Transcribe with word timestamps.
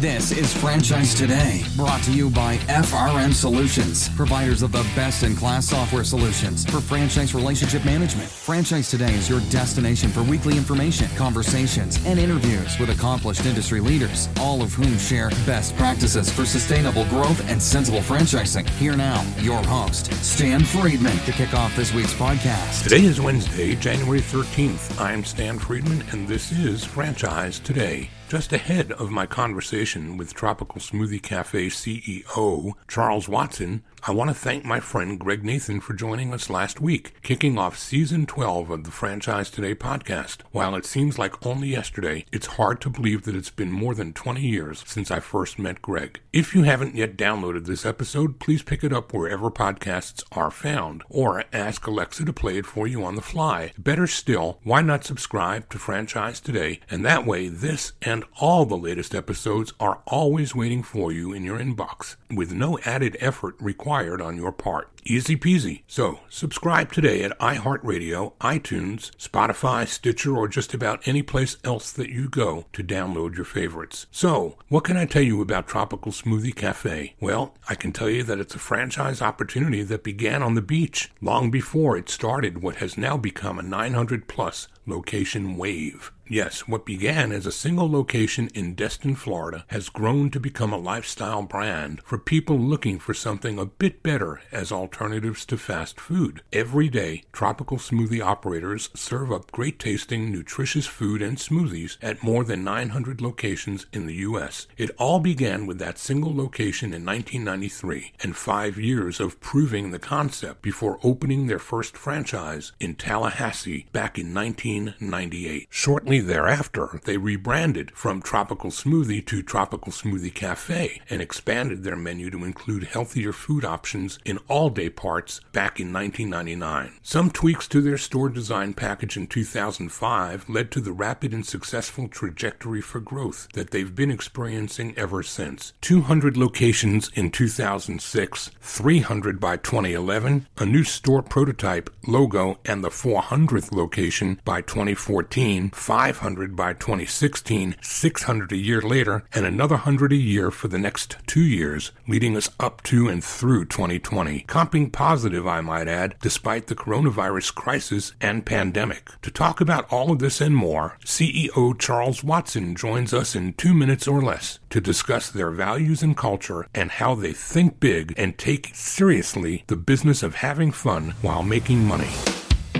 This 0.00 0.30
is 0.30 0.52
Franchise 0.52 1.14
Today, 1.14 1.62
brought 1.74 2.02
to 2.02 2.12
you 2.12 2.28
by 2.28 2.58
FRM 2.68 3.32
Solutions, 3.32 4.10
providers 4.10 4.60
of 4.60 4.70
the 4.70 4.82
best 4.94 5.22
in 5.22 5.34
class 5.34 5.70
software 5.70 6.04
solutions 6.04 6.66
for 6.66 6.82
franchise 6.82 7.34
relationship 7.34 7.82
management. 7.82 8.28
Franchise 8.28 8.90
Today 8.90 9.14
is 9.14 9.30
your 9.30 9.40
destination 9.48 10.10
for 10.10 10.22
weekly 10.24 10.58
information, 10.58 11.08
conversations, 11.16 11.98
and 12.04 12.18
interviews 12.18 12.78
with 12.78 12.90
accomplished 12.90 13.46
industry 13.46 13.80
leaders, 13.80 14.28
all 14.38 14.60
of 14.60 14.74
whom 14.74 14.98
share 14.98 15.30
best 15.46 15.74
practices 15.78 16.30
for 16.30 16.44
sustainable 16.44 17.06
growth 17.06 17.40
and 17.48 17.60
sensible 17.60 18.00
franchising. 18.00 18.68
Here 18.78 18.98
now, 18.98 19.24
your 19.38 19.62
host, 19.64 20.12
Stan 20.22 20.60
Friedman, 20.62 21.16
to 21.20 21.32
kick 21.32 21.54
off 21.54 21.74
this 21.74 21.94
week's 21.94 22.12
podcast. 22.12 22.82
Today 22.82 23.02
is 23.02 23.18
Wednesday, 23.18 23.74
January 23.76 24.20
13th. 24.20 25.00
I'm 25.00 25.24
Stan 25.24 25.58
Friedman, 25.58 26.04
and 26.12 26.28
this 26.28 26.52
is 26.52 26.84
Franchise 26.84 27.60
Today. 27.60 28.10
Just 28.28 28.52
ahead 28.52 28.90
of 28.90 29.12
my 29.12 29.24
conversation 29.24 30.16
with 30.16 30.34
Tropical 30.34 30.80
Smoothie 30.80 31.22
Cafe 31.22 31.68
CEO 31.68 32.72
Charles 32.88 33.28
Watson, 33.28 33.84
I 34.08 34.12
want 34.12 34.30
to 34.30 34.34
thank 34.34 34.64
my 34.64 34.78
friend 34.78 35.18
Greg 35.18 35.42
Nathan 35.42 35.80
for 35.80 35.92
joining 35.92 36.32
us 36.32 36.48
last 36.48 36.80
week, 36.80 37.20
kicking 37.24 37.58
off 37.58 37.76
season 37.76 38.24
12 38.24 38.70
of 38.70 38.84
the 38.84 38.92
Franchise 38.92 39.50
Today 39.50 39.74
podcast. 39.74 40.42
While 40.52 40.76
it 40.76 40.86
seems 40.86 41.18
like 41.18 41.44
only 41.44 41.70
yesterday, 41.70 42.24
it's 42.30 42.46
hard 42.46 42.80
to 42.82 42.88
believe 42.88 43.24
that 43.24 43.34
it's 43.34 43.50
been 43.50 43.72
more 43.72 43.96
than 43.96 44.12
20 44.12 44.40
years 44.40 44.84
since 44.86 45.10
I 45.10 45.18
first 45.18 45.58
met 45.58 45.82
Greg. 45.82 46.20
If 46.32 46.54
you 46.54 46.62
haven't 46.62 46.94
yet 46.94 47.16
downloaded 47.16 47.66
this 47.66 47.84
episode, 47.84 48.38
please 48.38 48.62
pick 48.62 48.84
it 48.84 48.92
up 48.92 49.12
wherever 49.12 49.50
podcasts 49.50 50.22
are 50.30 50.52
found, 50.52 51.02
or 51.10 51.42
ask 51.52 51.84
Alexa 51.84 52.26
to 52.26 52.32
play 52.32 52.58
it 52.58 52.66
for 52.66 52.86
you 52.86 53.04
on 53.04 53.16
the 53.16 53.22
fly. 53.22 53.72
Better 53.76 54.06
still, 54.06 54.60
why 54.62 54.82
not 54.82 55.02
subscribe 55.02 55.68
to 55.70 55.80
Franchise 55.80 56.38
Today? 56.38 56.78
And 56.88 57.04
that 57.04 57.26
way, 57.26 57.48
this 57.48 57.94
and 58.02 58.22
all 58.40 58.66
the 58.66 58.76
latest 58.76 59.16
episodes 59.16 59.72
are 59.80 60.00
always 60.06 60.54
waiting 60.54 60.84
for 60.84 61.10
you 61.10 61.32
in 61.32 61.42
your 61.42 61.58
inbox, 61.58 62.14
with 62.30 62.52
no 62.52 62.78
added 62.84 63.16
effort 63.18 63.56
required 63.58 63.95
required 63.96 64.20
on 64.20 64.36
your 64.36 64.52
part. 64.52 64.90
Easy 65.04 65.36
peasy. 65.36 65.82
So, 65.86 66.20
subscribe 66.28 66.92
today 66.92 67.22
at 67.22 67.38
iHeartRadio, 67.38 68.34
iTunes, 68.40 69.10
Spotify, 69.16 69.86
Stitcher, 69.86 70.36
or 70.36 70.48
just 70.48 70.74
about 70.74 71.06
any 71.08 71.22
place 71.22 71.56
else 71.64 71.92
that 71.92 72.10
you 72.10 72.28
go 72.28 72.66
to 72.74 72.84
download 72.84 73.36
your 73.36 73.46
favorites. 73.46 74.06
So, 74.10 74.58
what 74.68 74.84
can 74.84 74.98
I 74.98 75.06
tell 75.06 75.22
you 75.22 75.40
about 75.40 75.66
Tropical 75.66 76.12
Smoothie 76.12 76.54
Cafe? 76.54 77.14
Well, 77.20 77.54
I 77.70 77.74
can 77.74 77.92
tell 77.92 78.10
you 78.10 78.22
that 78.24 78.40
it's 78.40 78.54
a 78.54 78.58
franchise 78.58 79.22
opportunity 79.22 79.82
that 79.84 80.04
began 80.04 80.42
on 80.42 80.54
the 80.54 80.60
beach 80.60 81.10
long 81.22 81.50
before 81.50 81.96
it 81.96 82.10
started 82.10 82.62
what 82.62 82.76
has 82.76 82.98
now 82.98 83.16
become 83.16 83.58
a 83.58 83.62
900 83.62 84.28
plus 84.28 84.68
location 84.86 85.56
wave. 85.56 86.12
Yes, 86.28 86.66
what 86.66 86.84
began 86.84 87.30
as 87.30 87.46
a 87.46 87.52
single 87.52 87.88
location 87.88 88.50
in 88.52 88.74
Destin, 88.74 89.14
Florida, 89.14 89.64
has 89.68 89.88
grown 89.88 90.28
to 90.30 90.40
become 90.40 90.72
a 90.72 90.76
lifestyle 90.76 91.42
brand 91.42 92.00
for 92.04 92.18
people 92.18 92.58
looking 92.58 92.98
for 92.98 93.14
something 93.14 93.60
a 93.60 93.64
bit 93.66 94.02
better 94.02 94.40
as 94.50 94.72
alternatives 94.72 95.46
to 95.46 95.56
fast 95.56 96.00
food. 96.00 96.42
Every 96.52 96.88
day, 96.88 97.22
tropical 97.32 97.76
smoothie 97.76 98.20
operators 98.20 98.90
serve 98.92 99.30
up 99.30 99.52
great 99.52 99.78
tasting, 99.78 100.32
nutritious 100.32 100.86
food 100.86 101.22
and 101.22 101.36
smoothies 101.36 101.96
at 102.02 102.24
more 102.24 102.42
than 102.42 102.64
900 102.64 103.20
locations 103.20 103.86
in 103.92 104.06
the 104.06 104.14
U.S. 104.14 104.66
It 104.76 104.90
all 104.98 105.20
began 105.20 105.64
with 105.64 105.78
that 105.78 105.96
single 105.96 106.34
location 106.34 106.92
in 106.92 107.04
1993 107.04 108.14
and 108.24 108.36
five 108.36 108.78
years 108.78 109.20
of 109.20 109.40
proving 109.40 109.92
the 109.92 110.00
concept 110.00 110.60
before 110.60 110.98
opening 111.04 111.46
their 111.46 111.60
first 111.60 111.96
franchise 111.96 112.72
in 112.80 112.96
Tallahassee 112.96 113.86
back 113.92 114.18
in 114.18 114.34
1998. 114.34 115.68
Shortly 115.70 116.15
Thereafter, 116.20 117.00
they 117.04 117.16
rebranded 117.16 117.90
from 117.92 118.22
Tropical 118.22 118.70
Smoothie 118.70 119.24
to 119.26 119.42
Tropical 119.42 119.92
Smoothie 119.92 120.34
Cafe 120.34 121.00
and 121.10 121.20
expanded 121.20 121.82
their 121.82 121.96
menu 121.96 122.30
to 122.30 122.44
include 122.44 122.84
healthier 122.84 123.32
food 123.32 123.64
options 123.64 124.18
in 124.24 124.38
all 124.48 124.70
day 124.70 124.90
parts 124.90 125.40
back 125.52 125.80
in 125.80 125.92
1999. 125.92 126.98
Some 127.02 127.30
tweaks 127.30 127.68
to 127.68 127.80
their 127.80 127.98
store 127.98 128.28
design 128.28 128.74
package 128.74 129.16
in 129.16 129.26
2005 129.26 130.48
led 130.48 130.70
to 130.70 130.80
the 130.80 130.92
rapid 130.92 131.32
and 131.32 131.44
successful 131.44 132.08
trajectory 132.08 132.80
for 132.80 133.00
growth 133.00 133.48
that 133.54 133.70
they've 133.70 133.94
been 133.94 134.10
experiencing 134.10 134.94
ever 134.96 135.22
since. 135.22 135.72
200 135.80 136.36
locations 136.36 137.10
in 137.14 137.30
2006, 137.30 138.50
300 138.60 139.40
by 139.40 139.56
2011, 139.56 140.46
a 140.58 140.66
new 140.66 140.84
store 140.84 141.22
prototype, 141.22 141.90
logo, 142.06 142.58
and 142.64 142.82
the 142.82 142.90
400th 142.90 143.72
location 143.72 144.40
by 144.44 144.60
2014, 144.60 145.70
500 146.06 146.54
by 146.54 146.72
2016, 146.72 147.74
600 147.80 148.52
a 148.52 148.56
year 148.56 148.80
later, 148.80 149.24
and 149.34 149.44
another 149.44 149.74
100 149.74 150.12
a 150.12 150.16
year 150.16 150.52
for 150.52 150.68
the 150.68 150.78
next 150.78 151.16
two 151.26 151.42
years, 151.42 151.90
leading 152.06 152.36
us 152.36 152.48
up 152.60 152.80
to 152.84 153.08
and 153.08 153.24
through 153.24 153.64
2020. 153.64 154.42
Comping 154.42 154.92
positive, 154.92 155.48
I 155.48 155.60
might 155.62 155.88
add, 155.88 156.14
despite 156.22 156.68
the 156.68 156.76
coronavirus 156.76 157.56
crisis 157.56 158.12
and 158.20 158.46
pandemic. 158.46 159.10
To 159.22 159.32
talk 159.32 159.60
about 159.60 159.92
all 159.92 160.12
of 160.12 160.20
this 160.20 160.40
and 160.40 160.54
more, 160.54 160.96
CEO 161.04 161.76
Charles 161.76 162.22
Watson 162.22 162.76
joins 162.76 163.12
us 163.12 163.34
in 163.34 163.54
two 163.54 163.74
minutes 163.74 164.06
or 164.06 164.22
less 164.22 164.60
to 164.70 164.80
discuss 164.80 165.28
their 165.28 165.50
values 165.50 166.04
and 166.04 166.16
culture 166.16 166.68
and 166.72 166.92
how 166.92 167.16
they 167.16 167.32
think 167.32 167.80
big 167.80 168.14
and 168.16 168.38
take 168.38 168.70
seriously 168.74 169.64
the 169.66 169.74
business 169.74 170.22
of 170.22 170.36
having 170.36 170.70
fun 170.70 171.14
while 171.20 171.42
making 171.42 171.84
money. 171.84 172.12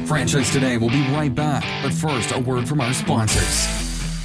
Franchise 0.06 0.52
Today 0.52 0.76
will 0.78 0.90
be 0.90 1.02
right 1.10 1.34
back, 1.34 1.64
but 1.82 1.92
first, 1.92 2.30
a 2.30 2.38
word 2.38 2.68
from 2.68 2.80
our 2.80 2.94
sponsors. 2.94 3.85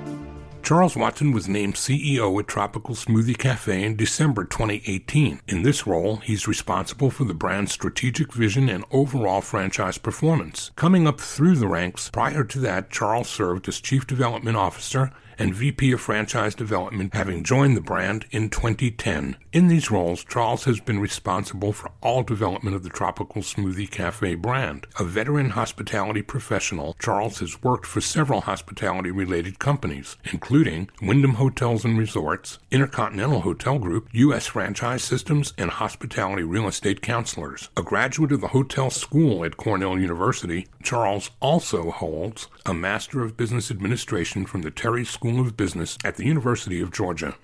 Charles 0.71 0.95
Watson 0.95 1.33
was 1.33 1.49
named 1.49 1.75
CEO 1.75 2.39
at 2.39 2.47
Tropical 2.47 2.95
Smoothie 2.95 3.37
Cafe 3.37 3.83
in 3.83 3.97
December 3.97 4.45
2018. 4.45 5.41
In 5.45 5.63
this 5.63 5.85
role, 5.85 6.15
he's 6.23 6.47
responsible 6.47 7.11
for 7.11 7.25
the 7.25 7.33
brand's 7.33 7.73
strategic 7.73 8.31
vision 8.31 8.69
and 8.69 8.85
overall 8.89 9.41
franchise 9.41 9.97
performance. 9.97 10.71
Coming 10.77 11.07
up 11.07 11.19
through 11.19 11.57
the 11.57 11.67
ranks, 11.67 12.09
prior 12.09 12.45
to 12.45 12.59
that, 12.59 12.89
Charles 12.89 13.27
served 13.27 13.67
as 13.67 13.81
Chief 13.81 14.07
Development 14.07 14.55
Officer 14.55 15.11
and 15.37 15.53
VP 15.53 15.91
of 15.91 15.99
Franchise 15.99 16.55
Development, 16.55 17.13
having 17.13 17.43
joined 17.43 17.75
the 17.75 17.81
brand 17.81 18.25
in 18.31 18.49
2010. 18.49 19.35
In 19.53 19.67
these 19.67 19.91
roles, 19.91 20.23
Charles 20.23 20.63
has 20.63 20.79
been 20.79 21.01
responsible 21.01 21.73
for 21.73 21.91
all 22.01 22.23
development 22.23 22.73
of 22.73 22.83
the 22.83 22.89
Tropical 22.89 23.41
Smoothie 23.41 23.91
Cafe 23.91 24.35
brand. 24.35 24.87
A 24.97 25.03
veteran 25.03 25.49
hospitality 25.49 26.21
professional, 26.21 26.95
Charles 27.01 27.39
has 27.39 27.61
worked 27.61 27.85
for 27.85 27.99
several 27.99 28.39
hospitality 28.39 29.11
related 29.11 29.59
companies, 29.59 30.15
including 30.31 30.89
Wyndham 31.01 31.33
Hotels 31.33 31.83
and 31.83 31.97
Resorts, 31.97 32.59
Intercontinental 32.71 33.41
Hotel 33.41 33.77
Group, 33.77 34.07
U.S. 34.13 34.47
Franchise 34.47 35.03
Systems, 35.03 35.53
and 35.57 35.69
Hospitality 35.69 36.43
Real 36.43 36.69
Estate 36.69 37.01
Counselors. 37.01 37.67
A 37.75 37.83
graduate 37.83 38.31
of 38.31 38.39
the 38.39 38.47
hotel 38.47 38.89
school 38.89 39.43
at 39.43 39.57
Cornell 39.57 39.99
University, 39.99 40.69
Charles 40.81 41.29
also 41.41 41.91
holds 41.91 42.47
a 42.65 42.73
Master 42.73 43.21
of 43.21 43.35
Business 43.35 43.69
Administration 43.69 44.45
from 44.45 44.61
the 44.61 44.71
Terry 44.71 45.03
School 45.03 45.41
of 45.41 45.57
Business 45.57 45.97
at 46.05 46.15
the 46.15 46.25
University 46.25 46.79
of 46.79 46.93
Georgia. 46.93 47.35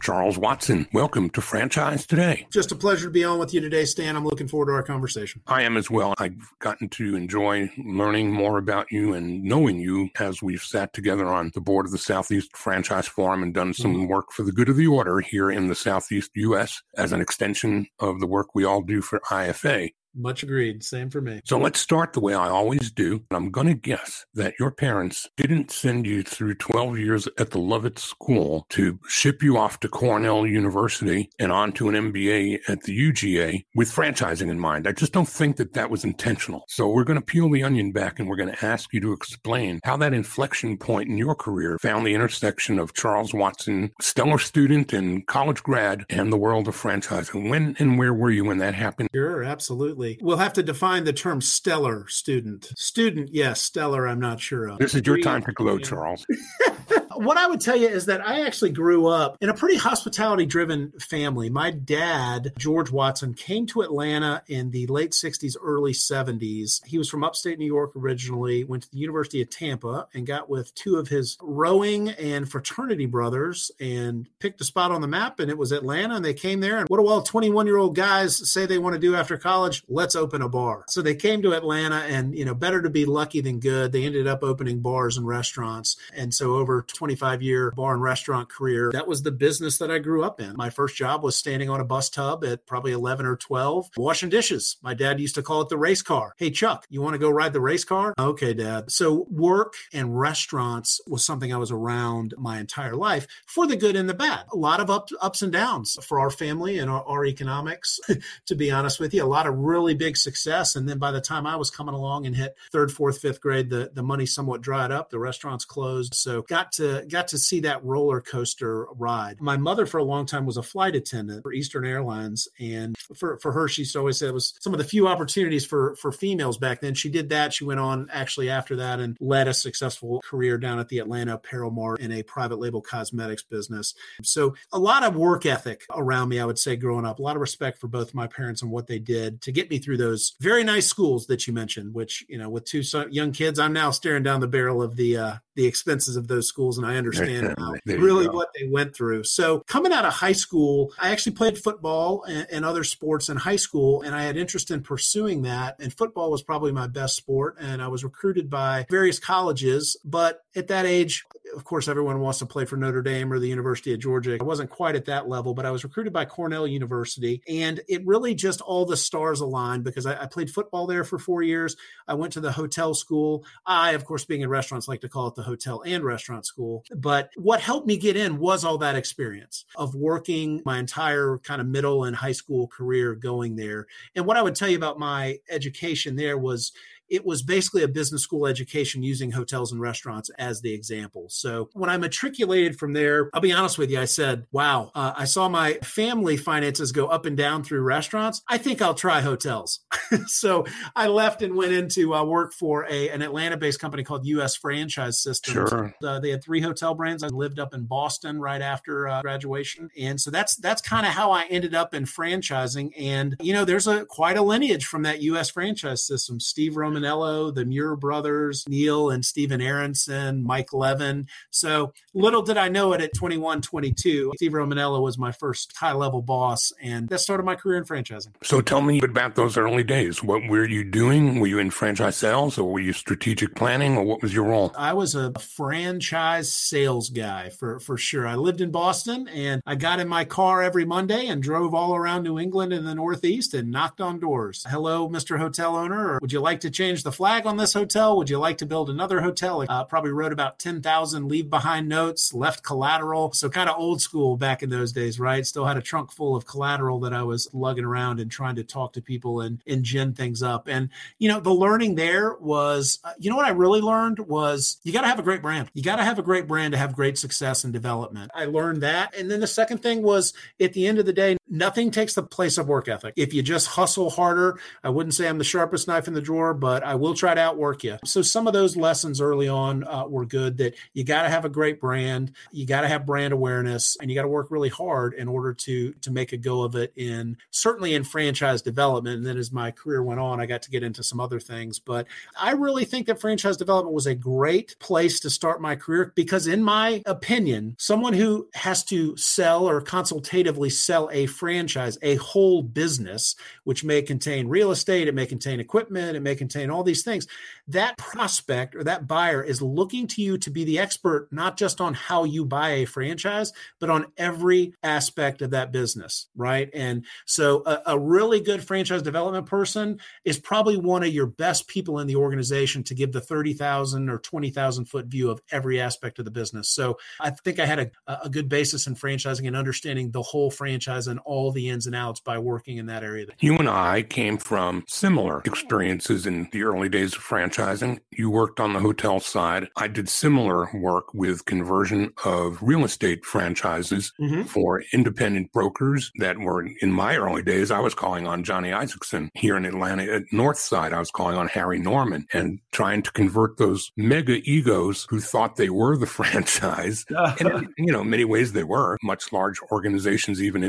Charles 0.00 0.38
Watson, 0.38 0.86
welcome 0.92 1.30
to 1.30 1.40
Franchise 1.40 2.06
Today. 2.06 2.46
Just 2.52 2.72
a 2.72 2.76
pleasure 2.76 3.06
to 3.06 3.10
be 3.10 3.24
on 3.24 3.38
with 3.38 3.52
you 3.52 3.60
today, 3.60 3.84
Stan. 3.84 4.16
I'm 4.16 4.24
looking 4.24 4.48
forward 4.48 4.66
to 4.66 4.72
our 4.72 4.82
conversation. 4.82 5.42
I 5.46 5.62
am 5.62 5.76
as 5.76 5.90
well. 5.90 6.14
I've 6.18 6.36
gotten 6.58 6.88
to 6.90 7.16
enjoy 7.16 7.70
learning 7.78 8.32
more 8.32 8.58
about 8.58 8.90
you 8.92 9.14
and 9.14 9.42
knowing 9.42 9.78
you 9.80 10.10
as 10.18 10.42
we've 10.42 10.62
sat 10.62 10.92
together 10.92 11.26
on 11.26 11.50
the 11.54 11.60
board 11.60 11.86
of 11.86 11.92
the 11.92 11.98
Southeast 11.98 12.56
Franchise 12.56 13.08
Forum 13.08 13.42
and 13.42 13.52
done 13.52 13.74
some 13.74 13.94
mm-hmm. 13.94 14.06
work 14.06 14.32
for 14.32 14.42
the 14.42 14.52
good 14.52 14.68
of 14.68 14.76
the 14.76 14.86
order 14.86 15.20
here 15.20 15.50
in 15.50 15.68
the 15.68 15.74
Southeast 15.74 16.30
U.S. 16.34 16.82
as 16.96 17.12
an 17.12 17.20
extension 17.20 17.86
of 17.98 18.20
the 18.20 18.26
work 18.26 18.54
we 18.54 18.64
all 18.64 18.82
do 18.82 19.00
for 19.00 19.20
IFA. 19.30 19.92
Much 20.16 20.42
agreed. 20.42 20.82
Same 20.82 21.10
for 21.10 21.20
me. 21.20 21.40
So 21.44 21.58
let's 21.58 21.78
start 21.80 22.12
the 22.12 22.20
way 22.20 22.34
I 22.34 22.48
always 22.48 22.90
do. 22.90 23.22
I'm 23.30 23.50
going 23.50 23.66
to 23.66 23.74
guess 23.74 24.24
that 24.34 24.54
your 24.58 24.70
parents 24.70 25.28
didn't 25.36 25.70
send 25.70 26.06
you 26.06 26.22
through 26.22 26.54
12 26.54 26.98
years 26.98 27.28
at 27.38 27.50
the 27.50 27.58
Lovett 27.58 27.98
School 27.98 28.66
to 28.70 28.98
ship 29.06 29.42
you 29.42 29.58
off 29.58 29.80
to 29.80 29.88
Cornell 29.88 30.46
University 30.46 31.30
and 31.38 31.52
on 31.52 31.72
to 31.72 31.88
an 31.88 32.12
MBA 32.12 32.60
at 32.68 32.82
the 32.84 32.98
UGA 32.98 33.64
with 33.74 33.92
franchising 33.92 34.48
in 34.48 34.58
mind. 34.58 34.88
I 34.88 34.92
just 34.92 35.12
don't 35.12 35.28
think 35.28 35.56
that 35.56 35.74
that 35.74 35.90
was 35.90 36.04
intentional. 36.04 36.64
So 36.68 36.88
we're 36.88 37.04
going 37.04 37.18
to 37.18 37.24
peel 37.24 37.50
the 37.50 37.62
onion 37.62 37.92
back 37.92 38.18
and 38.18 38.28
we're 38.28 38.36
going 38.36 38.54
to 38.54 38.64
ask 38.64 38.92
you 38.92 39.00
to 39.00 39.12
explain 39.12 39.80
how 39.84 39.96
that 39.98 40.14
inflection 40.14 40.78
point 40.78 41.08
in 41.08 41.18
your 41.18 41.34
career 41.34 41.78
found 41.80 42.06
the 42.06 42.14
intersection 42.14 42.78
of 42.78 42.94
Charles 42.94 43.34
Watson, 43.34 43.92
stellar 44.00 44.38
student 44.38 44.92
and 44.92 45.26
college 45.26 45.62
grad, 45.62 46.04
and 46.08 46.32
the 46.32 46.38
world 46.38 46.68
of 46.68 46.76
franchising. 46.76 47.50
When 47.50 47.76
and 47.78 47.98
where 47.98 48.14
were 48.14 48.30
you 48.30 48.44
when 48.44 48.58
that 48.58 48.74
happened? 48.74 49.10
Sure, 49.14 49.42
absolutely. 49.42 50.05
We'll 50.20 50.36
have 50.36 50.52
to 50.54 50.62
define 50.62 51.04
the 51.04 51.12
term 51.12 51.40
stellar 51.40 52.06
student. 52.08 52.72
Student, 52.76 53.30
yes. 53.32 53.60
Stellar, 53.60 54.06
I'm 54.06 54.20
not 54.20 54.40
sure 54.40 54.68
of. 54.68 54.78
This 54.78 54.94
is 54.94 55.06
your 55.06 55.18
time 55.18 55.42
to 55.42 55.52
glow, 55.52 55.78
Charles. 55.78 56.24
what 57.18 57.36
I 57.36 57.46
would 57.46 57.60
tell 57.60 57.76
you 57.76 57.88
is 57.88 58.06
that 58.06 58.20
I 58.20 58.46
actually 58.46 58.70
grew 58.70 59.06
up 59.06 59.36
in 59.40 59.48
a 59.48 59.54
pretty 59.54 59.76
hospitality 59.76 60.46
driven 60.46 60.92
family. 61.00 61.50
My 61.50 61.70
dad, 61.70 62.52
George 62.58 62.90
Watson, 62.90 63.34
came 63.34 63.66
to 63.66 63.82
Atlanta 63.82 64.42
in 64.46 64.70
the 64.70 64.86
late 64.86 65.12
60s, 65.12 65.56
early 65.60 65.92
70s. 65.92 66.84
He 66.86 66.98
was 66.98 67.08
from 67.08 67.24
upstate 67.24 67.58
New 67.58 67.66
York 67.66 67.92
originally, 67.96 68.64
went 68.64 68.84
to 68.84 68.90
the 68.90 68.98
University 68.98 69.42
of 69.42 69.50
Tampa 69.50 70.08
and 70.14 70.26
got 70.26 70.48
with 70.48 70.74
two 70.74 70.96
of 70.96 71.08
his 71.08 71.36
rowing 71.40 72.10
and 72.10 72.50
fraternity 72.50 73.06
brothers 73.06 73.70
and 73.80 74.28
picked 74.38 74.60
a 74.60 74.64
spot 74.64 74.90
on 74.90 75.00
the 75.00 75.08
map. 75.08 75.40
And 75.40 75.50
it 75.50 75.58
was 75.58 75.72
Atlanta. 75.72 76.16
And 76.16 76.24
they 76.24 76.34
came 76.34 76.60
there. 76.60 76.78
And 76.78 76.88
what 76.88 76.98
do 76.98 77.06
all 77.06 77.22
21 77.22 77.66
year 77.66 77.78
old 77.78 77.94
guys 77.94 78.50
say 78.50 78.66
they 78.66 78.78
want 78.78 78.94
to 78.94 79.00
do 79.00 79.14
after 79.14 79.36
college? 79.36 79.82
Let's 79.88 80.16
open 80.16 80.42
a 80.42 80.48
bar. 80.48 80.84
So 80.88 81.02
they 81.02 81.14
came 81.14 81.42
to 81.42 81.54
Atlanta 81.54 81.96
and, 81.96 82.36
you 82.36 82.44
know, 82.44 82.54
better 82.54 82.82
to 82.82 82.90
be 82.90 83.04
lucky 83.04 83.40
than 83.40 83.60
good. 83.60 83.92
They 83.92 84.04
ended 84.04 84.26
up 84.26 84.42
opening 84.42 84.80
bars 84.80 85.16
and 85.16 85.26
restaurants. 85.26 85.96
And 86.14 86.34
so 86.34 86.54
over 86.54 86.82
20 86.82 87.05
25 87.06 87.40
year 87.40 87.70
bar 87.70 87.94
and 87.94 88.02
restaurant 88.02 88.48
career. 88.48 88.90
That 88.92 89.06
was 89.06 89.22
the 89.22 89.30
business 89.30 89.78
that 89.78 89.92
I 89.92 90.00
grew 90.00 90.24
up 90.24 90.40
in. 90.40 90.56
My 90.56 90.70
first 90.70 90.96
job 90.96 91.22
was 91.22 91.36
standing 91.36 91.70
on 91.70 91.80
a 91.80 91.84
bus 91.84 92.10
tub 92.10 92.44
at 92.44 92.66
probably 92.66 92.90
11 92.90 93.26
or 93.26 93.36
12, 93.36 93.90
washing 93.96 94.28
dishes. 94.28 94.76
My 94.82 94.92
dad 94.92 95.20
used 95.20 95.36
to 95.36 95.42
call 95.42 95.60
it 95.60 95.68
the 95.68 95.78
race 95.78 96.02
car. 96.02 96.34
Hey, 96.36 96.50
Chuck, 96.50 96.84
you 96.90 97.00
want 97.00 97.14
to 97.14 97.20
go 97.20 97.30
ride 97.30 97.52
the 97.52 97.60
race 97.60 97.84
car? 97.84 98.12
Okay, 98.18 98.54
dad. 98.54 98.90
So 98.90 99.24
work 99.30 99.74
and 99.92 100.18
restaurants 100.18 101.00
was 101.06 101.24
something 101.24 101.54
I 101.54 101.58
was 101.58 101.70
around 101.70 102.34
my 102.36 102.58
entire 102.58 102.96
life 102.96 103.28
for 103.46 103.68
the 103.68 103.76
good 103.76 103.94
and 103.94 104.08
the 104.08 104.14
bad. 104.14 104.46
A 104.52 104.56
lot 104.56 104.80
of 104.80 104.90
up, 104.90 105.08
ups 105.22 105.42
and 105.42 105.52
downs 105.52 105.96
for 106.02 106.18
our 106.18 106.30
family 106.30 106.80
and 106.80 106.90
our, 106.90 107.04
our 107.04 107.24
economics, 107.24 108.00
to 108.46 108.56
be 108.56 108.72
honest 108.72 108.98
with 108.98 109.14
you. 109.14 109.22
A 109.22 109.24
lot 109.24 109.46
of 109.46 109.56
really 109.56 109.94
big 109.94 110.16
success. 110.16 110.74
And 110.74 110.88
then 110.88 110.98
by 110.98 111.12
the 111.12 111.20
time 111.20 111.46
I 111.46 111.54
was 111.54 111.70
coming 111.70 111.94
along 111.94 112.26
and 112.26 112.34
hit 112.34 112.56
third, 112.72 112.90
fourth, 112.90 113.18
fifth 113.20 113.40
grade, 113.40 113.70
the, 113.70 113.92
the 113.94 114.02
money 114.02 114.26
somewhat 114.26 114.60
dried 114.60 114.90
up. 114.90 115.10
The 115.10 115.20
restaurants 115.20 115.64
closed. 115.64 116.12
So 116.14 116.42
got 116.42 116.72
to 116.72 116.95
got 117.02 117.28
to 117.28 117.38
see 117.38 117.60
that 117.60 117.84
roller 117.84 118.20
coaster 118.20 118.86
ride. 118.96 119.40
My 119.40 119.56
mother 119.56 119.86
for 119.86 119.98
a 119.98 120.04
long 120.04 120.26
time 120.26 120.46
was 120.46 120.56
a 120.56 120.62
flight 120.62 120.96
attendant 120.96 121.42
for 121.42 121.52
Eastern 121.52 121.84
Airlines, 121.84 122.48
and 122.58 122.96
for 123.14 123.38
for 123.38 123.52
her, 123.52 123.68
she 123.68 123.86
always 123.96 124.18
said 124.18 124.28
it 124.28 124.34
was 124.34 124.54
some 124.60 124.74
of 124.74 124.78
the 124.78 124.84
few 124.84 125.08
opportunities 125.08 125.64
for 125.64 125.96
for 125.96 126.12
females 126.12 126.58
back 126.58 126.80
then. 126.80 126.94
She 126.94 127.10
did 127.10 127.30
that. 127.30 127.52
She 127.52 127.64
went 127.64 127.80
on 127.80 128.08
actually 128.12 128.50
after 128.50 128.76
that 128.76 129.00
and 129.00 129.16
led 129.20 129.48
a 129.48 129.54
successful 129.54 130.20
career 130.24 130.58
down 130.58 130.78
at 130.78 130.88
the 130.88 130.98
Atlanta 130.98 131.34
Apparel 131.34 131.70
Mart 131.70 132.00
in 132.00 132.12
a 132.12 132.22
private 132.22 132.58
label 132.58 132.80
cosmetics 132.80 133.42
business. 133.42 133.94
So 134.22 134.54
a 134.72 134.78
lot 134.78 135.04
of 135.04 135.16
work 135.16 135.46
ethic 135.46 135.84
around 135.90 136.28
me, 136.28 136.40
I 136.40 136.44
would 136.44 136.58
say, 136.58 136.76
growing 136.76 137.06
up. 137.06 137.18
A 137.18 137.22
lot 137.22 137.36
of 137.36 137.40
respect 137.40 137.78
for 137.78 137.88
both 137.88 138.14
my 138.14 138.26
parents 138.26 138.62
and 138.62 138.70
what 138.70 138.86
they 138.86 138.98
did 138.98 139.42
to 139.42 139.52
get 139.52 139.70
me 139.70 139.78
through 139.78 139.98
those 139.98 140.34
very 140.40 140.64
nice 140.64 140.86
schools 140.86 141.26
that 141.26 141.46
you 141.46 141.52
mentioned. 141.52 141.94
Which 141.94 142.24
you 142.28 142.38
know, 142.38 142.48
with 142.48 142.64
two 142.64 142.82
young 143.10 143.32
kids, 143.32 143.58
I'm 143.58 143.72
now 143.72 143.90
staring 143.90 144.22
down 144.22 144.40
the 144.40 144.48
barrel 144.48 144.82
of 144.82 144.96
the 144.96 145.16
uh, 145.16 145.34
the 145.54 145.66
expenses 145.66 146.16
of 146.16 146.28
those 146.28 146.46
schools, 146.46 146.78
and 146.78 146.85
I 146.86 146.96
understand 146.96 147.54
really 147.86 148.28
what 148.28 148.48
they 148.58 148.68
went 148.68 148.94
through. 148.94 149.24
So 149.24 149.60
coming 149.60 149.92
out 149.92 150.04
of 150.04 150.12
high 150.12 150.32
school, 150.32 150.92
I 150.98 151.10
actually 151.10 151.32
played 151.32 151.58
football 151.58 152.24
and, 152.24 152.46
and, 152.50 152.66
other 152.66 152.84
sports 152.84 153.28
in 153.28 153.36
high 153.36 153.56
school, 153.56 154.02
and 154.02 154.14
I 154.14 154.22
had 154.22 154.36
interest 154.36 154.72
in 154.72 154.82
pursuing 154.82 155.42
that. 155.42 155.76
And 155.78 155.96
football 155.96 156.30
was 156.30 156.42
probably 156.42 156.72
my 156.72 156.88
best 156.88 157.14
sport, 157.16 157.56
and 157.60 157.80
I 157.80 157.88
was 157.88 158.02
recruited 158.02 158.50
by 158.50 158.86
various 158.90 159.18
colleges. 159.18 159.96
But 160.04 160.42
at 160.56 160.68
that 160.68 160.84
age, 160.84 161.24
of 161.54 161.64
course, 161.64 161.88
everyone 161.88 162.20
wants 162.20 162.38
to 162.40 162.46
play 162.46 162.64
for 162.64 162.76
Notre 162.76 163.02
Dame 163.02 163.32
or 163.32 163.38
the 163.38 163.48
University 163.48 163.92
of 163.92 164.00
Georgia. 164.00 164.36
I 164.40 164.44
wasn't 164.44 164.70
quite 164.70 164.96
at 164.96 165.04
that 165.06 165.28
level, 165.28 165.54
but 165.54 165.66
I 165.66 165.70
was 165.70 165.84
recruited 165.84 166.12
by 166.12 166.24
Cornell 166.24 166.66
University. 166.66 167.42
And 167.48 167.80
it 167.88 168.04
really 168.06 168.34
just 168.34 168.60
all 168.60 168.84
the 168.84 168.96
stars 168.96 169.40
aligned 169.40 169.84
because 169.84 170.06
I, 170.06 170.22
I, 170.22 170.26
played 170.26 170.50
football 170.50 170.86
there 170.86 171.04
for 171.04 171.18
four 171.18 171.42
years. 171.42 171.76
I 172.08 172.14
went 172.14 172.32
to 172.34 172.40
the 172.40 172.52
hotel 172.52 172.94
school. 172.94 173.44
I, 173.64 173.92
of 173.92 174.04
course, 174.04 174.24
being 174.24 174.40
in 174.40 174.48
restaurants, 174.48 174.88
like 174.88 175.00
to 175.02 175.08
call 175.08 175.28
it 175.28 175.34
the 175.34 175.42
hotel 175.42 175.82
and 175.86 176.04
restaurant 176.04 176.46
school. 176.46 176.75
But 176.94 177.30
what 177.36 177.60
helped 177.60 177.86
me 177.86 177.96
get 177.96 178.16
in 178.16 178.38
was 178.38 178.64
all 178.64 178.78
that 178.78 178.96
experience 178.96 179.64
of 179.76 179.94
working 179.94 180.62
my 180.64 180.78
entire 180.78 181.38
kind 181.38 181.60
of 181.60 181.66
middle 181.66 182.04
and 182.04 182.16
high 182.16 182.32
school 182.32 182.66
career 182.68 183.14
going 183.14 183.56
there. 183.56 183.86
And 184.14 184.26
what 184.26 184.36
I 184.36 184.42
would 184.42 184.54
tell 184.54 184.68
you 184.68 184.76
about 184.76 184.98
my 184.98 185.38
education 185.48 186.16
there 186.16 186.38
was 186.38 186.72
it 187.08 187.24
was 187.24 187.42
basically 187.42 187.82
a 187.82 187.88
business 187.88 188.22
school 188.22 188.46
education 188.46 189.02
using 189.02 189.30
hotels 189.30 189.72
and 189.72 189.80
restaurants 189.80 190.30
as 190.38 190.60
the 190.60 190.72
example. 190.72 191.26
So 191.28 191.70
when 191.72 191.90
I 191.90 191.96
matriculated 191.96 192.78
from 192.78 192.92
there, 192.92 193.30
I'll 193.32 193.40
be 193.40 193.52
honest 193.52 193.78
with 193.78 193.90
you, 193.90 194.00
I 194.00 194.06
said, 194.06 194.46
wow, 194.50 194.90
uh, 194.94 195.12
I 195.16 195.24
saw 195.24 195.48
my 195.48 195.74
family 195.82 196.36
finances 196.36 196.92
go 196.92 197.06
up 197.06 197.26
and 197.26 197.36
down 197.36 197.62
through 197.62 197.82
restaurants. 197.82 198.42
I 198.48 198.58
think 198.58 198.82
I'll 198.82 198.94
try 198.94 199.20
hotels. 199.20 199.80
so 200.26 200.64
I 200.94 201.06
left 201.08 201.42
and 201.42 201.54
went 201.54 201.72
into 201.72 202.14
uh, 202.14 202.24
work 202.24 202.52
for 202.52 202.86
a, 202.88 203.10
an 203.10 203.22
Atlanta 203.22 203.56
based 203.56 203.80
company 203.80 204.02
called 204.02 204.26
US 204.26 204.56
Franchise 204.56 205.22
Systems. 205.22 205.68
Sure. 205.68 205.94
Uh, 206.02 206.18
they 206.20 206.30
had 206.30 206.42
three 206.42 206.60
hotel 206.60 206.94
brands. 206.94 207.22
I 207.22 207.28
lived 207.28 207.58
up 207.58 207.74
in 207.74 207.84
Boston 207.84 208.40
right 208.40 208.62
after 208.62 209.08
uh, 209.08 209.22
graduation. 209.22 209.90
And 209.98 210.20
so 210.20 210.30
that's, 210.30 210.56
that's 210.56 210.82
kind 210.82 211.06
of 211.06 211.12
how 211.12 211.30
I 211.30 211.44
ended 211.44 211.74
up 211.74 211.94
in 211.94 212.04
franchising. 212.04 212.92
And, 212.98 213.36
you 213.40 213.52
know, 213.52 213.64
there's 213.64 213.86
a 213.86 214.04
quite 214.06 214.36
a 214.36 214.42
lineage 214.42 214.86
from 214.86 215.02
that 215.02 215.22
US 215.22 215.50
franchise 215.50 216.06
system. 216.06 216.40
Steve 216.40 216.76
Roman 216.76 216.95
Romaniello, 216.96 217.54
the 217.54 217.64
Muir 217.64 217.96
brothers, 217.96 218.64
Neil 218.68 219.10
and 219.10 219.24
Stephen 219.24 219.60
Aronson, 219.60 220.42
Mike 220.42 220.72
Leven. 220.72 221.26
So 221.50 221.92
little 222.14 222.42
did 222.42 222.56
I 222.56 222.68
know 222.68 222.92
it 222.92 223.00
at 223.00 223.14
21, 223.14 223.62
22. 223.62 224.32
Steve 224.36 224.52
Romaniello 224.52 225.02
was 225.02 225.18
my 225.18 225.32
first 225.32 225.76
high 225.76 225.92
level 225.92 226.22
boss, 226.22 226.72
and 226.80 227.08
that 227.08 227.20
started 227.20 227.44
my 227.44 227.54
career 227.54 227.78
in 227.78 227.84
franchising. 227.84 228.32
So 228.42 228.60
tell 228.60 228.80
me 228.80 229.00
about 229.02 229.34
those 229.34 229.56
early 229.56 229.84
days. 229.84 230.22
What 230.22 230.48
were 230.48 230.66
you 230.66 230.84
doing? 230.84 231.40
Were 231.40 231.46
you 231.46 231.58
in 231.58 231.70
franchise 231.70 232.16
sales 232.16 232.58
or 232.58 232.70
were 232.72 232.80
you 232.80 232.92
strategic 232.92 233.54
planning 233.54 233.96
or 233.96 234.04
what 234.04 234.22
was 234.22 234.34
your 234.34 234.44
role? 234.44 234.72
I 234.76 234.92
was 234.92 235.14
a 235.14 235.32
franchise 235.38 236.52
sales 236.52 237.10
guy 237.10 237.50
for, 237.50 237.78
for 237.80 237.96
sure. 237.96 238.26
I 238.26 238.34
lived 238.34 238.60
in 238.60 238.70
Boston 238.70 239.28
and 239.28 239.62
I 239.66 239.74
got 239.74 240.00
in 240.00 240.08
my 240.08 240.24
car 240.24 240.62
every 240.62 240.84
Monday 240.84 241.26
and 241.26 241.42
drove 241.42 241.74
all 241.74 241.94
around 241.94 242.22
New 242.22 242.38
England 242.38 242.72
and 242.72 242.86
the 242.86 242.94
Northeast 242.94 243.54
and 243.54 243.70
knocked 243.70 244.00
on 244.00 244.18
doors. 244.18 244.64
Hello, 244.68 245.08
Mr. 245.08 245.38
Hotel 245.38 245.76
owner, 245.76 246.14
or 246.14 246.18
would 246.20 246.32
you 246.32 246.40
like 246.40 246.60
to 246.60 246.70
change? 246.70 246.85
Change 246.86 247.02
the 247.02 247.12
flag 247.12 247.46
on 247.46 247.56
this 247.56 247.72
hotel? 247.72 248.16
Would 248.16 248.30
you 248.30 248.38
like 248.38 248.58
to 248.58 248.66
build 248.66 248.90
another 248.90 249.20
hotel? 249.20 249.64
Uh, 249.68 249.84
probably 249.84 250.12
wrote 250.12 250.32
about 250.32 250.60
10,000 250.60 251.28
leave 251.28 251.50
behind 251.50 251.88
notes, 251.88 252.32
left 252.32 252.62
collateral. 252.62 253.32
So 253.32 253.48
kind 253.48 253.68
of 253.68 253.76
old 253.76 254.00
school 254.00 254.36
back 254.36 254.62
in 254.62 254.70
those 254.70 254.92
days, 254.92 255.18
right? 255.18 255.44
Still 255.44 255.64
had 255.64 255.76
a 255.76 255.82
trunk 255.82 256.12
full 256.12 256.36
of 256.36 256.46
collateral 256.46 257.00
that 257.00 257.12
I 257.12 257.24
was 257.24 257.48
lugging 257.52 257.84
around 257.84 258.20
and 258.20 258.30
trying 258.30 258.54
to 258.56 258.64
talk 258.64 258.92
to 258.92 259.02
people 259.02 259.40
and, 259.40 259.60
and 259.66 259.82
gin 259.82 260.12
things 260.12 260.44
up. 260.44 260.68
And, 260.68 260.90
you 261.18 261.28
know, 261.28 261.40
the 261.40 261.52
learning 261.52 261.96
there 261.96 262.36
was, 262.36 263.00
uh, 263.02 263.14
you 263.18 263.30
know 263.30 263.36
what 263.36 263.46
I 263.46 263.50
really 263.50 263.80
learned 263.80 264.20
was 264.20 264.78
you 264.84 264.92
got 264.92 265.00
to 265.00 265.08
have 265.08 265.18
a 265.18 265.24
great 265.24 265.42
brand. 265.42 265.68
You 265.74 265.82
got 265.82 265.96
to 265.96 266.04
have 266.04 266.20
a 266.20 266.22
great 266.22 266.46
brand 266.46 266.72
to 266.72 266.78
have 266.78 266.94
great 266.94 267.18
success 267.18 267.64
and 267.64 267.72
development. 267.72 268.30
I 268.32 268.44
learned 268.44 268.82
that. 268.82 269.16
And 269.16 269.28
then 269.28 269.40
the 269.40 269.46
second 269.48 269.78
thing 269.78 270.02
was 270.02 270.32
at 270.60 270.72
the 270.72 270.86
end 270.86 270.98
of 270.98 271.06
the 271.06 271.12
day, 271.12 271.36
nothing 271.48 271.90
takes 271.90 272.14
the 272.14 272.22
place 272.22 272.58
of 272.58 272.68
work 272.68 272.88
ethic. 272.88 273.14
If 273.16 273.32
you 273.32 273.42
just 273.42 273.68
hustle 273.68 274.10
harder, 274.10 274.58
I 274.82 274.90
wouldn't 274.90 275.14
say 275.14 275.28
I'm 275.28 275.38
the 275.38 275.44
sharpest 275.44 275.88
knife 275.88 276.08
in 276.08 276.14
the 276.14 276.20
drawer, 276.20 276.54
but 276.54 276.82
I 276.82 276.94
will 276.94 277.14
try 277.14 277.34
to 277.34 277.40
outwork 277.40 277.84
you. 277.84 277.98
So 278.04 278.22
some 278.22 278.46
of 278.46 278.52
those 278.52 278.76
lessons 278.76 279.20
early 279.20 279.48
on 279.48 279.84
uh, 279.84 280.06
were 280.06 280.26
good 280.26 280.58
that 280.58 280.74
you 280.92 281.04
got 281.04 281.22
to 281.22 281.28
have 281.28 281.44
a 281.44 281.48
great 281.48 281.80
brand, 281.80 282.32
you 282.50 282.66
got 282.66 282.82
to 282.82 282.88
have 282.88 283.06
brand 283.06 283.32
awareness, 283.32 283.96
and 284.00 284.10
you 284.10 284.14
got 284.14 284.22
to 284.22 284.28
work 284.28 284.50
really 284.50 284.68
hard 284.68 285.14
in 285.14 285.28
order 285.28 285.54
to 285.54 285.92
to 285.92 286.10
make 286.10 286.32
a 286.32 286.36
go 286.36 286.62
of 286.62 286.74
it 286.74 286.92
in 286.96 287.36
certainly 287.50 287.94
in 287.94 288.04
franchise 288.04 288.62
development. 288.62 289.18
And 289.18 289.26
then 289.26 289.38
as 289.38 289.52
my 289.52 289.70
career 289.70 290.02
went 290.02 290.20
on, 290.20 290.40
I 290.40 290.46
got 290.46 290.62
to 290.62 290.70
get 290.70 290.82
into 290.82 291.02
some 291.02 291.20
other 291.20 291.40
things. 291.40 291.78
But 291.78 292.06
I 292.38 292.52
really 292.52 292.84
think 292.84 293.06
that 293.06 293.20
franchise 293.20 293.56
development 293.56 293.94
was 293.94 294.06
a 294.06 294.14
great 294.14 294.76
place 294.78 295.20
to 295.20 295.30
start 295.30 295.60
my 295.60 295.76
career 295.76 296.12
because, 296.14 296.46
in 296.46 296.62
my 296.62 297.02
opinion, 297.06 297.76
someone 297.78 298.12
who 298.12 298.48
has 298.54 298.84
to 298.84 299.16
sell 299.16 299.68
or 299.68 299.80
consultatively 299.80 300.70
sell 300.70 301.08
a 301.12 301.26
franchise, 301.36 301.98
a 302.02 302.16
whole 302.16 302.62
business, 302.62 303.36
which 303.64 303.84
may 303.84 304.02
contain 304.02 304.48
real 304.48 304.70
estate, 304.70 305.08
it 305.08 305.14
may 305.14 305.26
contain 305.26 305.60
equipment, 305.60 306.16
it 306.16 306.20
may 306.20 306.34
contain 306.34 306.70
all 306.70 306.82
these 306.82 307.02
things. 307.02 307.26
That 307.68 307.96
prospect 307.98 308.74
or 308.74 308.84
that 308.84 309.06
buyer 309.06 309.42
is 309.42 309.60
looking 309.60 310.06
to 310.08 310.22
you 310.22 310.38
to 310.38 310.50
be 310.50 310.64
the 310.64 310.78
expert, 310.78 311.28
not 311.30 311.56
just 311.56 311.80
on 311.80 311.94
how 311.94 312.24
you 312.24 312.44
buy 312.44 312.70
a 312.70 312.84
franchise, 312.84 313.52
but 313.80 313.90
on 313.90 314.06
every 314.16 314.74
aspect 314.82 315.42
of 315.42 315.50
that 315.50 315.72
business, 315.72 316.28
right? 316.36 316.70
And 316.72 317.04
so 317.24 317.62
a, 317.66 317.82
a 317.86 317.98
really 317.98 318.40
good 318.40 318.64
franchise 318.64 319.02
development 319.02 319.46
person 319.46 320.00
is 320.24 320.38
probably 320.38 320.76
one 320.76 321.02
of 321.02 321.12
your 321.12 321.26
best 321.26 321.68
people 321.68 321.98
in 321.98 322.06
the 322.06 322.16
organization 322.16 322.82
to 322.84 322.94
give 322.94 323.12
the 323.12 323.20
30,000 323.20 324.08
or 324.08 324.18
20,000 324.18 324.84
foot 324.86 325.06
view 325.06 325.30
of 325.30 325.40
every 325.50 325.80
aspect 325.80 326.18
of 326.18 326.24
the 326.24 326.30
business. 326.30 326.70
So 326.70 326.98
I 327.20 327.30
think 327.30 327.58
I 327.58 327.66
had 327.66 327.78
a, 328.06 328.18
a 328.24 328.30
good 328.30 328.48
basis 328.48 328.86
in 328.86 328.94
franchising 328.94 329.46
and 329.46 329.56
understanding 329.56 330.10
the 330.10 330.22
whole 330.22 330.50
franchise 330.50 331.06
and 331.06 331.20
all 331.26 331.50
the 331.50 331.68
ins 331.68 331.86
and 331.86 331.94
outs 331.94 332.20
by 332.20 332.38
working 332.38 332.78
in 332.78 332.86
that 332.86 333.02
area. 333.02 333.26
You 333.40 333.56
and 333.58 333.68
I 333.68 334.02
came 334.02 334.38
from 334.38 334.84
similar 334.88 335.42
experiences 335.44 336.26
in 336.26 336.48
the 336.52 336.62
early 336.62 336.88
days 336.88 337.14
of 337.14 337.22
franchising. 337.22 337.98
You 338.10 338.30
worked 338.30 338.60
on 338.60 338.72
the 338.72 338.80
hotel 338.80 339.20
side. 339.20 339.68
I 339.76 339.88
did 339.88 340.08
similar 340.08 340.70
work 340.74 341.12
with 341.12 341.44
conversion 341.44 342.12
of 342.24 342.62
real 342.62 342.84
estate 342.84 343.24
franchises 343.24 344.12
mm-hmm. 344.20 344.42
for 344.42 344.82
independent 344.92 345.52
brokers 345.52 346.10
that 346.18 346.38
were 346.38 346.66
in 346.80 346.92
my 346.92 347.16
early 347.16 347.42
days. 347.42 347.70
I 347.70 347.80
was 347.80 347.94
calling 347.94 348.26
on 348.26 348.44
Johnny 348.44 348.70
Isakson 348.70 349.28
here 349.34 349.56
in 349.56 349.64
Atlanta 349.64 350.04
at 350.04 350.22
Northside. 350.32 350.92
I 350.92 350.98
was 350.98 351.10
calling 351.10 351.36
on 351.36 351.48
Harry 351.48 351.78
Norman 351.78 352.26
and 352.32 352.60
trying 352.72 353.02
to 353.02 353.12
convert 353.12 353.56
those 353.56 353.90
mega 353.96 354.40
egos 354.44 355.06
who 355.10 355.20
thought 355.20 355.56
they 355.56 355.70
were 355.70 355.96
the 355.96 356.06
franchise. 356.16 357.04
and, 357.40 357.68
you 357.76 357.92
know, 357.92 358.02
in 358.02 358.10
many 358.10 358.24
ways 358.24 358.52
they 358.52 358.64
were 358.64 358.98
much 359.02 359.32
large 359.32 359.60
organizations, 359.70 360.42
even 360.42 360.62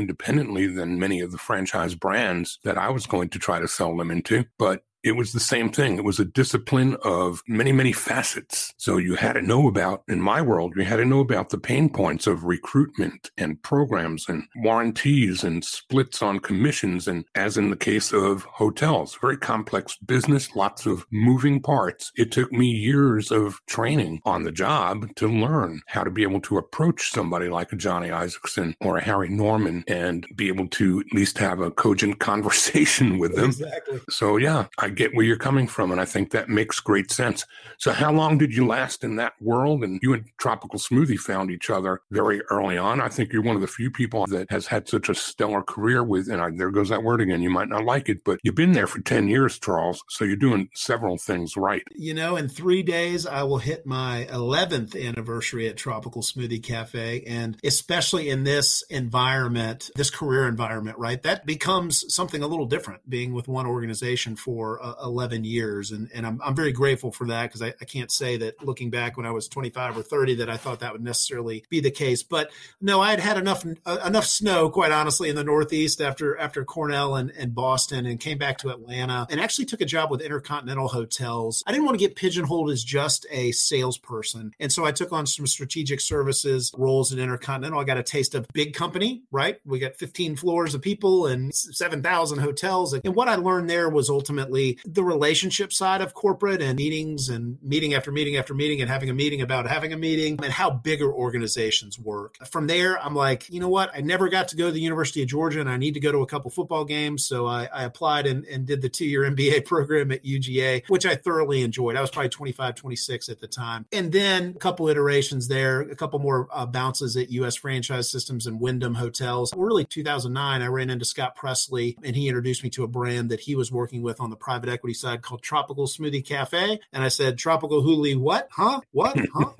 independently 0.48 0.66
than 0.66 0.98
many 0.98 1.20
of 1.20 1.32
the 1.32 1.38
franchise 1.38 1.94
brands 1.94 2.58
that 2.64 2.78
I 2.78 2.90
was 2.90 3.06
going 3.06 3.28
to 3.30 3.38
try 3.38 3.60
to 3.60 3.68
sell 3.68 3.96
them 3.96 4.10
into. 4.10 4.44
But 4.58 4.82
it 5.02 5.12
was 5.12 5.32
the 5.32 5.40
same 5.40 5.70
thing. 5.70 5.96
It 5.96 6.04
was 6.04 6.18
a 6.18 6.24
discipline 6.24 6.96
of 7.04 7.42
many, 7.46 7.72
many 7.72 7.92
facets. 7.92 8.74
So 8.76 8.96
you 8.96 9.14
had 9.14 9.34
to 9.34 9.42
know 9.42 9.68
about, 9.68 10.02
in 10.08 10.20
my 10.20 10.42
world, 10.42 10.74
you 10.76 10.84
had 10.84 10.96
to 10.96 11.04
know 11.04 11.20
about 11.20 11.50
the 11.50 11.58
pain 11.58 11.88
points 11.88 12.26
of 12.26 12.44
recruitment 12.44 13.30
and 13.38 13.62
programs 13.62 14.28
and 14.28 14.44
warranties 14.56 15.44
and 15.44 15.64
splits 15.64 16.22
on 16.22 16.40
commissions. 16.40 17.06
And 17.06 17.24
as 17.34 17.56
in 17.56 17.70
the 17.70 17.76
case 17.76 18.12
of 18.12 18.44
hotels, 18.44 19.16
very 19.20 19.36
complex 19.36 19.96
business, 19.96 20.54
lots 20.56 20.86
of 20.86 21.06
moving 21.10 21.60
parts. 21.60 22.12
It 22.16 22.32
took 22.32 22.52
me 22.52 22.66
years 22.66 23.30
of 23.30 23.60
training 23.66 24.20
on 24.24 24.42
the 24.42 24.52
job 24.52 25.14
to 25.16 25.28
learn 25.28 25.80
how 25.86 26.04
to 26.04 26.10
be 26.10 26.22
able 26.22 26.40
to 26.42 26.58
approach 26.58 27.10
somebody 27.10 27.48
like 27.48 27.72
a 27.72 27.76
Johnny 27.76 28.08
Isakson 28.08 28.74
or 28.80 28.98
a 28.98 29.04
Harry 29.04 29.28
Norman 29.28 29.84
and 29.86 30.26
be 30.34 30.48
able 30.48 30.68
to 30.68 31.00
at 31.00 31.14
least 31.14 31.38
have 31.38 31.60
a 31.60 31.70
cogent 31.70 32.18
conversation 32.28 33.18
with 33.18 33.36
them. 33.36 33.46
Exactly. 33.46 34.00
So 34.10 34.36
yeah, 34.36 34.66
I 34.78 34.87
I 34.88 34.90
get 34.90 35.14
where 35.14 35.24
you're 35.24 35.36
coming 35.36 35.66
from, 35.66 35.90
and 35.90 36.00
I 36.00 36.06
think 36.06 36.30
that 36.30 36.48
makes 36.48 36.80
great 36.80 37.10
sense. 37.10 37.44
So, 37.76 37.92
how 37.92 38.10
long 38.10 38.38
did 38.38 38.54
you 38.54 38.66
last 38.66 39.04
in 39.04 39.16
that 39.16 39.34
world? 39.38 39.84
And 39.84 40.00
you 40.02 40.14
and 40.14 40.24
Tropical 40.38 40.78
Smoothie 40.78 41.18
found 41.18 41.50
each 41.50 41.68
other 41.68 42.00
very 42.10 42.40
early 42.50 42.78
on. 42.78 43.02
I 43.02 43.08
think 43.08 43.30
you're 43.30 43.42
one 43.42 43.54
of 43.54 43.60
the 43.60 43.66
few 43.66 43.90
people 43.90 44.24
that 44.28 44.50
has 44.50 44.66
had 44.66 44.88
such 44.88 45.10
a 45.10 45.14
stellar 45.14 45.62
career 45.62 46.02
with, 46.02 46.30
and 46.30 46.40
I, 46.40 46.48
there 46.50 46.70
goes 46.70 46.88
that 46.88 47.02
word 47.02 47.20
again. 47.20 47.42
You 47.42 47.50
might 47.50 47.68
not 47.68 47.84
like 47.84 48.08
it, 48.08 48.24
but 48.24 48.40
you've 48.42 48.54
been 48.54 48.72
there 48.72 48.86
for 48.86 49.02
10 49.02 49.28
years, 49.28 49.58
Charles. 49.58 50.02
So, 50.08 50.24
you're 50.24 50.36
doing 50.36 50.70
several 50.74 51.18
things 51.18 51.54
right. 51.54 51.82
You 51.94 52.14
know, 52.14 52.36
in 52.36 52.48
three 52.48 52.82
days, 52.82 53.26
I 53.26 53.42
will 53.42 53.58
hit 53.58 53.84
my 53.84 54.26
11th 54.30 54.98
anniversary 55.06 55.68
at 55.68 55.76
Tropical 55.76 56.22
Smoothie 56.22 56.62
Cafe. 56.62 57.24
And 57.26 57.58
especially 57.62 58.30
in 58.30 58.44
this 58.44 58.82
environment, 58.88 59.90
this 59.96 60.08
career 60.08 60.48
environment, 60.48 60.96
right? 60.96 61.22
That 61.22 61.44
becomes 61.44 62.10
something 62.14 62.42
a 62.42 62.46
little 62.46 62.64
different 62.64 63.08
being 63.08 63.34
with 63.34 63.48
one 63.48 63.66
organization 63.66 64.34
for 64.34 64.77
uh, 64.80 64.94
11 65.04 65.44
years. 65.44 65.90
And, 65.90 66.10
and 66.14 66.26
I'm, 66.26 66.40
I'm 66.42 66.54
very 66.54 66.72
grateful 66.72 67.12
for 67.12 67.26
that 67.26 67.44
because 67.44 67.62
I, 67.62 67.74
I 67.80 67.84
can't 67.84 68.10
say 68.10 68.36
that 68.38 68.64
looking 68.64 68.90
back 68.90 69.16
when 69.16 69.26
I 69.26 69.30
was 69.30 69.48
25 69.48 69.98
or 69.98 70.02
30 70.02 70.36
that 70.36 70.50
I 70.50 70.56
thought 70.56 70.80
that 70.80 70.92
would 70.92 71.02
necessarily 71.02 71.64
be 71.68 71.80
the 71.80 71.90
case. 71.90 72.22
But 72.22 72.50
no, 72.80 73.00
I 73.00 73.10
had 73.10 73.20
had 73.20 73.38
enough 73.38 73.64
uh, 73.86 73.98
enough 74.04 74.26
snow, 74.26 74.70
quite 74.70 74.92
honestly, 74.92 75.28
in 75.28 75.36
the 75.36 75.44
Northeast 75.44 76.00
after 76.00 76.36
after 76.38 76.64
Cornell 76.64 77.16
and, 77.16 77.30
and 77.30 77.54
Boston 77.54 78.06
and 78.06 78.20
came 78.20 78.38
back 78.38 78.58
to 78.58 78.70
Atlanta 78.70 79.26
and 79.30 79.40
actually 79.40 79.64
took 79.64 79.80
a 79.80 79.86
job 79.86 80.10
with 80.10 80.20
Intercontinental 80.20 80.88
Hotels. 80.88 81.62
I 81.66 81.72
didn't 81.72 81.86
want 81.86 81.98
to 81.98 82.04
get 82.04 82.16
pigeonholed 82.16 82.70
as 82.70 82.84
just 82.84 83.26
a 83.30 83.52
salesperson. 83.52 84.54
And 84.58 84.72
so 84.72 84.84
I 84.84 84.92
took 84.92 85.12
on 85.12 85.26
some 85.26 85.46
strategic 85.46 86.00
services 86.00 86.72
roles 86.76 87.12
at 87.12 87.18
Intercontinental. 87.18 87.80
I 87.80 87.84
got 87.84 87.98
a 87.98 88.02
taste 88.02 88.34
of 88.34 88.46
big 88.52 88.74
company, 88.74 89.22
right? 89.30 89.60
We 89.64 89.78
got 89.78 89.96
15 89.96 90.36
floors 90.36 90.74
of 90.74 90.82
people 90.82 91.26
and 91.26 91.54
7,000 91.54 92.38
hotels. 92.38 92.92
And 92.92 93.14
what 93.14 93.28
I 93.28 93.36
learned 93.36 93.68
there 93.70 93.88
was 93.88 94.10
ultimately 94.10 94.67
the 94.84 95.04
relationship 95.04 95.72
side 95.72 96.00
of 96.00 96.14
corporate 96.14 96.62
and 96.62 96.76
meetings 96.76 97.28
and 97.28 97.58
meeting 97.62 97.94
after 97.94 98.12
meeting 98.12 98.36
after 98.36 98.54
meeting 98.54 98.80
and 98.80 98.90
having 98.90 99.10
a 99.10 99.14
meeting 99.14 99.40
about 99.40 99.66
having 99.68 99.92
a 99.92 99.96
meeting 99.96 100.38
and 100.42 100.52
how 100.52 100.70
bigger 100.70 101.12
organizations 101.12 101.98
work. 101.98 102.36
From 102.50 102.66
there, 102.66 102.98
I'm 103.02 103.14
like, 103.14 103.48
you 103.48 103.60
know 103.60 103.68
what? 103.68 103.90
I 103.94 104.00
never 104.00 104.28
got 104.28 104.48
to 104.48 104.56
go 104.56 104.66
to 104.66 104.72
the 104.72 104.80
University 104.80 105.22
of 105.22 105.28
Georgia 105.28 105.60
and 105.60 105.70
I 105.70 105.76
need 105.76 105.94
to 105.94 106.00
go 106.00 106.12
to 106.12 106.18
a 106.18 106.26
couple 106.26 106.50
football 106.50 106.84
games. 106.84 107.26
So 107.26 107.46
I, 107.46 107.68
I 107.72 107.84
applied 107.84 108.26
and, 108.26 108.44
and 108.46 108.66
did 108.66 108.82
the 108.82 108.88
two 108.88 109.06
year 109.06 109.22
MBA 109.30 109.64
program 109.64 110.10
at 110.10 110.24
UGA, 110.24 110.88
which 110.88 111.06
I 111.06 111.14
thoroughly 111.14 111.62
enjoyed. 111.62 111.96
I 111.96 112.00
was 112.00 112.10
probably 112.10 112.30
25, 112.30 112.74
26 112.74 113.28
at 113.28 113.40
the 113.40 113.48
time. 113.48 113.86
And 113.92 114.12
then 114.12 114.54
a 114.56 114.58
couple 114.58 114.88
iterations 114.88 115.48
there, 115.48 115.80
a 115.80 115.96
couple 115.96 116.18
more 116.18 116.48
uh, 116.52 116.66
bounces 116.66 117.16
at 117.16 117.30
US 117.30 117.56
Franchise 117.56 118.10
Systems 118.10 118.46
and 118.46 118.60
Wyndham 118.60 118.94
Hotels. 118.94 119.52
Really, 119.56 119.84
2009, 119.84 120.62
I 120.62 120.66
ran 120.66 120.90
into 120.90 121.04
Scott 121.04 121.36
Presley 121.36 121.96
and 122.02 122.16
he 122.16 122.28
introduced 122.28 122.62
me 122.64 122.70
to 122.70 122.84
a 122.84 122.88
brand 122.88 123.30
that 123.30 123.40
he 123.40 123.54
was 123.54 123.70
working 123.70 124.02
with 124.02 124.20
on 124.20 124.30
the 124.30 124.36
private 124.36 124.57
private 124.58 124.72
equity 124.72 124.94
side 124.94 125.22
called 125.22 125.40
Tropical 125.40 125.86
Smoothie 125.86 126.24
Cafe. 126.24 126.80
And 126.92 127.04
I 127.04 127.08
said, 127.08 127.38
Tropical 127.38 127.80
Huli, 127.80 128.16
what? 128.16 128.48
Huh? 128.50 128.80
What? 128.90 129.16
Huh? 129.32 129.52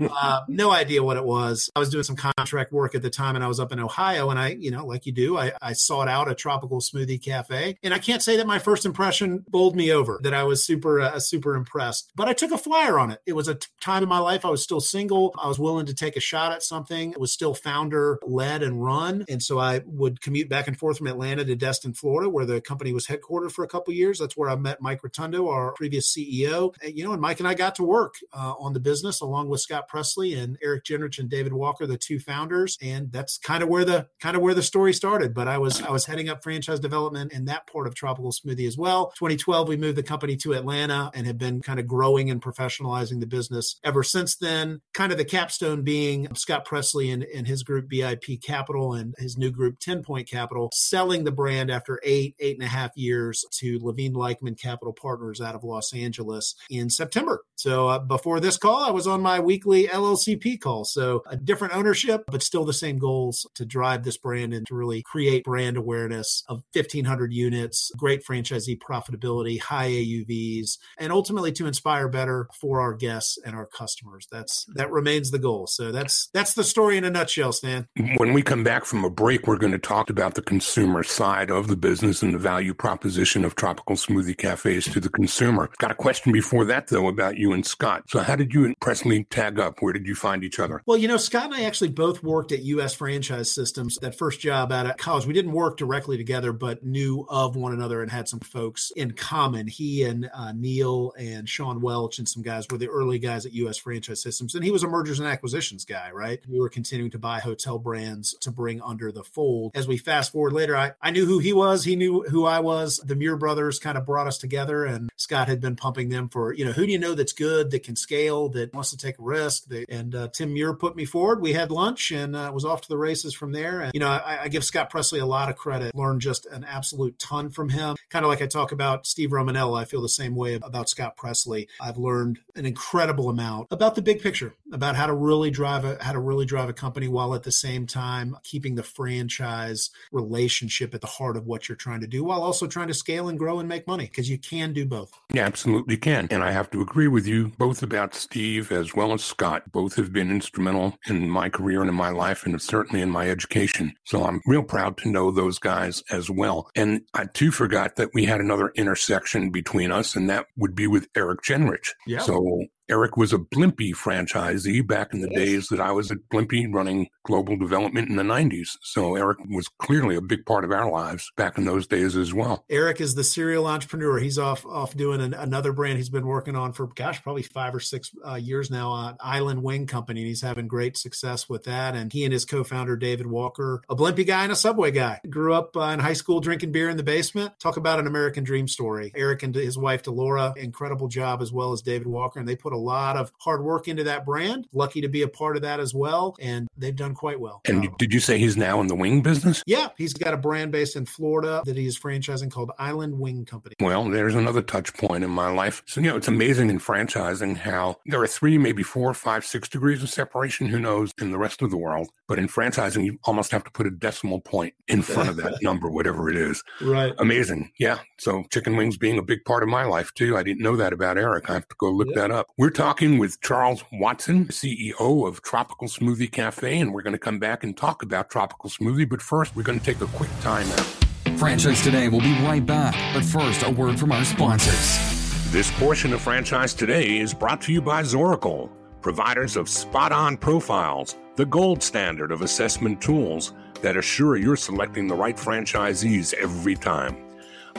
uh, 0.10 0.40
no 0.48 0.70
idea 0.70 1.02
what 1.02 1.18
it 1.18 1.24
was. 1.24 1.70
I 1.76 1.78
was 1.78 1.90
doing 1.90 2.04
some 2.04 2.16
contract 2.16 2.72
work 2.72 2.94
at 2.94 3.02
the 3.02 3.10
time 3.10 3.34
and 3.34 3.44
I 3.44 3.48
was 3.48 3.60
up 3.60 3.70
in 3.70 3.80
Ohio. 3.80 4.30
And 4.30 4.38
I, 4.38 4.56
you 4.58 4.70
know, 4.70 4.86
like 4.86 5.04
you 5.04 5.12
do, 5.12 5.36
I, 5.36 5.52
I 5.60 5.74
sought 5.74 6.08
out 6.08 6.30
a 6.30 6.34
Tropical 6.34 6.80
Smoothie 6.80 7.22
Cafe. 7.22 7.76
And 7.82 7.92
I 7.92 7.98
can't 7.98 8.22
say 8.22 8.38
that 8.38 8.46
my 8.46 8.58
first 8.58 8.86
impression 8.86 9.44
bowled 9.46 9.76
me 9.76 9.92
over, 9.92 10.20
that 10.22 10.32
I 10.32 10.44
was 10.44 10.64
super, 10.64 11.00
uh, 11.00 11.20
super 11.20 11.54
impressed. 11.54 12.12
But 12.16 12.28
I 12.28 12.32
took 12.32 12.52
a 12.52 12.58
flyer 12.58 12.98
on 12.98 13.10
it. 13.10 13.20
It 13.26 13.34
was 13.34 13.48
a 13.48 13.56
t- 13.56 13.66
time 13.82 14.02
in 14.02 14.08
my 14.08 14.20
life 14.20 14.46
I 14.46 14.50
was 14.50 14.62
still 14.62 14.80
single. 14.80 15.34
I 15.38 15.48
was 15.48 15.58
willing 15.58 15.84
to 15.86 15.94
take 15.94 16.16
a 16.16 16.20
shot 16.20 16.52
at 16.52 16.62
something. 16.62 17.12
It 17.12 17.20
was 17.20 17.32
still 17.32 17.52
founder 17.52 18.18
led 18.22 18.62
and 18.62 18.82
run. 18.82 19.26
And 19.28 19.42
so 19.42 19.58
I 19.58 19.82
would 19.84 20.22
commute 20.22 20.48
back 20.48 20.66
and 20.66 20.78
forth 20.78 20.96
from 20.96 21.08
Atlanta 21.08 21.44
to 21.44 21.56
Destin, 21.56 21.92
Florida, 21.92 22.30
where 22.30 22.46
the 22.46 22.62
company 22.62 22.94
was 22.94 23.06
headquartered 23.06 23.52
for 23.52 23.64
a 23.64 23.68
couple 23.68 23.92
years. 23.92 24.18
That's 24.18 24.36
where 24.36 24.45
where 24.46 24.54
I 24.54 24.58
met 24.58 24.80
Mike 24.80 25.02
Rotundo, 25.02 25.48
our 25.48 25.72
previous 25.72 26.14
CEO. 26.14 26.72
And, 26.82 26.96
you 26.96 27.04
know, 27.04 27.12
and 27.12 27.20
Mike 27.20 27.40
and 27.40 27.48
I 27.48 27.54
got 27.54 27.74
to 27.76 27.82
work 27.82 28.14
uh, 28.32 28.54
on 28.58 28.72
the 28.72 28.80
business 28.80 29.20
along 29.20 29.48
with 29.48 29.60
Scott 29.60 29.88
Presley 29.88 30.34
and 30.34 30.56
Eric 30.62 30.84
Jenrich 30.84 31.18
and 31.18 31.28
David 31.28 31.52
Walker, 31.52 31.84
the 31.86 31.98
two 31.98 32.20
founders. 32.20 32.78
And 32.80 33.10
that's 33.10 33.38
kind 33.38 33.62
of 33.62 33.68
where 33.68 33.84
the 33.84 34.06
kind 34.20 34.36
of 34.36 34.42
where 34.42 34.54
the 34.54 34.62
story 34.62 34.92
started. 34.92 35.34
But 35.34 35.48
I 35.48 35.58
was 35.58 35.82
I 35.82 35.90
was 35.90 36.06
heading 36.06 36.28
up 36.28 36.44
franchise 36.44 36.78
development 36.78 37.32
in 37.32 37.46
that 37.46 37.66
part 37.66 37.88
of 37.88 37.94
Tropical 37.96 38.30
Smoothie 38.30 38.68
as 38.68 38.78
well. 38.78 39.12
2012, 39.18 39.68
we 39.68 39.76
moved 39.76 39.98
the 39.98 40.02
company 40.04 40.36
to 40.36 40.52
Atlanta 40.52 41.10
and 41.12 41.26
have 41.26 41.38
been 41.38 41.60
kind 41.60 41.80
of 41.80 41.88
growing 41.88 42.30
and 42.30 42.40
professionalizing 42.40 43.18
the 43.18 43.26
business 43.26 43.80
ever 43.82 44.04
since 44.04 44.36
then. 44.36 44.80
Kind 44.94 45.10
of 45.10 45.18
the 45.18 45.24
capstone 45.24 45.82
being 45.82 46.32
Scott 46.36 46.64
Presley 46.64 47.10
and, 47.10 47.24
and 47.24 47.48
his 47.48 47.64
group 47.64 47.88
BIP 47.88 48.42
Capital 48.42 48.94
and 48.94 49.12
his 49.18 49.36
new 49.36 49.50
group 49.50 49.80
10 49.80 50.04
Point 50.04 50.28
Capital 50.28 50.70
selling 50.72 51.24
the 51.24 51.32
brand 51.32 51.68
after 51.68 52.00
eight, 52.04 52.36
eight 52.38 52.56
and 52.56 52.64
a 52.64 52.68
half 52.68 52.96
years 52.96 53.44
to 53.50 53.80
Levine 53.82 54.12
Like 54.12 54.35
Weichman 54.40 54.60
Capital 54.60 54.92
Partners 54.92 55.40
out 55.40 55.54
of 55.54 55.64
Los 55.64 55.92
Angeles 55.92 56.54
in 56.70 56.90
September. 56.90 57.44
So 57.56 57.88
uh, 57.88 57.98
before 57.98 58.38
this 58.38 58.56
call, 58.58 58.84
I 58.84 58.90
was 58.90 59.06
on 59.06 59.22
my 59.22 59.40
weekly 59.40 59.88
LLCP 59.88 60.60
call. 60.60 60.84
So 60.84 61.24
a 61.28 61.36
different 61.36 61.74
ownership, 61.74 62.24
but 62.30 62.42
still 62.42 62.64
the 62.64 62.72
same 62.72 62.98
goals 62.98 63.46
to 63.54 63.64
drive 63.64 64.04
this 64.04 64.18
brand 64.18 64.52
and 64.52 64.66
to 64.66 64.74
really 64.74 65.02
create 65.02 65.44
brand 65.44 65.76
awareness 65.76 66.44
of 66.48 66.62
1,500 66.74 67.32
units, 67.32 67.90
great 67.96 68.24
franchisee 68.24 68.78
profitability, 68.78 69.58
high 69.60 69.88
AUVs, 69.88 70.78
and 70.98 71.12
ultimately 71.12 71.50
to 71.52 71.66
inspire 71.66 72.08
better 72.08 72.48
for 72.60 72.80
our 72.80 72.92
guests 72.92 73.38
and 73.44 73.56
our 73.56 73.66
customers. 73.66 74.28
That's 74.30 74.66
that 74.74 74.90
remains 74.90 75.30
the 75.30 75.38
goal. 75.38 75.66
So 75.66 75.92
that's 75.92 76.28
that's 76.34 76.54
the 76.54 76.64
story 76.64 76.98
in 76.98 77.04
a 77.04 77.10
nutshell, 77.10 77.52
Stan. 77.52 77.88
When 78.16 78.34
we 78.34 78.42
come 78.42 78.64
back 78.64 78.84
from 78.84 79.04
a 79.04 79.10
break, 79.10 79.46
we're 79.46 79.56
going 79.56 79.72
to 79.72 79.78
talk 79.78 80.10
about 80.10 80.34
the 80.34 80.42
consumer 80.42 81.02
side 81.02 81.50
of 81.50 81.68
the 81.68 81.76
business 81.76 82.22
and 82.22 82.34
the 82.34 82.38
value 82.38 82.74
proposition 82.74 83.44
of 83.44 83.54
tropical 83.54 83.96
smoothie 83.96 84.36
cafes 84.36 84.84
to 84.86 85.00
the 85.00 85.08
consumer. 85.08 85.70
Got 85.78 85.90
a 85.90 85.94
question 85.94 86.32
before 86.32 86.66
that 86.66 86.88
though 86.88 87.08
about 87.08 87.38
you 87.38 87.45
and 87.52 87.66
Scott. 87.66 88.04
So 88.08 88.20
how 88.20 88.36
did 88.36 88.52
you 88.52 88.64
and 88.64 88.78
Presley 88.80 89.24
tag 89.24 89.58
up? 89.58 89.76
Where 89.80 89.92
did 89.92 90.06
you 90.06 90.14
find 90.14 90.44
each 90.44 90.58
other? 90.58 90.82
Well, 90.86 90.98
you 90.98 91.08
know, 91.08 91.16
Scott 91.16 91.46
and 91.46 91.54
I 91.54 91.62
actually 91.62 91.90
both 91.90 92.22
worked 92.22 92.52
at 92.52 92.62
US 92.62 92.94
Franchise 92.94 93.50
Systems. 93.50 93.96
That 94.00 94.16
first 94.16 94.40
job 94.40 94.72
out 94.72 94.86
of 94.86 94.96
college, 94.96 95.26
we 95.26 95.32
didn't 95.32 95.52
work 95.52 95.76
directly 95.76 96.16
together, 96.16 96.52
but 96.52 96.84
knew 96.84 97.26
of 97.28 97.56
one 97.56 97.72
another 97.72 98.02
and 98.02 98.10
had 98.10 98.28
some 98.28 98.40
folks 98.40 98.90
in 98.96 99.12
common. 99.12 99.66
He 99.66 100.02
and 100.04 100.30
uh, 100.34 100.52
Neil 100.52 101.12
and 101.18 101.48
Sean 101.48 101.80
Welch 101.80 102.18
and 102.18 102.28
some 102.28 102.42
guys 102.42 102.66
were 102.70 102.78
the 102.78 102.88
early 102.88 103.18
guys 103.18 103.46
at 103.46 103.52
US 103.54 103.78
Franchise 103.78 104.22
Systems, 104.22 104.54
and 104.54 104.64
he 104.64 104.70
was 104.70 104.82
a 104.82 104.88
mergers 104.88 105.18
and 105.18 105.28
acquisitions 105.28 105.84
guy, 105.84 106.10
right? 106.12 106.40
We 106.48 106.60
were 106.60 106.68
continuing 106.68 107.10
to 107.12 107.18
buy 107.18 107.40
hotel 107.40 107.78
brands 107.78 108.34
to 108.40 108.50
bring 108.50 108.80
under 108.82 109.12
the 109.12 109.24
fold. 109.24 109.72
As 109.74 109.88
we 109.88 109.96
fast 109.96 110.32
forward 110.32 110.52
later, 110.52 110.76
I, 110.76 110.92
I 111.00 111.10
knew 111.10 111.26
who 111.26 111.38
he 111.38 111.52
was, 111.52 111.84
he 111.84 111.96
knew 111.96 112.22
who 112.22 112.46
I 112.46 112.60
was. 112.60 112.98
The 112.98 113.16
Muir 113.16 113.36
brothers 113.36 113.78
kind 113.78 113.98
of 113.98 114.06
brought 114.06 114.26
us 114.26 114.38
together, 114.38 114.84
and 114.84 115.10
Scott 115.16 115.48
had 115.48 115.60
been 115.60 115.76
pumping 115.76 116.08
them 116.08 116.28
for, 116.28 116.52
you 116.52 116.64
know, 116.64 116.72
who 116.72 116.86
do 116.86 116.92
you 116.92 116.98
know 116.98 117.14
that's 117.14 117.32
good, 117.36 117.70
that 117.70 117.82
can 117.84 117.96
scale, 117.96 118.48
that 118.50 118.74
wants 118.74 118.90
to 118.90 118.96
take 118.96 119.18
a 119.18 119.22
risk? 119.22 119.66
That, 119.68 119.88
and 119.88 120.14
uh, 120.14 120.28
Tim 120.28 120.52
Muir 120.52 120.74
put 120.74 120.96
me 120.96 121.04
forward. 121.04 121.40
We 121.40 121.52
had 121.52 121.70
lunch 121.70 122.10
and 122.10 122.34
uh, 122.34 122.50
was 122.52 122.64
off 122.64 122.80
to 122.82 122.88
the 122.88 122.98
races 122.98 123.34
from 123.34 123.52
there. 123.52 123.80
And, 123.80 123.92
you 123.94 124.00
know, 124.00 124.08
I, 124.08 124.44
I 124.44 124.48
give 124.48 124.64
Scott 124.64 124.90
Presley 124.90 125.20
a 125.20 125.26
lot 125.26 125.48
of 125.48 125.56
credit, 125.56 125.94
learned 125.94 126.20
just 126.20 126.46
an 126.46 126.64
absolute 126.64 127.18
ton 127.18 127.50
from 127.50 127.68
him. 127.68 127.96
Kind 128.10 128.24
of 128.24 128.28
like 128.28 128.42
I 128.42 128.46
talk 128.46 128.72
about 128.72 129.06
Steve 129.06 129.30
Romaniello, 129.30 129.78
I 129.78 129.84
feel 129.84 130.02
the 130.02 130.08
same 130.08 130.34
way 130.34 130.54
about 130.54 130.88
Scott 130.88 131.16
Presley. 131.16 131.68
I've 131.80 131.98
learned 131.98 132.38
an 132.54 132.66
incredible 132.66 133.28
amount 133.28 133.68
about 133.70 133.94
the 133.94 134.02
big 134.02 134.20
picture, 134.22 134.54
about 134.72 134.96
how 134.96 135.06
to 135.06 135.14
really 135.14 135.50
drive 135.50 135.84
a 135.84 135.96
how 136.00 136.12
to 136.12 136.18
really 136.18 136.44
drive 136.44 136.68
a 136.68 136.72
company 136.72 137.08
while 137.08 137.34
at 137.34 137.42
the 137.42 137.52
same 137.52 137.86
time 137.86 138.36
keeping 138.42 138.74
the 138.74 138.82
franchise 138.82 139.90
relationship 140.12 140.94
at 140.94 141.00
the 141.00 141.06
heart 141.06 141.36
of 141.36 141.46
what 141.46 141.68
you're 141.68 141.76
trying 141.76 142.00
to 142.00 142.06
do, 142.06 142.24
while 142.24 142.42
also 142.42 142.66
trying 142.66 142.88
to 142.88 142.94
scale 142.94 143.28
and 143.28 143.38
grow 143.38 143.58
and 143.58 143.68
make 143.68 143.86
money 143.86 144.04
because 144.04 144.28
you 144.28 144.38
can 144.38 144.72
do 144.72 144.84
both. 144.84 145.12
Yeah, 145.32 145.44
absolutely 145.44 145.96
can. 145.96 146.28
And 146.30 146.42
I 146.42 146.52
have 146.52 146.70
to 146.70 146.80
agree 146.80 147.08
with 147.08 147.26
you 147.26 147.52
both 147.58 147.82
about 147.82 148.14
Steve 148.14 148.72
as 148.72 148.94
well 148.94 149.12
as 149.12 149.24
Scott. 149.24 149.70
Both 149.72 149.96
have 149.96 150.12
been 150.12 150.30
instrumental 150.30 150.98
in 151.06 151.28
my 151.28 151.48
career 151.48 151.80
and 151.80 151.88
in 151.88 151.96
my 151.96 152.10
life 152.10 152.46
and 152.46 152.60
certainly 152.60 153.02
in 153.02 153.10
my 153.10 153.30
education. 153.30 153.94
So 154.04 154.24
I'm 154.24 154.40
real 154.46 154.62
proud 154.62 154.96
to 154.98 155.08
know 155.08 155.30
those 155.30 155.58
guys 155.58 156.02
as 156.10 156.30
well. 156.30 156.70
And 156.74 157.02
I 157.14 157.26
too 157.26 157.50
forgot 157.50 157.96
that 157.96 158.10
we 158.14 158.24
had 158.24 158.40
another 158.40 158.72
intersection 158.76 159.50
between 159.50 159.92
us, 159.92 160.16
and 160.16 160.28
that 160.30 160.46
would 160.56 160.74
be 160.74 160.86
with 160.86 161.08
Eric 161.16 161.42
Jenrich. 161.42 161.90
Yeah. 162.06 162.20
So 162.20 162.64
Eric 162.88 163.16
was 163.16 163.32
a 163.32 163.38
Blimpie 163.38 163.94
franchisee 163.94 164.86
back 164.86 165.12
in 165.12 165.20
the 165.20 165.28
Yes. 165.30 165.38
days 165.38 165.68
that 165.68 165.80
I 165.80 165.92
was 165.92 166.10
at 166.10 166.18
Blimpie 166.32 166.72
running 166.72 167.08
global 167.24 167.56
development 167.56 168.08
in 168.08 168.16
the 168.16 168.22
90s. 168.22 168.76
So 168.82 169.16
Eric 169.16 169.38
was 169.48 169.68
clearly 169.78 170.16
a 170.16 170.20
big 170.20 170.46
part 170.46 170.64
of 170.64 170.70
our 170.70 170.90
lives 170.90 171.30
back 171.36 171.58
in 171.58 171.64
those 171.64 171.86
days 171.86 172.16
as 172.16 172.32
well. 172.32 172.64
Eric 172.70 173.00
is 173.00 173.14
the 173.14 173.24
serial 173.24 173.66
entrepreneur. 173.66 174.18
He's 174.18 174.38
off 174.38 174.64
off 174.66 174.94
doing 174.96 175.20
an, 175.20 175.34
another 175.34 175.72
brand 175.72 175.96
he's 175.98 176.08
been 176.08 176.26
working 176.26 176.54
on 176.56 176.72
for 176.72 176.86
gosh, 176.94 177.22
probably 177.22 177.42
five 177.42 177.74
or 177.74 177.80
six 177.80 178.10
uh, 178.26 178.34
years 178.34 178.70
now. 178.70 178.92
Uh, 178.92 179.14
Island 179.20 179.62
Wing 179.62 179.86
Company. 179.86 180.20
And 180.20 180.28
he's 180.28 180.42
having 180.42 180.68
great 180.68 180.96
success 180.96 181.48
with 181.48 181.64
that. 181.64 181.94
And 181.94 182.12
he 182.12 182.24
and 182.24 182.32
his 182.32 182.44
co-founder 182.44 182.96
David 182.96 183.26
Walker, 183.26 183.82
a 183.88 183.96
Blimpie 183.96 184.26
guy 184.26 184.44
and 184.44 184.52
a 184.52 184.56
Subway 184.56 184.90
guy, 184.92 185.20
grew 185.28 185.52
up 185.52 185.76
uh, 185.76 185.80
in 185.82 185.98
high 185.98 186.12
school 186.12 186.40
drinking 186.40 186.72
beer 186.72 186.88
in 186.88 186.96
the 186.96 187.02
basement. 187.02 187.52
Talk 187.58 187.76
about 187.76 187.98
an 187.98 188.06
American 188.06 188.44
dream 188.44 188.68
story. 188.68 189.12
Eric 189.14 189.42
and 189.42 189.54
his 189.54 189.76
wife 189.76 190.02
Delora, 190.02 190.54
incredible 190.56 191.08
job 191.08 191.42
as 191.42 191.52
well 191.52 191.72
as 191.72 191.82
David 191.82 192.06
Walker, 192.06 192.38
and 192.38 192.48
they 192.48 192.56
put 192.56 192.72
a 192.76 192.78
lot 192.78 193.16
of 193.16 193.32
hard 193.38 193.64
work 193.64 193.88
into 193.88 194.04
that 194.04 194.24
brand. 194.26 194.68
Lucky 194.72 195.00
to 195.00 195.08
be 195.08 195.22
a 195.22 195.28
part 195.28 195.56
of 195.56 195.62
that 195.62 195.80
as 195.80 195.94
well, 195.94 196.36
and 196.40 196.68
they've 196.76 196.94
done 196.94 197.14
quite 197.14 197.40
well. 197.40 197.60
And 197.66 197.86
Um, 197.86 197.94
did 197.98 198.12
you 198.12 198.20
say 198.20 198.38
he's 198.38 198.56
now 198.56 198.80
in 198.80 198.86
the 198.86 198.94
wing 198.94 199.22
business? 199.22 199.62
yeah, 199.66 199.88
he's 199.96 200.12
got 200.12 200.34
a 200.34 200.36
brand 200.36 200.70
based 200.72 200.94
in 200.96 201.06
Florida 201.06 201.62
that 201.64 201.76
he's 201.76 201.98
franchising 201.98 202.50
called 202.50 202.70
Island 202.78 203.18
Wing 203.18 203.44
Company. 203.44 203.74
Well, 203.80 204.04
there's 204.08 204.34
another 204.34 204.62
touch 204.62 204.92
point 204.94 205.24
in 205.24 205.30
my 205.30 205.50
life. 205.50 205.82
So, 205.86 206.00
you 206.00 206.10
know, 206.10 206.16
it's 206.16 206.28
amazing 206.28 206.70
in 206.70 206.78
franchising 206.78 207.56
how 207.56 207.96
there 208.06 208.20
are 208.22 208.26
three, 208.26 208.58
maybe 208.58 208.82
four, 208.82 209.12
five, 209.14 209.44
six 209.44 209.68
degrees 209.68 210.02
of 210.02 210.10
separation. 210.10 210.66
Who 210.66 210.78
knows 210.78 211.12
in 211.20 211.30
the 211.30 211.38
rest 211.38 211.62
of 211.62 211.70
the 211.70 211.76
world? 211.76 212.08
But 212.28 212.38
in 212.38 212.48
franchising, 212.48 213.04
you 213.04 213.18
almost 213.24 213.50
have 213.52 213.64
to 213.64 213.70
put 213.70 213.86
a 213.86 213.90
decimal 213.90 214.40
point 214.40 214.74
in 214.88 215.00
front 215.02 215.28
of 215.28 215.36
that 215.36 215.54
number, 215.62 215.90
whatever 215.90 216.28
it 216.28 216.36
is. 216.36 216.62
Right. 216.82 217.14
Amazing. 217.18 217.70
Yeah. 217.78 217.98
So 218.18 218.44
chicken 218.52 218.76
wings 218.76 218.96
being 218.98 219.18
a 219.18 219.22
big 219.22 219.44
part 219.44 219.62
of 219.62 219.68
my 219.68 219.84
life 219.84 220.12
too. 220.14 220.36
I 220.36 220.42
didn't 220.42 220.62
know 220.62 220.76
that 220.76 220.92
about 220.92 221.16
Eric. 221.18 221.48
I 221.48 221.54
have 221.54 221.68
to 221.68 221.76
go 221.78 221.90
look 221.90 222.08
Yeah. 222.10 222.22
that 222.22 222.30
up. 222.30 222.48
We're 222.58 222.65
talking 222.70 223.18
with 223.18 223.40
Charles 223.42 223.84
Watson, 223.92 224.46
CEO 224.46 225.28
of 225.28 225.42
Tropical 225.42 225.88
Smoothie 225.88 226.30
Cafe, 226.32 226.78
and 226.78 226.94
we're 226.94 227.02
going 227.02 227.12
to 227.12 227.18
come 227.18 227.38
back 227.38 227.64
and 227.64 227.76
talk 227.76 228.02
about 228.02 228.30
Tropical 228.30 228.70
Smoothie. 228.70 229.08
But 229.08 229.20
first, 229.20 229.54
we're 229.54 229.62
going 229.62 229.78
to 229.78 229.84
take 229.84 230.00
a 230.00 230.06
quick 230.06 230.30
time 230.40 230.66
out. 230.72 231.38
Franchise 231.38 231.82
Today 231.82 232.08
will 232.08 232.20
be 232.20 232.32
right 232.44 232.64
back. 232.64 232.94
But 233.12 233.24
first, 233.24 233.62
a 233.62 233.70
word 233.70 233.98
from 234.00 234.12
our 234.12 234.24
sponsors. 234.24 235.52
This 235.52 235.70
portion 235.72 236.12
of 236.12 236.22
Franchise 236.22 236.72
Today 236.72 237.18
is 237.18 237.34
brought 237.34 237.60
to 237.62 237.72
you 237.72 237.82
by 237.82 238.02
Zoracle, 238.02 238.70
providers 239.02 239.56
of 239.56 239.68
spot 239.68 240.12
on 240.12 240.36
profiles, 240.36 241.18
the 241.36 241.46
gold 241.46 241.82
standard 241.82 242.32
of 242.32 242.42
assessment 242.42 243.00
tools 243.00 243.52
that 243.82 243.96
assure 243.96 244.36
you're 244.36 244.56
selecting 244.56 245.06
the 245.06 245.14
right 245.14 245.36
franchisees 245.36 246.32
every 246.34 246.74
time. 246.74 247.25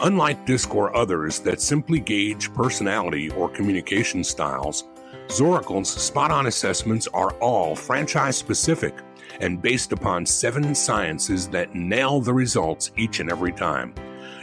Unlike 0.03 0.45
DISC 0.45 0.75
or 0.75 0.95
others 0.95 1.39
that 1.39 1.59
simply 1.59 1.99
gauge 1.99 2.53
personality 2.53 3.31
or 3.31 3.49
communication 3.49 4.23
styles, 4.23 4.83
Zoracle's 5.27 5.89
spot 5.89 6.29
on 6.29 6.45
assessments 6.45 7.07
are 7.07 7.31
all 7.39 7.75
franchise 7.75 8.37
specific 8.37 8.93
and 9.41 9.59
based 9.59 9.91
upon 9.91 10.23
seven 10.23 10.75
sciences 10.75 11.47
that 11.49 11.73
nail 11.73 12.21
the 12.21 12.33
results 12.33 12.91
each 12.95 13.19
and 13.19 13.31
every 13.31 13.51
time. 13.51 13.95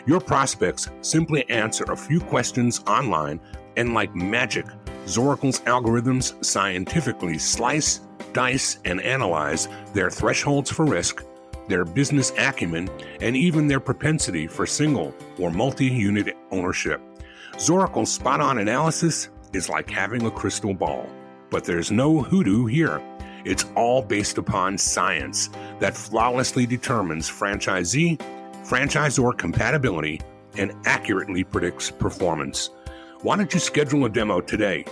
Your 0.07 0.21
prospects 0.21 0.91
simply 1.03 1.49
answer 1.49 1.85
a 1.85 1.97
few 1.97 2.19
questions 2.21 2.81
online, 2.89 3.41
and 3.77 3.95
like 3.95 4.15
magic, 4.15 4.67
Zoracle's 5.07 5.61
algorithms 5.61 6.45
scientifically 6.45 7.39
slice, 7.39 8.01
dice, 8.33 8.81
and 8.85 9.01
analyze 9.01 9.69
their 9.93 10.11
thresholds 10.11 10.71
for 10.71 10.85
risk, 10.85 11.25
their 11.69 11.85
business 11.85 12.33
acumen, 12.39 12.89
and 13.21 13.37
even 13.37 13.67
their 13.67 13.81
propensity 13.81 14.47
for 14.47 14.67
single 14.67 15.15
or 15.39 15.51
multi 15.51 15.87
unit 15.87 16.37
ownership. 16.51 17.01
Zoracle's 17.57 18.13
spot 18.13 18.41
on 18.41 18.59
analysis 18.59 19.29
is 19.53 19.69
like 19.69 19.89
having 19.89 20.27
a 20.27 20.31
crystal 20.31 20.75
ball, 20.75 21.09
but 21.51 21.65
there's 21.65 21.91
no 21.91 22.23
hoodoo 22.23 22.67
here. 22.67 23.01
It's 23.45 23.67
all 23.77 24.03
based 24.03 24.39
upon 24.39 24.79
science 24.79 25.51
that 25.79 25.97
flawlessly 25.97 26.67
determines 26.67 27.31
franchisee, 27.31 28.19
franchisor 28.67 29.37
compatibility, 29.37 30.21
and 30.57 30.73
accurately 30.87 31.45
predicts 31.45 31.91
performance. 31.91 32.71
Why 33.23 33.37
don't 33.37 33.53
you 33.53 33.61
schedule 33.61 34.05
a 34.05 34.09
demo 34.09 34.41
today 34.41 34.85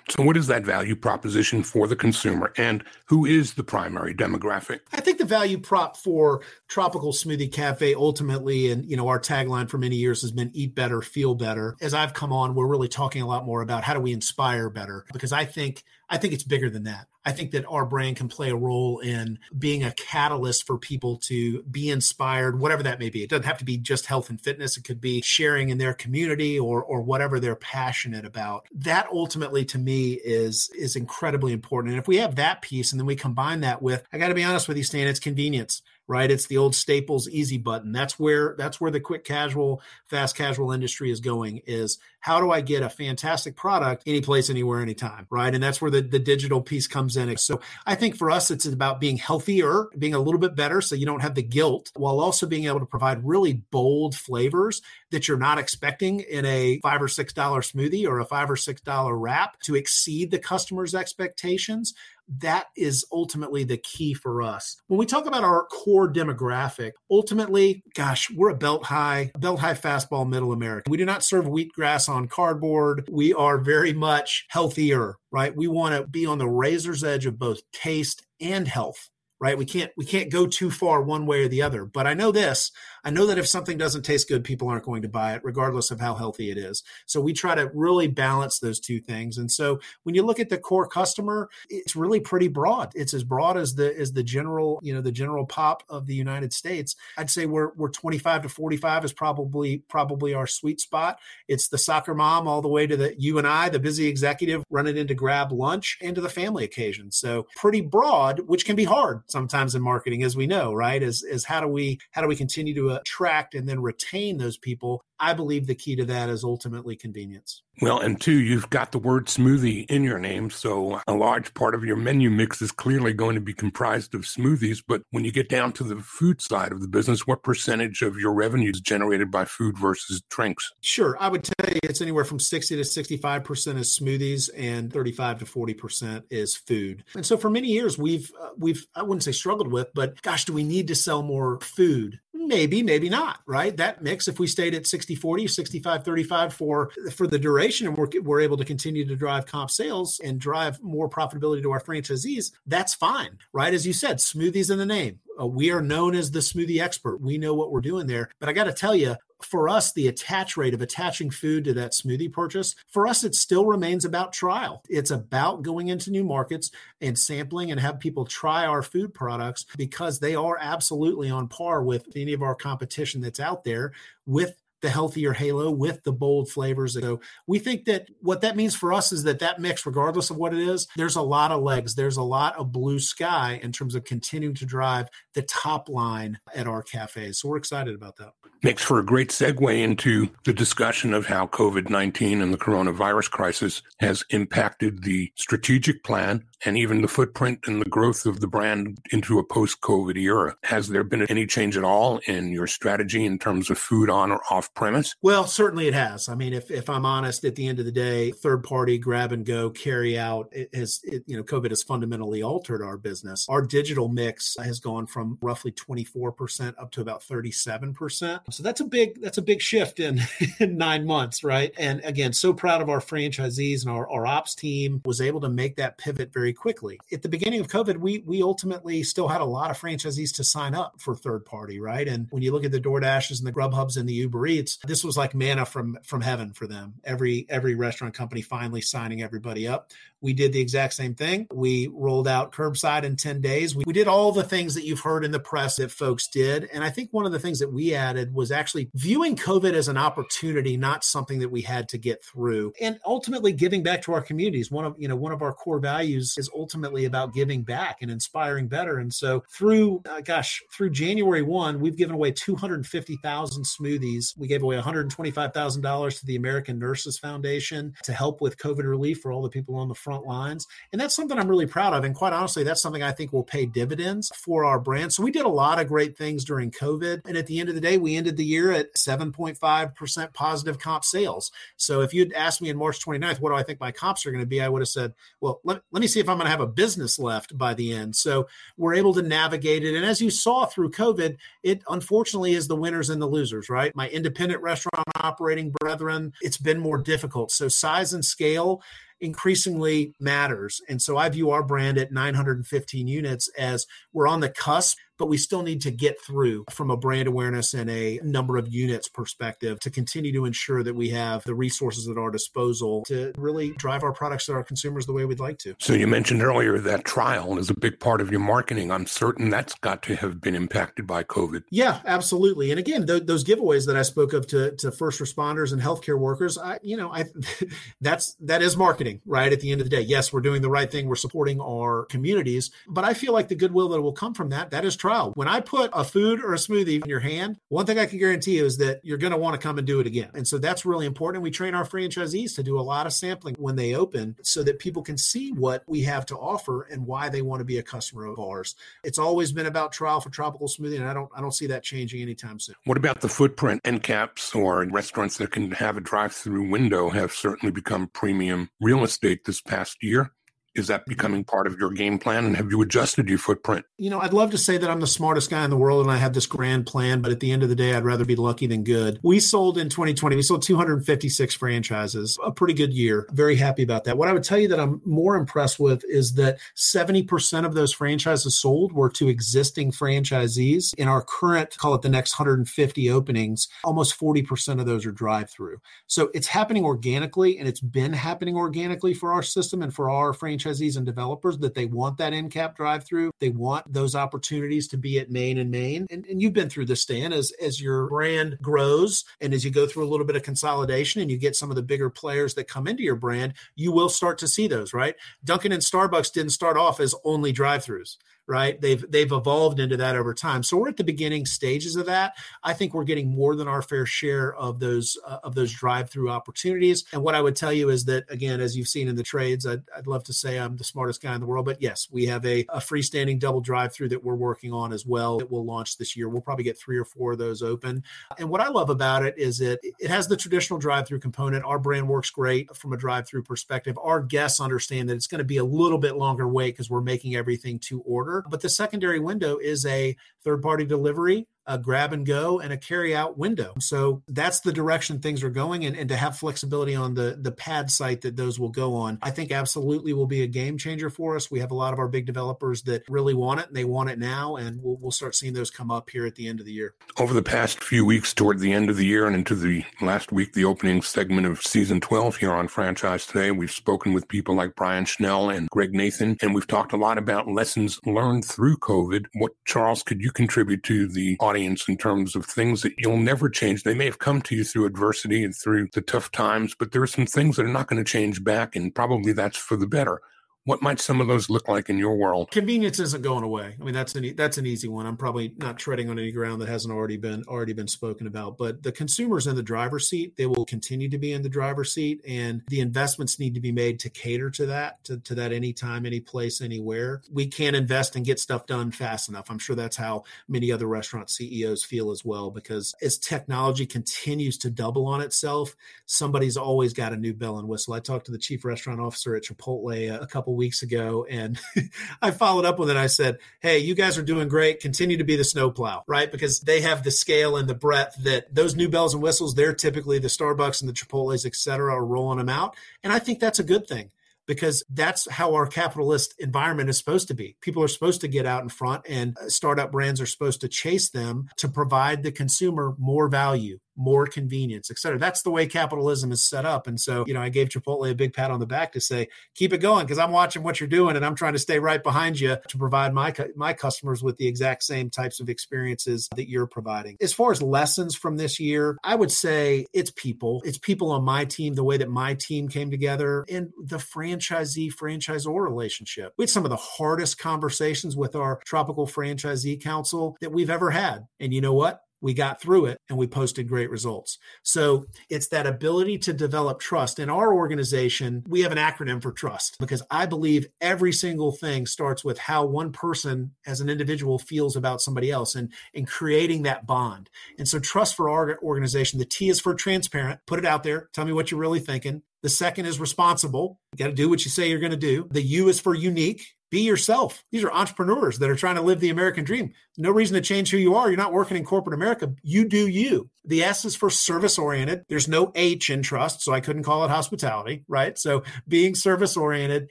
So, 0.09 0.23
what 0.23 0.37
is 0.37 0.47
that 0.47 0.63
value 0.63 0.95
proposition 0.95 1.63
for 1.63 1.87
the 1.87 1.95
consumer, 1.95 2.53
and 2.57 2.83
who 3.05 3.25
is 3.25 3.53
the 3.53 3.63
primary 3.63 4.13
demographic? 4.13 4.81
I 4.91 5.01
think 5.01 5.17
the 5.17 5.25
value 5.25 5.57
prop 5.57 5.97
for 5.97 6.41
Tropical 6.67 7.13
Smoothie 7.13 7.51
Cafe 7.51 7.95
ultimately, 7.95 8.71
and 8.71 8.85
you 8.85 8.97
know, 8.97 9.07
our 9.07 9.19
tagline 9.19 9.69
for 9.69 9.77
many 9.77 9.95
years 9.95 10.21
has 10.21 10.31
been 10.31 10.51
"Eat 10.53 10.75
better, 10.75 11.01
feel 11.01 11.35
better." 11.35 11.75
As 11.81 11.93
I've 11.93 12.13
come 12.13 12.33
on, 12.33 12.53
we're 12.53 12.67
really 12.67 12.89
talking 12.89 13.21
a 13.21 13.27
lot 13.27 13.45
more 13.45 13.61
about 13.61 13.83
how 13.83 13.93
do 13.93 13.99
we 13.99 14.11
inspire 14.11 14.69
better, 14.69 15.05
because 15.13 15.31
I 15.31 15.45
think 15.45 15.83
I 16.09 16.17
think 16.17 16.33
it's 16.33 16.43
bigger 16.43 16.69
than 16.69 16.83
that. 16.83 17.07
I 17.25 17.31
think 17.31 17.51
that 17.51 17.65
our 17.67 17.85
brand 17.85 18.17
can 18.17 18.27
play 18.27 18.49
a 18.49 18.55
role 18.55 18.99
in 18.99 19.39
being 19.57 19.83
a 19.83 19.91
catalyst 19.91 20.65
for 20.65 20.77
people 20.77 21.17
to 21.17 21.63
be 21.63 21.89
inspired, 21.89 22.59
whatever 22.59 22.83
that 22.83 22.99
may 22.99 23.09
be. 23.09 23.23
It 23.23 23.29
doesn't 23.29 23.45
have 23.45 23.57
to 23.59 23.65
be 23.65 23.77
just 23.77 24.05
health 24.05 24.29
and 24.29 24.39
fitness. 24.39 24.77
It 24.77 24.83
could 24.83 24.99
be 24.99 25.21
sharing 25.21 25.69
in 25.69 25.77
their 25.77 25.93
community 25.93 26.59
or 26.59 26.83
or 26.83 27.01
whatever 27.01 27.39
they're 27.39 27.55
passionate 27.55 28.25
about. 28.25 28.67
That 28.73 29.07
ultimately 29.11 29.65
to 29.65 29.77
me 29.77 30.13
is 30.13 30.69
is 30.75 30.95
incredibly 30.95 31.53
important. 31.53 31.93
And 31.93 32.01
if 32.01 32.07
we 32.07 32.17
have 32.17 32.35
that 32.35 32.61
piece 32.61 32.91
and 32.91 32.99
then 32.99 33.05
we 33.05 33.15
combine 33.15 33.61
that 33.61 33.81
with, 33.81 34.03
I 34.11 34.17
got 34.17 34.27
to 34.27 34.33
be 34.33 34.43
honest 34.43 34.67
with 34.67 34.77
you, 34.77 34.83
Stan, 34.83 35.07
it's 35.07 35.19
convenience 35.19 35.81
right? 36.07 36.29
It's 36.29 36.47
the 36.47 36.57
old 36.57 36.75
staples 36.75 37.29
easy 37.29 37.57
button. 37.57 37.91
That's 37.91 38.19
where 38.19 38.55
that's 38.57 38.81
where 38.81 38.91
the 38.91 38.99
quick 38.99 39.23
casual 39.23 39.81
fast 40.07 40.35
casual 40.35 40.71
industry 40.71 41.11
is 41.11 41.19
going 41.19 41.61
is 41.65 41.97
how 42.19 42.39
do 42.39 42.51
i 42.51 42.61
get 42.61 42.83
a 42.83 42.89
fantastic 42.89 43.55
product 43.55 44.03
anyplace 44.05 44.49
anywhere 44.49 44.81
anytime 44.81 45.27
right? 45.29 45.53
And 45.53 45.63
that's 45.63 45.81
where 45.81 45.91
the, 45.91 46.01
the 46.01 46.19
digital 46.19 46.61
piece 46.61 46.87
comes 46.87 47.17
in. 47.17 47.35
So 47.37 47.61
i 47.85 47.95
think 47.95 48.15
for 48.15 48.29
us 48.31 48.51
it's 48.51 48.65
about 48.65 48.99
being 48.99 49.17
healthier 49.17 49.87
being 49.97 50.13
a 50.13 50.19
little 50.19 50.39
bit 50.39 50.55
better 50.55 50.81
so 50.81 50.95
you 50.95 51.05
don't 51.05 51.21
have 51.21 51.35
the 51.35 51.43
guilt 51.43 51.91
while 51.95 52.19
also 52.19 52.45
being 52.45 52.65
able 52.65 52.79
to 52.79 52.85
provide 52.85 53.25
really 53.25 53.53
bold 53.53 54.15
flavors 54.15 54.81
that 55.11 55.27
you're 55.27 55.37
not 55.37 55.57
expecting 55.57 56.19
in 56.21 56.45
a 56.45 56.79
five 56.81 57.01
or 57.01 57.07
six 57.07 57.33
dollar 57.33 57.61
smoothie 57.61 58.07
or 58.07 58.19
a 58.19 58.25
five 58.25 58.49
or 58.49 58.55
six 58.55 58.81
dollar 58.81 59.17
wrap 59.17 59.59
to 59.61 59.75
exceed 59.75 60.31
the 60.31 60.39
customer's 60.39 60.95
expectations 60.95 61.93
that 62.39 62.67
is 62.75 63.05
ultimately 63.11 63.63
the 63.63 63.77
key 63.77 64.13
for 64.13 64.41
us. 64.41 64.77
When 64.87 64.97
we 64.97 65.05
talk 65.05 65.25
about 65.25 65.43
our 65.43 65.65
core 65.65 66.11
demographic, 66.11 66.91
ultimately, 67.09 67.83
gosh, 67.95 68.29
we're 68.31 68.49
a 68.49 68.55
belt 68.55 68.85
high, 68.85 69.31
belt 69.37 69.59
high 69.59 69.73
fastball 69.73 70.27
middle 70.27 70.53
America. 70.53 70.89
We 70.89 70.97
do 70.97 71.05
not 71.05 71.23
serve 71.23 71.45
wheatgrass 71.45 72.09
on 72.09 72.27
cardboard. 72.27 73.07
We 73.11 73.33
are 73.33 73.57
very 73.57 73.93
much 73.93 74.45
healthier, 74.49 75.17
right? 75.31 75.55
We 75.55 75.67
want 75.67 75.95
to 75.95 76.07
be 76.07 76.25
on 76.25 76.37
the 76.37 76.49
razor's 76.49 77.03
edge 77.03 77.25
of 77.25 77.39
both 77.39 77.59
taste 77.71 78.25
and 78.41 78.67
health 78.67 79.09
right 79.43 79.57
we 79.57 79.65
can't 79.65 79.91
we 79.97 80.05
can't 80.05 80.31
go 80.31 80.47
too 80.47 80.71
far 80.71 81.01
one 81.01 81.25
way 81.25 81.43
or 81.43 81.47
the 81.49 81.61
other 81.61 81.85
but 81.85 82.07
i 82.07 82.13
know 82.13 82.31
this 82.31 82.71
I 83.03 83.09
know 83.09 83.25
that 83.25 83.37
if 83.37 83.47
something 83.47 83.77
doesn't 83.77 84.03
taste 84.03 84.29
good, 84.29 84.43
people 84.43 84.69
aren't 84.69 84.85
going 84.85 85.01
to 85.01 85.09
buy 85.09 85.33
it, 85.33 85.41
regardless 85.43 85.91
of 85.91 85.99
how 85.99 86.15
healthy 86.15 86.51
it 86.51 86.57
is. 86.57 86.83
So 87.05 87.19
we 87.19 87.33
try 87.33 87.53
to 87.55 87.69
really 87.73 88.07
balance 88.07 88.59
those 88.59 88.79
two 88.79 88.99
things. 88.99 89.37
And 89.37 89.51
so 89.51 89.79
when 90.03 90.15
you 90.15 90.23
look 90.23 90.39
at 90.39 90.49
the 90.49 90.57
core 90.57 90.87
customer, 90.87 91.49
it's 91.69 91.95
really 91.95 92.19
pretty 92.19 92.47
broad. 92.47 92.91
It's 92.95 93.13
as 93.13 93.23
broad 93.23 93.57
as 93.57 93.75
the 93.75 93.97
as 93.99 94.13
the 94.13 94.23
general, 94.23 94.79
you 94.81 94.93
know, 94.93 95.01
the 95.01 95.11
general 95.11 95.45
pop 95.45 95.83
of 95.89 96.07
the 96.07 96.15
United 96.15 96.53
States. 96.53 96.95
I'd 97.17 97.29
say 97.29 97.45
we're 97.45 97.71
we're 97.75 97.89
25 97.89 98.43
to 98.43 98.49
45 98.49 99.05
is 99.05 99.13
probably 99.13 99.79
probably 99.89 100.33
our 100.33 100.47
sweet 100.47 100.79
spot. 100.79 101.19
It's 101.47 101.67
the 101.67 101.77
soccer 101.77 102.15
mom 102.15 102.47
all 102.47 102.61
the 102.61 102.69
way 102.69 102.87
to 102.87 102.95
the 102.95 103.15
you 103.19 103.37
and 103.37 103.47
I, 103.47 103.69
the 103.69 103.79
busy 103.79 104.07
executive 104.07 104.63
running 104.69 104.97
in 104.97 105.07
to 105.07 105.13
grab 105.13 105.51
lunch 105.51 105.97
and 106.01 106.15
to 106.15 106.21
the 106.21 106.29
family 106.29 106.63
occasion. 106.63 107.11
So 107.11 107.47
pretty 107.55 107.81
broad, 107.81 108.39
which 108.41 108.65
can 108.65 108.75
be 108.75 108.85
hard 108.85 109.23
sometimes 109.27 109.75
in 109.75 109.81
marketing, 109.81 110.23
as 110.23 110.37
we 110.37 110.47
know, 110.47 110.73
right? 110.73 111.01
Is 111.03 111.23
is 111.23 111.43
how 111.45 111.59
do 111.59 111.67
we 111.67 111.99
how 112.11 112.21
do 112.21 112.27
we 112.27 112.35
continue 112.35 112.73
to 112.75 112.92
attract 112.93 113.55
and 113.55 113.67
then 113.67 113.81
retain 113.81 114.37
those 114.37 114.57
people 114.57 115.03
I 115.23 115.33
believe 115.33 115.67
the 115.67 115.73
key 115.73 115.95
to 115.95 116.03
that 116.03 116.27
is 116.27 116.43
ultimately 116.43 116.97
convenience. 116.97 117.61
Well, 117.81 118.01
and 118.01 118.19
two, 118.19 118.39
you've 118.39 118.69
got 118.69 118.91
the 118.91 118.99
word 118.99 119.27
smoothie 119.27 119.89
in 119.89 120.03
your 120.03 120.19
name. 120.19 120.49
So 120.49 120.99
a 121.07 121.13
large 121.13 121.53
part 121.53 121.75
of 121.75 121.85
your 121.85 121.95
menu 121.95 122.29
mix 122.29 122.61
is 122.61 122.73
clearly 122.73 123.13
going 123.13 123.35
to 123.35 123.41
be 123.41 123.53
comprised 123.53 124.13
of 124.13 124.23
smoothies. 124.23 124.83
But 124.85 125.03
when 125.11 125.23
you 125.23 125.31
get 125.31 125.47
down 125.47 125.71
to 125.73 125.85
the 125.85 125.95
food 125.95 126.41
side 126.41 126.73
of 126.73 126.81
the 126.81 126.89
business, 126.89 127.25
what 127.25 127.41
percentage 127.41 128.01
of 128.01 128.17
your 128.17 128.33
revenue 128.33 128.71
is 128.71 128.81
generated 128.81 129.31
by 129.31 129.45
food 129.45 129.77
versus 129.77 130.21
drinks? 130.29 130.73
Sure. 130.81 131.15
I 131.21 131.29
would 131.29 131.45
tell 131.45 131.69
you 131.69 131.79
it's 131.83 132.01
anywhere 132.01 132.25
from 132.25 132.39
60 132.39 132.75
to 132.75 132.81
65% 132.81 133.77
is 133.77 133.97
smoothies 133.97 134.49
and 134.57 134.91
35 134.91 135.39
to 135.39 135.45
40% 135.45 136.23
is 136.31 136.57
food. 136.57 137.05
And 137.15 137.25
so 137.25 137.37
for 137.37 137.49
many 137.49 137.69
years, 137.69 137.97
we've, 137.97 138.29
uh, 138.41 138.49
we've, 138.57 138.85
I 138.93 139.03
wouldn't 139.03 139.23
say 139.23 139.31
struggled 139.31 139.71
with, 139.71 139.87
but 139.93 140.21
gosh, 140.21 140.43
do 140.43 140.51
we 140.51 140.65
need 140.65 140.89
to 140.89 140.95
sell 140.95 141.23
more 141.23 141.61
food? 141.61 142.19
Maybe, 142.33 142.83
maybe 142.83 143.09
not, 143.09 143.39
right? 143.45 143.75
That 143.77 144.03
mix, 144.03 144.27
if 144.27 144.37
we 144.37 144.47
stayed 144.47 144.75
at 144.75 144.83
60 145.13 145.21
40, 145.21 145.47
65 145.47 146.03
35 146.03 146.53
for, 146.53 146.91
for 147.11 147.27
the 147.27 147.39
duration, 147.39 147.87
and 147.87 147.97
we're, 147.97 148.07
we're 148.21 148.41
able 148.41 148.57
to 148.57 148.65
continue 148.65 149.05
to 149.05 149.15
drive 149.15 149.45
comp 149.45 149.71
sales 149.71 150.19
and 150.23 150.39
drive 150.39 150.81
more 150.81 151.09
profitability 151.09 151.61
to 151.61 151.71
our 151.71 151.81
franchisees, 151.81 152.51
that's 152.65 152.93
fine, 152.93 153.37
right? 153.51 153.73
As 153.73 153.85
you 153.87 153.93
said, 153.93 154.17
smoothies 154.17 154.71
in 154.71 154.77
the 154.77 154.85
name. 154.85 155.19
Uh, 155.39 155.47
we 155.47 155.71
are 155.71 155.81
known 155.81 156.15
as 156.15 156.31
the 156.31 156.39
smoothie 156.39 156.81
expert. 156.81 157.21
We 157.21 157.37
know 157.37 157.53
what 157.53 157.71
we're 157.71 157.81
doing 157.81 158.07
there. 158.07 158.29
But 158.39 158.49
I 158.49 158.53
got 158.53 158.65
to 158.65 158.73
tell 158.73 158.95
you, 158.95 159.15
for 159.45 159.67
us, 159.67 159.91
the 159.91 160.07
attach 160.07 160.57
rate 160.57 160.73
of 160.73 160.81
attaching 160.81 161.29
food 161.29 161.65
to 161.65 161.73
that 161.73 161.91
smoothie 161.91 162.31
purchase, 162.31 162.75
for 162.87 163.07
us, 163.07 163.23
it 163.23 163.35
still 163.35 163.65
remains 163.65 164.05
about 164.05 164.33
trial. 164.33 164.81
It's 164.89 165.11
about 165.11 165.63
going 165.63 165.89
into 165.89 166.11
new 166.11 166.23
markets 166.23 166.71
and 167.01 167.17
sampling 167.17 167.71
and 167.71 167.79
have 167.79 167.99
people 167.99 168.25
try 168.25 168.65
our 168.65 168.81
food 168.81 169.13
products 169.13 169.65
because 169.77 170.19
they 170.19 170.35
are 170.35 170.57
absolutely 170.59 171.29
on 171.29 171.47
par 171.47 171.83
with 171.83 172.07
any 172.15 172.33
of 172.33 172.41
our 172.41 172.55
competition 172.55 173.21
that's 173.21 173.39
out 173.39 173.63
there 173.63 173.91
with 174.25 174.55
the 174.83 174.89
healthier 174.89 175.33
halo 175.33 175.71
with 175.71 176.03
the 176.03 176.11
bold 176.11 176.51
flavors. 176.51 176.93
So 176.93 177.21
we 177.47 177.57
think 177.57 177.85
that 177.85 178.09
what 178.19 178.41
that 178.41 178.57
means 178.57 178.75
for 178.75 178.93
us 178.93 179.11
is 179.11 179.23
that 179.23 179.39
that 179.39 179.59
mix, 179.59 179.85
regardless 179.85 180.29
of 180.29 180.35
what 180.35 180.53
it 180.53 180.59
is, 180.59 180.87
there's 180.97 181.15
a 181.15 181.21
lot 181.21 181.51
of 181.51 181.63
legs. 181.63 181.95
There's 181.95 182.17
a 182.17 182.21
lot 182.21 182.55
of 182.57 182.71
blue 182.71 182.99
sky 182.99 183.59
in 183.63 183.71
terms 183.71 183.95
of 183.95 184.03
continuing 184.03 184.55
to 184.55 184.65
drive 184.65 185.07
the 185.33 185.41
top 185.41 185.87
line 185.87 186.37
at 186.53 186.67
our 186.67 186.83
cafes. 186.83 187.39
So 187.39 187.47
we're 187.47 187.57
excited 187.57 187.95
about 187.95 188.17
that. 188.17 188.33
Makes 188.61 188.83
for 188.83 188.99
a 188.99 189.05
great 189.05 189.29
segue 189.29 189.81
into 189.81 190.29
the 190.43 190.53
discussion 190.53 191.13
of 191.13 191.25
how 191.25 191.47
COVID 191.47 191.89
19 191.89 192.41
and 192.41 192.53
the 192.53 192.57
coronavirus 192.57 193.31
crisis 193.31 193.81
has 193.99 194.23
impacted 194.29 195.03
the 195.03 195.31
strategic 195.35 196.03
plan 196.03 196.43
and 196.65 196.77
even 196.77 197.01
the 197.01 197.07
footprint 197.07 197.59
and 197.67 197.81
the 197.81 197.89
growth 197.89 198.25
of 198.25 198.39
the 198.39 198.47
brand 198.47 198.99
into 199.11 199.39
a 199.39 199.43
post 199.43 199.81
COVID 199.81 200.17
era. 200.17 200.55
Has 200.63 200.89
there 200.89 201.03
been 201.03 201.23
any 201.23 201.45
change 201.45 201.77
at 201.77 201.83
all 201.83 202.19
in 202.27 202.51
your 202.51 202.67
strategy 202.67 203.25
in 203.25 203.39
terms 203.39 203.69
of 203.69 203.77
food 203.77 204.09
on 204.09 204.31
or 204.31 204.41
off 204.49 204.73
premise? 204.73 205.15
Well, 205.21 205.45
certainly 205.45 205.87
it 205.87 205.93
has. 205.93 206.29
I 206.29 206.35
mean, 206.35 206.53
if, 206.53 206.71
if 206.71 206.89
I'm 206.89 207.05
honest, 207.05 207.43
at 207.43 207.55
the 207.55 207.67
end 207.67 207.79
of 207.79 207.85
the 207.85 207.91
day, 207.91 208.31
third 208.31 208.63
party 208.63 208.97
grab 208.97 209.31
and 209.31 209.45
go 209.45 209.69
carry 209.69 210.17
out 210.17 210.49
it 210.51 210.73
has, 210.73 211.01
it, 211.03 211.23
you 211.27 211.35
know, 211.35 211.43
COVID 211.43 211.69
has 211.69 211.83
fundamentally 211.83 212.41
altered 212.43 212.81
our 212.81 212.97
business. 212.97 213.45
Our 213.49 213.61
digital 213.61 214.07
mix 214.07 214.55
has 214.57 214.79
gone 214.79 215.07
from 215.07 215.37
roughly 215.41 215.71
24% 215.71 216.75
up 216.79 216.91
to 216.91 217.01
about 217.01 217.21
37%. 217.21 218.41
So 218.51 218.63
that's 218.63 218.81
a 218.81 218.85
big, 218.85 219.21
that's 219.21 219.37
a 219.37 219.41
big 219.41 219.61
shift 219.61 219.99
in, 219.99 220.21
in 220.59 220.77
nine 220.77 221.05
months, 221.05 221.43
right? 221.43 221.73
And 221.77 222.01
again, 222.03 222.33
so 222.33 222.53
proud 222.53 222.81
of 222.81 222.89
our 222.89 222.99
franchisees 222.99 223.81
and 223.81 223.91
our, 223.91 224.09
our 224.09 224.25
ops 224.25 224.55
team 224.55 225.01
was 225.05 225.21
able 225.21 225.41
to 225.41 225.49
make 225.49 225.75
that 225.77 225.97
pivot 225.97 226.31
very 226.33 226.52
quickly. 226.53 226.99
At 227.11 227.21
the 227.21 227.29
beginning 227.29 227.59
of 227.59 227.67
COVID, 227.67 227.97
we 227.97 228.19
we 228.19 228.41
ultimately 228.41 229.03
still 229.03 229.27
had 229.27 229.41
a 229.41 229.45
lot 229.45 229.71
of 229.71 229.79
franchisees 229.79 230.35
to 230.35 230.43
sign 230.43 230.75
up 230.75 230.99
for 230.99 231.15
third 231.15 231.45
party, 231.45 231.79
right? 231.79 232.07
And 232.07 232.27
when 232.31 232.43
you 232.43 232.51
look 232.51 232.65
at 232.65 232.71
the 232.71 232.79
DoorDashes 232.79 233.39
and 233.39 233.47
the 233.47 233.51
Grubhubs 233.51 233.97
and 233.97 234.07
the 234.07 234.13
Uber 234.13 234.47
Eats, 234.47 234.77
this 234.85 235.03
was 235.03 235.17
like 235.17 235.33
manna 235.33 235.65
from 235.65 235.97
from 236.03 236.21
heaven 236.21 236.53
for 236.53 236.67
them. 236.67 236.95
Every 237.03 237.45
every 237.49 237.75
restaurant 237.75 238.13
company 238.13 238.41
finally 238.41 238.81
signing 238.81 239.21
everybody 239.21 239.67
up. 239.67 239.91
We 240.23 240.31
did 240.31 240.53
the 240.53 240.61
exact 240.61 240.93
same 240.93 241.15
thing. 241.15 241.47
We 241.51 241.89
rolled 241.91 242.29
out 242.29 242.53
curbside 242.53 243.03
in 243.03 243.17
10 243.17 243.41
days. 243.41 243.75
We, 243.75 243.83
we 243.85 243.91
did 243.91 244.07
all 244.07 244.31
the 244.31 244.41
things 244.41 244.73
that 244.75 244.85
you've 244.85 245.01
heard 245.01 245.25
in 245.25 245.31
the 245.31 245.39
press 245.39 245.75
that 245.75 245.91
folks 245.91 246.29
did. 246.29 246.69
And 246.71 246.81
I 246.81 246.89
think 246.91 247.09
one 247.11 247.25
of 247.25 247.33
the 247.33 247.39
things 247.39 247.59
that 247.59 247.73
we 247.73 247.93
added 247.93 248.33
was 248.33 248.49
actually 248.49 248.89
viewing 248.93 249.35
COVID 249.35 249.73
as 249.73 249.89
an 249.89 249.97
opportunity, 249.97 250.77
not 250.77 251.03
something 251.03 251.39
that 251.39 251.49
we 251.49 251.61
had 251.61 251.89
to 251.89 251.97
get 251.97 252.23
through. 252.23 252.71
And 252.79 252.99
ultimately 253.05 253.51
giving 253.51 253.83
back 253.83 254.01
to 254.03 254.13
our 254.13 254.21
communities. 254.21 254.71
One 254.71 254.85
of, 254.85 254.95
you 254.97 255.09
know, 255.09 255.17
one 255.17 255.33
of 255.33 255.41
our 255.41 255.53
core 255.53 255.79
values 255.79 256.35
is 256.43 256.49
ultimately 256.53 257.05
about 257.05 257.33
giving 257.33 257.63
back 257.63 258.01
and 258.01 258.11
inspiring 258.11 258.67
better. 258.67 258.97
And 258.97 259.13
so 259.13 259.43
through, 259.49 260.01
uh, 260.09 260.19
gosh, 260.21 260.61
through 260.71 260.89
January 260.89 261.41
1, 261.41 261.79
we've 261.79 261.95
given 261.95 262.13
away 262.13 262.31
250,000 262.31 263.63
smoothies. 263.63 264.37
We 264.37 264.47
gave 264.47 264.61
away 264.61 264.77
$125,000 264.77 266.19
to 266.19 266.25
the 266.25 266.35
American 266.35 266.77
Nurses 266.79 267.17
Foundation 267.17 267.93
to 268.03 268.13
help 268.13 268.41
with 268.41 268.57
COVID 268.57 268.83
relief 268.83 269.21
for 269.21 269.31
all 269.31 269.41
the 269.41 269.49
people 269.49 269.75
on 269.75 269.87
the 269.87 269.95
front 269.95 270.25
lines. 270.25 270.67
And 270.91 270.99
that's 270.99 271.15
something 271.15 271.39
I'm 271.39 271.47
really 271.47 271.65
proud 271.65 271.93
of. 271.93 272.03
And 272.03 272.13
quite 272.13 272.33
honestly, 272.33 272.63
that's 272.63 272.81
something 272.81 273.03
I 273.03 273.11
think 273.11 273.31
will 273.31 273.43
pay 273.43 273.65
dividends 273.65 274.29
for 274.35 274.65
our 274.65 274.79
brand. 274.79 275.13
So 275.13 275.23
we 275.23 275.31
did 275.31 275.45
a 275.45 275.49
lot 275.49 275.79
of 275.79 275.87
great 275.87 276.17
things 276.17 276.43
during 276.43 276.71
COVID. 276.71 277.21
And 277.25 277.37
at 277.37 277.47
the 277.47 277.59
end 277.59 277.69
of 277.69 277.75
the 277.75 277.81
day, 277.81 277.97
we 277.97 278.17
ended 278.17 278.35
the 278.35 278.45
year 278.45 278.71
at 278.71 278.93
7.5% 278.95 280.33
positive 280.33 280.79
comp 280.79 281.05
sales. 281.05 281.51
So 281.77 282.01
if 282.01 282.13
you'd 282.13 282.33
asked 282.33 282.61
me 282.61 282.69
in 282.69 282.77
March 282.77 283.03
29th, 283.03 283.39
what 283.39 283.51
do 283.51 283.55
I 283.55 283.63
think 283.63 283.79
my 283.79 283.91
comps 283.91 284.25
are 284.25 284.31
going 284.31 284.43
to 284.43 284.47
be? 284.47 284.61
I 284.61 284.69
would 284.69 284.81
have 284.81 284.89
said, 284.89 285.13
well, 285.39 285.61
let, 285.63 285.81
let 285.91 286.01
me 286.01 286.07
see 286.07 286.19
if 286.19 286.27
I'm 286.27 286.32
going 286.37 286.45
to 286.45 286.51
have 286.51 286.59
a 286.59 286.67
business 286.67 287.19
left 287.19 287.57
by 287.57 287.73
the 287.73 287.93
end. 287.93 288.15
So 288.15 288.47
we're 288.77 288.95
able 288.95 289.13
to 289.15 289.21
navigate 289.21 289.83
it. 289.83 289.95
And 289.95 290.05
as 290.05 290.21
you 290.21 290.29
saw 290.29 290.65
through 290.65 290.91
COVID, 290.91 291.37
it 291.63 291.83
unfortunately 291.89 292.53
is 292.53 292.67
the 292.67 292.75
winners 292.75 293.09
and 293.09 293.21
the 293.21 293.27
losers, 293.27 293.69
right? 293.69 293.95
My 293.95 294.09
independent 294.09 294.61
restaurant 294.61 295.07
operating 295.17 295.71
brethren, 295.71 296.33
it's 296.41 296.57
been 296.57 296.79
more 296.79 296.97
difficult. 296.97 297.51
So 297.51 297.67
size 297.67 298.13
and 298.13 298.23
scale 298.23 298.81
increasingly 299.21 300.13
matters. 300.19 300.81
And 300.89 301.01
so 301.01 301.17
I 301.17 301.29
view 301.29 301.51
our 301.51 301.63
brand 301.63 301.97
at 301.97 302.11
915 302.11 303.07
units 303.07 303.49
as 303.57 303.87
we're 304.11 304.27
on 304.27 304.41
the 304.41 304.49
cusp 304.49 304.97
but 305.17 305.27
we 305.27 305.37
still 305.37 305.63
need 305.63 305.81
to 305.81 305.91
get 305.91 306.21
through 306.21 306.65
from 306.69 306.89
a 306.89 306.97
brand 306.97 307.27
awareness 307.27 307.73
and 307.73 307.89
a 307.89 308.19
number 308.23 308.57
of 308.57 308.73
units 308.73 309.07
perspective 309.07 309.79
to 309.79 309.89
continue 309.89 310.33
to 310.33 310.45
ensure 310.45 310.83
that 310.83 310.95
we 310.95 311.09
have 311.09 311.43
the 311.43 311.55
resources 311.55 312.07
at 312.07 312.17
our 312.17 312.31
disposal 312.31 313.03
to 313.05 313.31
really 313.37 313.71
drive 313.77 314.03
our 314.03 314.13
products 314.13 314.45
to 314.45 314.53
our 314.53 314.63
consumers 314.63 315.05
the 315.05 315.13
way 315.13 315.25
we'd 315.25 315.39
like 315.39 315.57
to. 315.59 315.75
So 315.79 315.93
you 315.93 316.07
mentioned 316.07 316.41
earlier 316.41 316.79
that 316.79 317.05
trial 317.05 317.57
is 317.57 317.69
a 317.69 317.73
big 317.73 317.99
part 317.99 318.21
of 318.21 318.31
your 318.31 318.39
marketing. 318.39 318.91
I'm 318.91 319.05
certain 319.05 319.49
that's 319.49 319.75
got 319.75 320.01
to 320.03 320.15
have 320.15 320.41
been 320.41 320.55
impacted 320.55 321.07
by 321.07 321.23
COVID. 321.23 321.63
Yeah, 321.69 322.01
absolutely. 322.05 322.71
And 322.71 322.79
again, 322.79 323.05
th- 323.05 323.25
those 323.25 323.43
giveaways 323.43 323.85
that 323.87 323.95
I 323.95 324.01
spoke 324.01 324.33
of 324.33 324.47
to, 324.47 324.75
to 324.77 324.91
first 324.91 325.19
responders 325.19 325.71
and 325.71 325.81
healthcare 325.81 326.17
workers, 326.17 326.57
I, 326.57 326.79
you 326.81 326.97
know, 326.97 327.11
I 327.11 327.25
that's 328.01 328.35
that 328.41 328.61
is 328.61 328.75
marketing, 328.75 329.21
right? 329.25 329.51
At 329.51 329.59
the 329.59 329.71
end 329.71 329.81
of 329.81 329.89
the 329.89 329.95
day, 329.95 330.01
yes, 330.01 330.33
we're 330.33 330.41
doing 330.41 330.61
the 330.61 330.69
right 330.69 330.91
thing. 330.91 331.07
We're 331.07 331.15
supporting 331.15 331.61
our 331.61 332.05
communities, 332.05 332.71
but 332.87 333.03
I 333.03 333.13
feel 333.13 333.33
like 333.33 333.47
the 333.47 333.55
goodwill 333.55 333.89
that 333.89 334.01
will 334.01 334.13
come 334.13 334.33
from 334.33 334.49
that, 334.49 334.71
that 334.71 334.85
is 334.85 334.95
trial. 334.95 335.12
When 335.35 335.47
I 335.47 335.59
put 335.59 335.91
a 335.93 336.03
food 336.03 336.43
or 336.43 336.53
a 336.53 336.57
smoothie 336.57 337.01
in 337.01 337.09
your 337.09 337.19
hand, 337.19 337.57
one 337.69 337.85
thing 337.85 337.99
I 337.99 338.05
can 338.05 338.19
guarantee 338.19 338.57
you 338.57 338.65
is 338.65 338.77
that 338.77 338.99
you're 339.03 339.17
going 339.17 339.31
to 339.31 339.37
want 339.37 339.53
to 339.53 339.65
come 339.65 339.77
and 339.77 339.85
do 339.85 339.99
it 339.99 340.07
again. 340.07 340.29
And 340.33 340.47
so 340.47 340.57
that's 340.57 340.85
really 340.85 341.05
important. 341.05 341.43
We 341.43 341.51
train 341.51 341.75
our 341.75 341.85
franchisees 341.85 342.55
to 342.55 342.63
do 342.63 342.79
a 342.79 342.81
lot 342.81 343.05
of 343.05 343.13
sampling 343.13 343.55
when 343.59 343.75
they 343.75 343.95
open 343.95 344.35
so 344.41 344.63
that 344.63 344.79
people 344.79 345.03
can 345.03 345.17
see 345.17 345.51
what 345.51 345.83
we 345.87 346.01
have 346.01 346.25
to 346.27 346.35
offer 346.35 346.83
and 346.83 347.05
why 347.05 347.29
they 347.29 347.41
want 347.41 347.59
to 347.59 347.65
be 347.65 347.77
a 347.77 347.83
customer 347.83 348.25
of 348.25 348.39
ours. 348.39 348.75
It's 349.03 349.19
always 349.19 349.51
been 349.51 349.67
about 349.67 349.91
trial 349.91 350.19
for 350.19 350.29
tropical 350.29 350.67
smoothie 350.67 350.97
and 350.97 351.07
I 351.07 351.13
don't 351.13 351.29
I 351.35 351.41
don't 351.41 351.53
see 351.53 351.67
that 351.67 351.83
changing 351.83 352.21
anytime 352.21 352.59
soon. 352.59 352.75
What 352.85 352.97
about 352.97 353.21
the 353.21 353.29
footprint? 353.29 353.81
End 353.85 354.03
caps 354.03 354.55
or 354.55 354.83
restaurants 354.85 355.37
that 355.37 355.51
can 355.51 355.71
have 355.71 355.97
a 355.97 356.01
drive-through 356.01 356.69
window 356.69 357.09
have 357.09 357.31
certainly 357.33 357.71
become 357.71 358.07
premium 358.07 358.69
real 358.81 359.03
estate 359.03 359.45
this 359.45 359.61
past 359.61 359.97
year. 360.01 360.31
Is 360.75 360.87
that 360.87 361.05
becoming 361.05 361.43
part 361.43 361.67
of 361.67 361.77
your 361.77 361.91
game 361.91 362.17
plan? 362.17 362.45
And 362.45 362.57
have 362.57 362.71
you 362.71 362.81
adjusted 362.81 363.29
your 363.29 363.37
footprint? 363.37 363.85
You 363.97 364.09
know, 364.09 364.19
I'd 364.19 364.33
love 364.33 364.49
to 364.51 364.57
say 364.57 364.77
that 364.79 364.89
I'm 364.89 364.99
the 364.99 365.07
smartest 365.07 365.51
guy 365.51 365.63
in 365.63 365.69
the 365.69 365.77
world 365.77 366.01
and 366.01 366.11
I 366.11 366.17
have 366.17 366.33
this 366.33 366.47
grand 366.47 366.87
plan, 366.87 367.21
but 367.21 367.31
at 367.31 367.39
the 367.39 367.51
end 367.51 367.61
of 367.61 367.69
the 367.69 367.75
day, 367.75 367.93
I'd 367.93 368.03
rather 368.03 368.25
be 368.25 368.35
lucky 368.35 368.65
than 368.65 368.83
good. 368.83 369.19
We 369.21 369.39
sold 369.39 369.77
in 369.77 369.89
2020, 369.89 370.35
we 370.35 370.41
sold 370.41 370.63
256 370.63 371.53
franchises, 371.55 372.39
a 372.43 372.51
pretty 372.51 372.73
good 372.73 372.91
year. 372.91 373.27
Very 373.31 373.55
happy 373.55 373.83
about 373.83 374.03
that. 374.05 374.17
What 374.17 374.29
I 374.29 374.33
would 374.33 374.43
tell 374.43 374.57
you 374.57 374.67
that 374.69 374.79
I'm 374.79 374.99
more 375.05 375.35
impressed 375.35 375.79
with 375.79 376.03
is 376.07 376.33
that 376.33 376.57
70% 376.75 377.65
of 377.65 377.75
those 377.75 377.93
franchises 377.93 378.59
sold 378.59 378.93
were 378.93 379.11
to 379.11 379.27
existing 379.27 379.91
franchisees. 379.91 380.95
In 380.95 381.07
our 381.07 381.21
current, 381.21 381.77
call 381.77 381.93
it 381.93 382.01
the 382.01 382.09
next 382.09 382.39
150 382.39 383.11
openings, 383.11 383.67
almost 383.83 384.19
40% 384.19 384.79
of 384.79 384.87
those 384.87 385.05
are 385.05 385.11
drive 385.11 385.51
through. 385.51 385.77
So 386.07 386.31
it's 386.33 386.47
happening 386.47 386.83
organically 386.83 387.59
and 387.59 387.67
it's 387.67 387.81
been 387.81 388.13
happening 388.13 388.55
organically 388.55 389.13
for 389.13 389.33
our 389.33 389.43
system 389.43 389.83
and 389.83 389.93
for 389.93 390.09
our 390.09 390.33
franchise 390.33 390.62
franchisees 390.63 390.97
and 390.97 391.05
developers 391.05 391.57
that 391.59 391.73
they 391.73 391.85
want 391.85 392.17
that 392.17 392.33
end 392.33 392.51
cap 392.51 392.75
drive 392.75 393.03
through. 393.03 393.31
They 393.39 393.49
want 393.49 393.91
those 393.91 394.15
opportunities 394.15 394.87
to 394.89 394.97
be 394.97 395.19
at 395.19 395.31
main 395.31 395.57
and 395.57 395.71
main. 395.71 396.07
And, 396.09 396.25
and 396.25 396.41
you've 396.41 396.53
been 396.53 396.69
through 396.69 396.85
this, 396.85 397.01
Stan, 397.01 397.33
as, 397.33 397.51
as 397.61 397.81
your 397.81 398.07
brand 398.07 398.57
grows 398.61 399.25
and 399.41 399.53
as 399.53 399.63
you 399.63 399.71
go 399.71 399.87
through 399.87 400.05
a 400.05 400.09
little 400.09 400.25
bit 400.25 400.35
of 400.35 400.43
consolidation 400.43 401.21
and 401.21 401.29
you 401.29 401.37
get 401.37 401.55
some 401.55 401.69
of 401.69 401.75
the 401.75 401.83
bigger 401.83 402.09
players 402.09 402.53
that 402.55 402.67
come 402.67 402.87
into 402.87 403.03
your 403.03 403.15
brand, 403.15 403.53
you 403.75 403.91
will 403.91 404.09
start 404.09 404.37
to 404.39 404.47
see 404.47 404.67
those, 404.67 404.93
right? 404.93 405.15
Dunkin' 405.43 405.71
and 405.71 405.81
Starbucks 405.81 406.31
didn't 406.31 406.51
start 406.51 406.77
off 406.77 406.99
as 406.99 407.15
only 407.23 407.51
drive 407.51 407.85
throughs 407.85 408.17
right? 408.47 408.79
They've 408.79 409.03
they've 409.09 409.31
evolved 409.31 409.79
into 409.79 409.97
that 409.97 410.15
over 410.15 410.33
time. 410.33 410.63
So 410.63 410.77
we're 410.77 410.89
at 410.89 410.97
the 410.97 411.03
beginning 411.03 411.45
stages 411.45 411.95
of 411.95 412.05
that. 412.07 412.33
I 412.63 412.73
think 412.73 412.93
we're 412.93 413.03
getting 413.03 413.33
more 413.33 413.55
than 413.55 413.67
our 413.67 413.81
fair 413.81 414.05
share 414.05 414.55
of 414.55 414.79
those 414.79 415.17
uh, 415.25 415.39
of 415.43 415.55
those 415.55 415.71
drive-through 415.71 416.29
opportunities. 416.29 417.05
And 417.13 417.23
what 417.23 417.35
I 417.35 417.41
would 417.41 417.55
tell 417.55 417.71
you 417.71 417.89
is 417.89 418.05
that 418.05 418.25
again, 418.29 418.59
as 418.59 418.75
you've 418.75 418.87
seen 418.87 419.07
in 419.07 419.15
the 419.15 419.23
trades, 419.23 419.65
I'd, 419.65 419.83
I'd 419.95 420.07
love 420.07 420.23
to 420.25 420.33
say 420.33 420.59
I'm 420.59 420.75
the 420.75 420.83
smartest 420.83 421.21
guy 421.21 421.33
in 421.33 421.39
the 421.39 421.47
world, 421.47 421.65
but 421.65 421.81
yes, 421.81 422.07
we 422.11 422.25
have 422.25 422.45
a, 422.45 422.65
a 422.69 422.79
freestanding 422.79 423.39
double 423.39 423.61
drive-through 423.61 424.09
that 424.09 424.23
we're 424.23 424.35
working 424.35 424.73
on 424.73 424.91
as 424.91 425.05
well 425.05 425.37
that 425.37 425.51
will 425.51 425.65
launch 425.65 425.97
this 425.97 426.17
year. 426.17 426.27
We'll 426.27 426.41
probably 426.41 426.65
get 426.65 426.77
three 426.77 426.97
or 426.97 427.05
four 427.05 427.33
of 427.33 427.37
those 427.37 427.61
open. 427.61 428.03
And 428.37 428.49
what 428.49 428.61
I 428.61 428.67
love 428.69 428.89
about 428.89 429.25
it 429.25 429.37
is 429.37 429.57
that 429.59 429.79
it 429.83 430.09
has 430.09 430.27
the 430.27 430.37
traditional 430.37 430.79
drive-through 430.79 431.19
component. 431.19 431.63
Our 431.63 431.79
brand 431.79 432.07
works 432.07 432.29
great 432.29 432.75
from 432.75 432.93
a 432.93 432.97
drive-through 432.97 433.43
perspective. 433.43 433.97
Our 434.01 434.21
guests 434.21 434.59
understand 434.59 435.09
that 435.09 435.15
it's 435.15 435.27
going 435.27 435.39
to 435.39 435.45
be 435.45 435.57
a 435.57 435.63
little 435.63 435.97
bit 435.97 436.17
longer 436.17 436.47
wait 436.47 436.71
because 436.71 436.89
we're 436.89 437.01
making 437.01 437.35
everything 437.35 437.79
to 437.79 438.01
order 438.01 438.32
but 438.41 438.61
the 438.61 438.69
secondary 438.69 439.19
window 439.19 439.57
is 439.57 439.85
a 439.85 440.15
third 440.43 440.61
party 440.61 440.85
delivery 440.85 441.47
a 441.65 441.77
grab 441.77 442.13
and 442.13 442.25
go 442.25 442.59
and 442.59 442.73
a 442.73 442.77
carry 442.77 443.15
out 443.15 443.37
window. 443.37 443.73
So 443.79 444.21
that's 444.27 444.61
the 444.61 444.73
direction 444.73 445.19
things 445.19 445.43
are 445.43 445.49
going 445.49 445.85
and, 445.85 445.95
and 445.95 446.09
to 446.09 446.15
have 446.15 446.37
flexibility 446.37 446.95
on 446.95 447.13
the 447.13 447.37
the 447.39 447.51
pad 447.51 447.89
site 447.89 448.21
that 448.21 448.35
those 448.35 448.59
will 448.59 448.69
go 448.69 448.95
on. 448.95 449.17
I 449.21 449.31
think 449.31 449.51
absolutely 449.51 450.13
will 450.13 450.27
be 450.27 450.43
a 450.43 450.47
game 450.47 450.77
changer 450.77 451.09
for 451.09 451.35
us. 451.35 451.49
We 451.49 451.59
have 451.59 451.71
a 451.71 451.75
lot 451.75 451.93
of 451.93 451.99
our 451.99 452.07
big 452.07 452.25
developers 452.25 452.83
that 452.83 453.03
really 453.09 453.33
want 453.33 453.61
it 453.61 453.67
and 453.67 453.75
they 453.75 453.85
want 453.85 454.09
it 454.09 454.19
now 454.19 454.55
and 454.57 454.81
we'll, 454.81 454.97
we'll 454.97 455.11
start 455.11 455.35
seeing 455.35 455.53
those 455.53 455.71
come 455.71 455.91
up 455.91 456.09
here 456.09 456.25
at 456.25 456.35
the 456.35 456.47
end 456.47 456.59
of 456.59 456.65
the 456.65 456.71
year. 456.71 456.95
Over 457.17 457.33
the 457.33 457.43
past 457.43 457.83
few 457.83 458.05
weeks 458.05 458.33
toward 458.33 458.59
the 458.59 458.73
end 458.73 458.89
of 458.89 458.97
the 458.97 459.05
year 459.05 459.27
and 459.27 459.35
into 459.35 459.55
the 459.55 459.85
last 460.01 460.31
week 460.31 460.53
the 460.53 460.65
opening 460.65 461.01
segment 461.01 461.47
of 461.47 461.61
season 461.61 462.01
12 462.01 462.37
here 462.37 462.53
on 462.53 462.67
Franchise 462.67 463.25
Today, 463.25 463.51
we've 463.51 463.71
spoken 463.71 464.13
with 464.13 464.27
people 464.27 464.55
like 464.55 464.75
Brian 464.75 465.05
Schnell 465.05 465.49
and 465.49 465.69
Greg 465.69 465.93
Nathan 465.93 466.37
and 466.41 466.53
we've 466.53 466.67
talked 466.67 466.93
a 466.93 466.97
lot 466.97 467.17
about 467.17 467.47
lessons 467.47 467.99
learned 468.05 468.45
through 468.45 468.77
COVID. 468.77 469.25
What 469.33 469.51
Charles 469.65 470.03
could 470.03 470.21
you 470.21 470.31
contribute 470.31 470.83
to 470.83 471.07
the 471.07 471.37
audience 471.39 471.52
audience 471.53 471.87
in 471.87 471.95
terms 471.95 472.35
of 472.35 472.45
things 472.47 472.81
that 472.81 472.93
you'll 472.97 473.17
never 473.17 473.47
change. 473.47 473.83
They 473.83 473.93
may 473.93 474.05
have 474.05 474.17
come 474.17 474.41
to 474.41 474.55
you 474.55 474.63
through 474.63 474.87
adversity 474.87 475.43
and 475.43 475.55
through 475.55 475.89
the 475.93 476.01
tough 476.01 476.31
times, 476.31 476.73
but 476.73 476.91
there 476.91 477.03
are 477.03 477.07
some 477.07 477.27
things 477.27 477.55
that 477.55 477.65
are 477.65 477.69
not 477.69 477.87
going 477.87 478.03
to 478.03 478.11
change 478.11 478.43
back, 478.43 478.75
and 478.75 478.93
probably 478.93 479.33
that's 479.33 479.57
for 479.57 479.77
the 479.77 479.85
better. 479.85 480.19
What 480.65 480.81
might 480.81 481.01
some 481.01 481.19
of 481.19 481.27
those 481.27 481.49
look 481.49 481.67
like 481.67 481.89
in 481.89 481.97
your 481.97 482.15
world? 482.15 482.49
Convenience 482.51 482.97
isn't 482.97 483.21
going 483.21 483.43
away. 483.43 483.75
I 483.79 483.83
mean, 483.83 483.93
that's 483.93 484.15
an 484.15 484.33
that's 484.37 484.57
an 484.57 484.65
easy 484.65 484.87
one. 484.87 485.05
I'm 485.05 485.17
probably 485.17 485.53
not 485.57 485.77
treading 485.77 486.09
on 486.09 486.17
any 486.17 486.31
ground 486.31 486.61
that 486.61 486.69
hasn't 486.69 486.93
already 486.93 487.17
been 487.17 487.43
already 487.49 487.73
been 487.73 487.87
spoken 487.87 488.27
about. 488.27 488.57
But 488.57 488.81
the 488.81 488.91
consumers 488.93 489.45
in 489.45 489.57
the 489.57 489.63
driver's 489.63 490.07
seat, 490.07 490.37
they 490.37 490.45
will 490.45 490.63
continue 490.63 491.09
to 491.09 491.17
be 491.17 491.33
in 491.33 491.41
the 491.41 491.49
driver's 491.49 491.93
seat, 491.93 492.21
and 492.25 492.61
the 492.69 492.79
investments 492.79 493.39
need 493.39 493.53
to 493.55 493.59
be 493.59 493.73
made 493.73 493.99
to 493.99 494.09
cater 494.09 494.49
to 494.51 494.65
that, 494.67 495.03
to, 495.03 495.17
to 495.19 495.35
that 495.35 495.51
anytime, 495.51 496.05
any 496.05 496.21
place, 496.21 496.61
anywhere. 496.61 497.21
We 497.29 497.47
can't 497.47 497.75
invest 497.75 498.15
and 498.15 498.25
get 498.25 498.39
stuff 498.39 498.65
done 498.65 498.91
fast 498.91 499.27
enough. 499.27 499.51
I'm 499.51 499.59
sure 499.59 499.75
that's 499.75 499.97
how 499.97 500.23
many 500.47 500.71
other 500.71 500.87
restaurant 500.87 501.29
CEOs 501.29 501.83
feel 501.83 502.09
as 502.09 502.23
well. 502.23 502.51
Because 502.51 502.95
as 503.01 503.17
technology 503.17 503.85
continues 503.85 504.57
to 504.59 504.69
double 504.69 505.07
on 505.07 505.19
itself, 505.19 505.75
somebody's 506.05 506.55
always 506.55 506.93
got 506.93 507.11
a 507.11 507.17
new 507.17 507.33
bell 507.33 507.59
and 507.59 507.67
whistle. 507.67 507.95
I 507.95 507.99
talked 507.99 508.27
to 508.27 508.31
the 508.31 508.37
chief 508.37 508.63
restaurant 508.63 509.01
officer 509.01 509.35
at 509.35 509.43
Chipotle 509.43 510.21
a 510.21 510.25
couple 510.25 510.52
couple 510.53 510.57
weeks 510.57 510.83
ago, 510.83 511.25
and 511.29 511.59
I 512.21 512.31
followed 512.31 512.65
up 512.65 512.79
with 512.79 512.89
it. 512.89 512.97
I 512.97 513.07
said, 513.07 513.39
"Hey, 513.59 513.79
you 513.79 513.95
guys 513.95 514.17
are 514.17 514.23
doing 514.23 514.47
great. 514.47 514.79
Continue 514.79 515.17
to 515.17 515.23
be 515.23 515.35
the 515.35 515.43
snowplow, 515.43 516.03
right? 516.07 516.31
Because 516.31 516.59
they 516.61 516.81
have 516.81 517.03
the 517.03 517.11
scale 517.11 517.57
and 517.57 517.67
the 517.67 517.75
breadth 517.75 518.15
that 518.23 518.53
those 518.53 518.75
new 518.75 518.89
bells 518.89 519.13
and 519.13 519.23
whistles. 519.23 519.55
They're 519.55 519.73
typically 519.73 520.19
the 520.19 520.27
Starbucks 520.27 520.81
and 520.81 520.89
the 520.89 520.93
Chipotle's, 520.93 521.45
et 521.45 521.55
cetera, 521.55 521.93
are 521.93 522.05
rolling 522.05 522.37
them 522.37 522.49
out, 522.49 522.75
and 523.03 523.11
I 523.11 523.19
think 523.19 523.39
that's 523.39 523.59
a 523.59 523.63
good 523.63 523.87
thing." 523.87 524.11
because 524.45 524.83
that's 524.89 525.29
how 525.31 525.53
our 525.53 525.65
capitalist 525.65 526.35
environment 526.37 526.89
is 526.89 526.97
supposed 526.97 527.29
to 527.29 527.33
be. 527.33 527.55
People 527.61 527.81
are 527.81 527.87
supposed 527.87 528.19
to 528.19 528.27
get 528.27 528.45
out 528.45 528.61
in 528.61 528.67
front, 528.67 529.05
and 529.07 529.37
uh, 529.37 529.47
startup 529.47 529.89
brands 529.89 530.19
are 530.19 530.25
supposed 530.25 530.59
to 530.59 530.67
chase 530.67 531.09
them 531.09 531.47
to 531.55 531.69
provide 531.69 532.23
the 532.23 532.31
consumer 532.31 532.93
more 532.97 533.29
value 533.29 533.79
more 533.95 534.25
convenience, 534.25 534.89
et 534.89 534.97
cetera. 534.97 535.19
That's 535.19 535.41
the 535.41 535.51
way 535.51 535.67
capitalism 535.67 536.31
is 536.31 536.43
set 536.43 536.65
up. 536.65 536.87
And 536.87 536.99
so, 536.99 537.23
you 537.27 537.33
know, 537.33 537.41
I 537.41 537.49
gave 537.49 537.69
Chipotle 537.69 538.09
a 538.09 538.15
big 538.15 538.33
pat 538.33 538.51
on 538.51 538.59
the 538.59 538.65
back 538.65 538.93
to 538.93 539.01
say, 539.01 539.27
keep 539.55 539.73
it 539.73 539.79
going 539.79 540.05
because 540.05 540.17
I'm 540.17 540.31
watching 540.31 540.63
what 540.63 540.79
you're 540.79 540.89
doing 540.89 541.15
and 541.15 541.25
I'm 541.25 541.35
trying 541.35 541.53
to 541.53 541.59
stay 541.59 541.79
right 541.79 542.01
behind 542.01 542.39
you 542.39 542.57
to 542.67 542.77
provide 542.77 543.13
my 543.13 543.33
my 543.55 543.73
customers 543.73 544.23
with 544.23 544.37
the 544.37 544.47
exact 544.47 544.83
same 544.83 545.09
types 545.09 545.39
of 545.39 545.49
experiences 545.49 546.29
that 546.35 546.49
you're 546.49 546.67
providing. 546.67 547.17
As 547.21 547.33
far 547.33 547.51
as 547.51 547.61
lessons 547.61 548.15
from 548.15 548.37
this 548.37 548.59
year, 548.59 548.97
I 549.03 549.15
would 549.15 549.31
say 549.31 549.85
it's 549.93 550.11
people. 550.11 550.61
It's 550.65 550.77
people 550.77 551.11
on 551.11 551.23
my 551.23 551.45
team, 551.45 551.75
the 551.75 551.83
way 551.83 551.97
that 551.97 552.09
my 552.09 552.33
team 552.35 552.67
came 552.67 552.91
together 552.91 553.45
and 553.49 553.71
the 553.83 553.97
franchisee 553.97 554.93
franchisor 554.93 555.63
relationship. 555.63 556.33
We 556.37 556.43
had 556.43 556.49
some 556.49 556.65
of 556.65 556.69
the 556.69 556.77
hardest 556.77 557.37
conversations 557.39 558.15
with 558.15 558.35
our 558.35 558.59
tropical 558.65 559.07
franchisee 559.07 559.81
council 559.81 560.37
that 560.41 560.51
we've 560.51 560.69
ever 560.69 560.91
had. 560.91 561.27
And 561.39 561.53
you 561.53 561.61
know 561.61 561.73
what? 561.73 562.02
We 562.23 562.33
got 562.33 562.61
through 562.61 562.85
it 562.85 563.01
and 563.09 563.17
we 563.17 563.27
posted 563.27 563.67
great 563.67 563.91
results. 563.91 564.39
So 564.63 565.05
it's 565.29 565.49
that 565.49 565.67
ability 565.67 566.17
to 566.19 566.33
develop 566.33 566.79
trust. 566.79 567.19
In 567.19 567.29
our 567.29 567.53
organization, 567.53 568.43
we 568.47 568.61
have 568.61 568.71
an 568.71 568.77
acronym 568.77 569.21
for 569.21 569.33
trust 569.33 569.75
because 569.77 570.01
I 570.09 570.25
believe 570.25 570.67
every 570.79 571.11
single 571.11 571.51
thing 571.51 571.85
starts 571.85 572.23
with 572.23 572.39
how 572.39 572.65
one 572.65 572.93
person 572.93 573.51
as 573.67 573.81
an 573.81 573.89
individual 573.89 574.39
feels 574.39 574.77
about 574.77 575.01
somebody 575.01 575.31
else 575.31 575.53
and, 575.53 575.71
and 575.93 576.07
creating 576.07 576.63
that 576.63 576.87
bond. 576.87 577.29
And 577.59 577.67
so 577.67 577.77
trust 577.77 578.15
for 578.15 578.29
our 578.29 578.57
organization, 578.63 579.19
the 579.19 579.25
T 579.25 579.49
is 579.49 579.59
for 579.59 579.75
transparent. 579.75 580.39
Put 580.47 580.59
it 580.59 580.65
out 580.65 580.83
there. 580.83 581.09
Tell 581.11 581.25
me 581.25 581.33
what 581.33 581.51
you're 581.51 581.59
really 581.59 581.81
thinking. 581.81 582.21
The 582.41 582.49
second 582.49 582.85
is 582.85 582.99
responsible. 582.99 583.79
You 583.93 583.97
got 583.97 584.07
to 584.07 584.13
do 584.13 584.29
what 584.29 584.45
you 584.45 584.51
say 584.51 584.69
you're 584.69 584.79
going 584.79 584.91
to 584.91 584.97
do. 584.97 585.27
The 585.31 585.41
U 585.41 585.67
is 585.67 585.79
for 585.79 585.93
unique 585.93 586.55
be 586.73 586.81
yourself. 586.81 587.43
These 587.51 587.63
are 587.63 587.71
entrepreneurs 587.71 588.39
that 588.39 588.49
are 588.49 588.55
trying 588.55 588.77
to 588.77 588.81
live 588.81 588.99
the 588.99 589.11
American 589.11 589.43
dream. 589.43 589.73
No 589.95 590.09
reason 590.09 590.33
to 590.33 590.41
change 590.41 590.71
who 590.71 590.77
you 590.77 590.95
are. 590.95 591.07
You're 591.07 591.17
not 591.17 591.31
working 591.31 591.55
in 591.55 591.63
corporate 591.63 591.93
America. 591.93 592.33
You 592.41 592.67
do 592.67 592.87
you. 592.87 593.29
The 593.45 593.61
S 593.61 593.85
is 593.85 593.95
for 593.95 594.09
service 594.09 594.57
oriented. 594.57 595.05
There's 595.07 595.27
no 595.27 595.51
H 595.53 595.91
in 595.91 596.01
trust, 596.01 596.41
so 596.41 596.51
I 596.51 596.61
couldn't 596.61 596.81
call 596.81 597.05
it 597.05 597.11
hospitality, 597.11 597.83
right? 597.87 598.17
So 598.17 598.41
being 598.67 598.95
service 598.95 599.37
oriented. 599.37 599.87